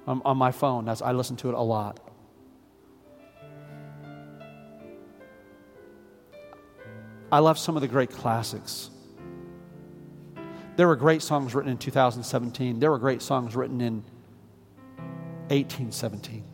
On, 0.06 0.22
on 0.24 0.38
my 0.38 0.50
phone, 0.50 0.86
that's, 0.86 1.02
I 1.02 1.12
listen 1.12 1.36
to 1.36 1.50
it 1.50 1.54
a 1.54 1.60
lot. 1.60 2.00
I 7.32 7.38
love 7.38 7.58
some 7.58 7.76
of 7.76 7.80
the 7.80 7.88
great 7.88 8.10
classics. 8.10 8.90
There 10.76 10.86
were 10.86 10.96
great 10.96 11.22
songs 11.22 11.54
written 11.54 11.72
in 11.72 11.78
2017. 11.78 12.78
There 12.78 12.90
were 12.90 12.98
great 12.98 13.22
songs 13.22 13.56
written 13.56 13.80
in 13.80 14.04
1817. 15.48 16.44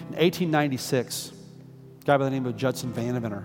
In 0.00 0.14
1896, 0.14 1.32
a 2.00 2.04
guy 2.06 2.16
by 2.16 2.24
the 2.24 2.30
name 2.30 2.46
of 2.46 2.56
Judson 2.56 2.94
Vandeventer 2.94 3.44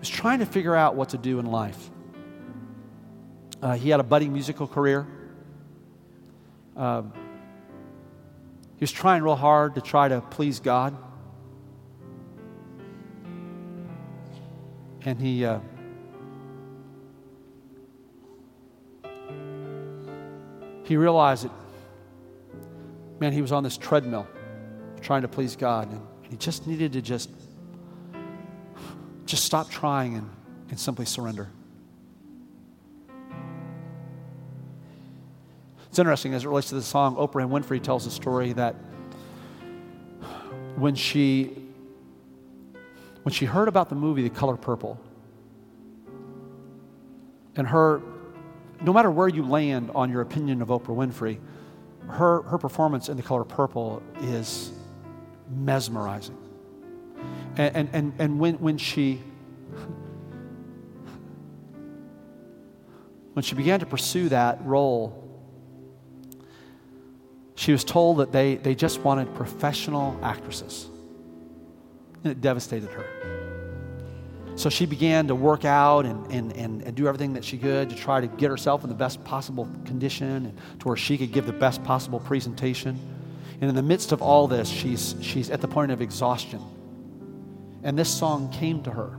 was 0.00 0.08
trying 0.08 0.40
to 0.40 0.46
figure 0.46 0.74
out 0.74 0.96
what 0.96 1.10
to 1.10 1.18
do 1.18 1.38
in 1.38 1.46
life. 1.46 1.90
Uh, 3.62 3.76
he 3.76 3.90
had 3.90 4.00
a 4.00 4.04
budding 4.04 4.32
musical 4.32 4.66
career. 4.66 5.06
Um, 6.76 7.12
he 8.76 8.82
was 8.82 8.92
trying 8.92 9.22
real 9.22 9.36
hard 9.36 9.74
to 9.74 9.80
try 9.80 10.08
to 10.08 10.20
please 10.20 10.60
God. 10.60 10.96
And 15.04 15.20
he. 15.20 15.44
Uh, 15.44 15.60
he 20.84 20.96
realized 20.96 21.44
that 21.44 21.52
man, 23.20 23.32
he 23.32 23.42
was 23.42 23.52
on 23.52 23.62
this 23.62 23.76
treadmill 23.76 24.26
trying 25.00 25.22
to 25.22 25.28
please 25.28 25.56
God, 25.56 25.90
and, 25.90 26.00
he 26.28 26.36
just 26.36 26.66
needed 26.66 26.94
to 26.94 27.00
just, 27.00 27.30
just 29.26 29.44
stop 29.44 29.70
trying 29.70 30.16
and, 30.16 30.28
and 30.70 30.80
simply 30.80 31.06
surrender. 31.06 31.48
It's 35.96 35.98
interesting 35.98 36.34
as 36.34 36.44
it 36.44 36.48
relates 36.48 36.68
to 36.68 36.74
the 36.74 36.82
song. 36.82 37.16
Oprah 37.16 37.48
Winfrey 37.48 37.82
tells 37.82 38.04
a 38.04 38.10
story 38.10 38.52
that 38.52 38.74
when 40.76 40.94
she 40.94 41.56
when 43.22 43.32
she 43.32 43.46
heard 43.46 43.66
about 43.66 43.88
the 43.88 43.94
movie 43.94 44.22
The 44.22 44.28
Color 44.28 44.58
Purple, 44.58 45.00
and 47.56 47.66
her, 47.66 48.02
no 48.82 48.92
matter 48.92 49.10
where 49.10 49.26
you 49.26 49.42
land 49.42 49.90
on 49.94 50.10
your 50.12 50.20
opinion 50.20 50.60
of 50.60 50.68
Oprah 50.68 50.94
Winfrey, 50.94 51.38
her, 52.08 52.42
her 52.42 52.58
performance 52.58 53.08
in 53.08 53.16
the 53.16 53.22
color 53.22 53.44
purple 53.44 54.02
is 54.20 54.72
mesmerizing. 55.48 56.36
And, 57.56 57.74
and, 57.74 57.88
and, 57.94 58.12
and 58.18 58.38
when, 58.38 58.56
when 58.56 58.76
she 58.76 59.22
when 63.32 63.42
she 63.42 63.54
began 63.54 63.80
to 63.80 63.86
pursue 63.86 64.28
that 64.28 64.62
role, 64.62 65.25
she 67.56 67.72
was 67.72 67.84
told 67.84 68.18
that 68.18 68.32
they, 68.32 68.56
they 68.56 68.74
just 68.74 69.00
wanted 69.00 69.34
professional 69.34 70.18
actresses. 70.22 70.88
And 72.22 72.30
it 72.30 72.40
devastated 72.40 72.90
her. 72.90 73.04
So 74.56 74.70
she 74.70 74.86
began 74.86 75.28
to 75.28 75.34
work 75.34 75.64
out 75.64 76.06
and, 76.06 76.30
and, 76.32 76.52
and, 76.52 76.82
and, 76.82 76.94
do 76.94 77.08
everything 77.08 77.34
that 77.34 77.44
she 77.44 77.58
could 77.58 77.90
to 77.90 77.96
try 77.96 78.22
to 78.22 78.26
get 78.26 78.50
herself 78.50 78.84
in 78.84 78.88
the 78.88 78.94
best 78.94 79.22
possible 79.22 79.68
condition 79.84 80.46
and 80.46 80.58
to 80.80 80.88
where 80.88 80.96
she 80.96 81.18
could 81.18 81.32
give 81.32 81.44
the 81.44 81.52
best 81.52 81.82
possible 81.84 82.20
presentation. 82.20 82.98
And 83.60 83.68
in 83.68 83.74
the 83.74 83.82
midst 83.82 84.12
of 84.12 84.22
all 84.22 84.48
this, 84.48 84.68
she's, 84.68 85.14
she's 85.20 85.50
at 85.50 85.60
the 85.60 85.68
point 85.68 85.92
of 85.92 86.00
exhaustion. 86.00 86.62
And 87.82 87.98
this 87.98 88.08
song 88.08 88.50
came 88.50 88.82
to 88.84 88.90
her. 88.90 89.18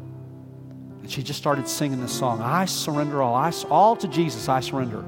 And 1.01 1.09
she 1.09 1.21
just 1.21 1.39
started 1.39 1.67
singing 1.67 2.01
this 2.01 2.11
song 2.11 2.41
I 2.41 2.65
surrender 2.65 3.21
all. 3.21 3.35
I, 3.35 3.51
all 3.69 3.95
to 3.95 4.07
Jesus, 4.07 4.49
I 4.49 4.59
surrender. 4.59 5.03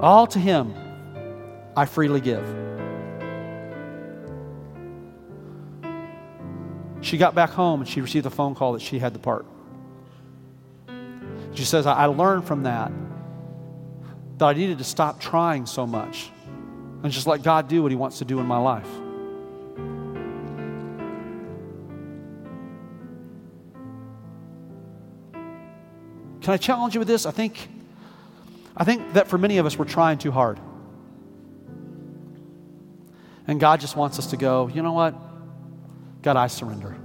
All 0.00 0.26
to 0.28 0.38
Him, 0.38 0.74
I 1.78 1.84
freely 1.84 2.20
give. 2.20 2.44
She 7.02 7.16
got 7.16 7.36
back 7.36 7.50
home 7.50 7.78
and 7.78 7.88
she 7.88 8.00
received 8.00 8.26
a 8.26 8.30
phone 8.30 8.56
call 8.56 8.72
that 8.72 8.82
she 8.82 8.98
had 8.98 9.14
the 9.14 9.20
part. 9.20 9.46
She 11.54 11.64
says, 11.64 11.86
I 11.86 12.06
learned 12.06 12.48
from 12.48 12.64
that 12.64 12.90
that 14.38 14.44
I 14.44 14.54
needed 14.54 14.78
to 14.78 14.84
stop 14.84 15.20
trying 15.20 15.66
so 15.66 15.86
much 15.86 16.30
and 17.04 17.12
just 17.12 17.28
let 17.28 17.44
God 17.44 17.68
do 17.68 17.80
what 17.80 17.92
He 17.92 17.96
wants 17.96 18.18
to 18.18 18.24
do 18.24 18.40
in 18.40 18.46
my 18.46 18.58
life. 18.58 18.88
Can 26.42 26.54
I 26.54 26.56
challenge 26.56 26.94
you 26.94 26.98
with 26.98 27.06
this? 27.06 27.24
I 27.24 27.30
think, 27.30 27.68
I 28.76 28.82
think 28.82 29.12
that 29.12 29.28
for 29.28 29.38
many 29.38 29.58
of 29.58 29.66
us, 29.66 29.78
we're 29.78 29.84
trying 29.84 30.18
too 30.18 30.32
hard. 30.32 30.58
And 33.48 33.58
God 33.58 33.80
just 33.80 33.96
wants 33.96 34.18
us 34.18 34.28
to 34.28 34.36
go, 34.36 34.68
you 34.68 34.82
know 34.82 34.92
what? 34.92 35.14
God, 36.22 36.36
I 36.36 36.46
surrender. 36.46 36.96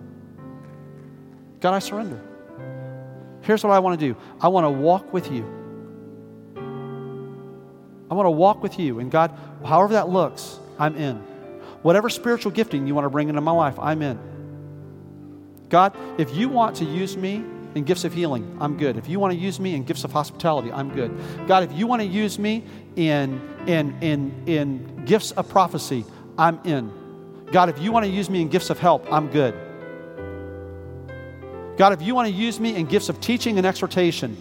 God, 1.61 1.73
I 1.73 1.79
surrender. 1.79 2.21
Here's 3.41 3.63
what 3.63 3.71
I 3.71 3.79
want 3.79 3.99
to 3.99 4.13
do 4.13 4.19
I 4.41 4.49
want 4.49 4.65
to 4.65 4.69
walk 4.69 5.13
with 5.13 5.31
you. 5.31 5.45
I 8.11 8.15
want 8.15 8.27
to 8.27 8.31
walk 8.31 8.61
with 8.61 8.77
you. 8.77 8.99
And 8.99 9.09
God, 9.09 9.35
however 9.65 9.93
that 9.93 10.09
looks, 10.09 10.59
I'm 10.77 10.95
in. 10.95 11.15
Whatever 11.81 12.09
spiritual 12.09 12.51
gifting 12.51 12.85
you 12.85 12.93
want 12.93 13.05
to 13.05 13.09
bring 13.09 13.29
into 13.29 13.41
my 13.41 13.51
life, 13.51 13.79
I'm 13.79 14.01
in. 14.01 14.19
God, 15.69 15.97
if 16.19 16.35
you 16.35 16.49
want 16.49 16.75
to 16.77 16.85
use 16.85 17.17
me 17.17 17.43
in 17.75 17.83
gifts 17.83 18.03
of 18.03 18.13
healing, 18.13 18.57
I'm 18.61 18.77
good. 18.77 18.97
If 18.97 19.09
you 19.09 19.19
want 19.19 19.33
to 19.33 19.39
use 19.39 19.59
me 19.59 19.73
in 19.73 19.83
gifts 19.83 20.03
of 20.03 20.11
hospitality, 20.11 20.71
I'm 20.71 20.93
good. 20.93 21.11
God, 21.47 21.63
if 21.63 21.73
you 21.73 21.87
want 21.87 22.01
to 22.01 22.07
use 22.07 22.37
me 22.37 22.63
in, 22.95 23.41
in, 23.65 23.97
in, 24.01 24.43
in 24.45 25.05
gifts 25.05 25.31
of 25.31 25.49
prophecy, 25.49 26.05
I'm 26.37 26.59
in. 26.65 26.91
God, 27.51 27.69
if 27.69 27.79
you 27.79 27.91
want 27.91 28.05
to 28.05 28.11
use 28.11 28.29
me 28.29 28.41
in 28.41 28.49
gifts 28.49 28.69
of 28.69 28.79
help, 28.79 29.11
I'm 29.11 29.29
good. 29.29 29.53
God, 31.77 31.93
if 31.93 32.01
you 32.01 32.15
want 32.15 32.27
to 32.27 32.33
use 32.33 32.59
me 32.59 32.75
in 32.75 32.85
gifts 32.85 33.09
of 33.09 33.19
teaching 33.19 33.57
and 33.57 33.65
exhortation, 33.65 34.37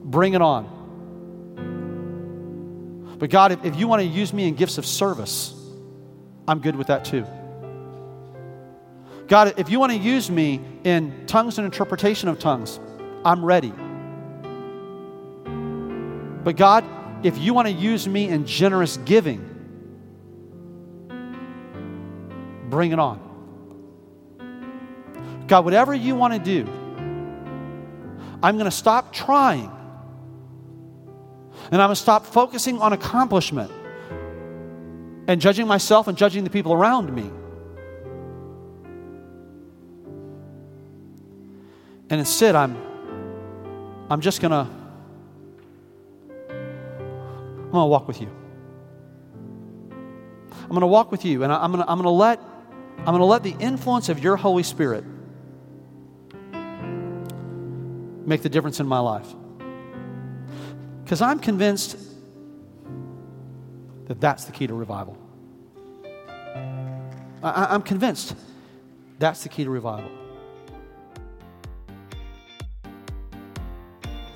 bring 0.00 0.34
it 0.34 0.42
on. 0.42 0.74
But 3.18 3.30
God, 3.30 3.52
if, 3.52 3.64
if 3.64 3.76
you 3.76 3.88
want 3.88 4.02
to 4.02 4.06
use 4.06 4.32
me 4.32 4.46
in 4.46 4.54
gifts 4.54 4.78
of 4.78 4.86
service, 4.86 5.54
I'm 6.46 6.60
good 6.60 6.76
with 6.76 6.88
that 6.88 7.04
too. 7.04 7.26
God, 9.28 9.54
if 9.58 9.70
you 9.70 9.80
want 9.80 9.92
to 9.92 9.98
use 9.98 10.30
me 10.30 10.60
in 10.84 11.26
tongues 11.26 11.58
and 11.58 11.64
interpretation 11.64 12.28
of 12.28 12.38
tongues, 12.38 12.78
I'm 13.24 13.44
ready. 13.44 13.72
But 16.44 16.56
God, 16.56 16.84
if 17.24 17.38
you 17.38 17.54
want 17.54 17.66
to 17.66 17.72
use 17.72 18.06
me 18.06 18.28
in 18.28 18.46
generous 18.46 18.98
giving, 18.98 19.45
bring 22.70 22.92
it 22.92 22.98
on. 22.98 23.20
God, 25.46 25.64
whatever 25.64 25.94
you 25.94 26.14
want 26.14 26.34
to 26.34 26.40
do, 26.40 26.68
I'm 28.42 28.56
going 28.56 28.66
to 28.66 28.70
stop 28.70 29.12
trying. 29.12 29.70
And 31.70 31.82
I'm 31.82 31.88
going 31.88 31.96
to 31.96 31.96
stop 31.96 32.26
focusing 32.26 32.80
on 32.80 32.92
accomplishment 32.92 33.72
and 35.28 35.40
judging 35.40 35.66
myself 35.66 36.06
and 36.08 36.16
judging 36.16 36.44
the 36.44 36.50
people 36.50 36.72
around 36.72 37.12
me. 37.12 37.30
And 42.08 42.20
instead, 42.20 42.54
I'm, 42.54 42.76
I'm 44.08 44.20
just 44.20 44.40
going 44.40 44.52
to, 44.52 44.70
I'm 46.48 47.70
going 47.72 47.82
to 47.82 47.86
walk 47.86 48.06
with 48.06 48.20
you. 48.20 48.30
I'm 50.62 50.68
going 50.68 50.80
to 50.80 50.86
walk 50.86 51.10
with 51.10 51.24
you, 51.24 51.42
and 51.42 51.52
I'm 51.52 51.72
going 51.72 51.84
to, 51.84 51.90
I'm 51.90 51.98
going 51.98 52.04
to 52.04 52.10
let, 52.10 52.40
I'm 53.06 53.12
going 53.12 53.20
to 53.20 53.24
let 53.24 53.44
the 53.44 53.54
influence 53.60 54.08
of 54.08 54.18
your 54.18 54.34
Holy 54.34 54.64
Spirit 54.64 55.04
make 58.26 58.42
the 58.42 58.48
difference 58.48 58.80
in 58.80 58.86
my 58.88 58.98
life. 58.98 59.28
Because 61.04 61.22
I'm 61.22 61.38
convinced 61.38 61.96
that 64.06 64.20
that's 64.20 64.46
the 64.46 64.50
key 64.50 64.66
to 64.66 64.74
revival. 64.74 65.16
I, 67.44 67.68
I'm 67.70 67.82
convinced 67.82 68.34
that's 69.20 69.44
the 69.44 69.50
key 69.50 69.62
to 69.62 69.70
revival. 69.70 70.10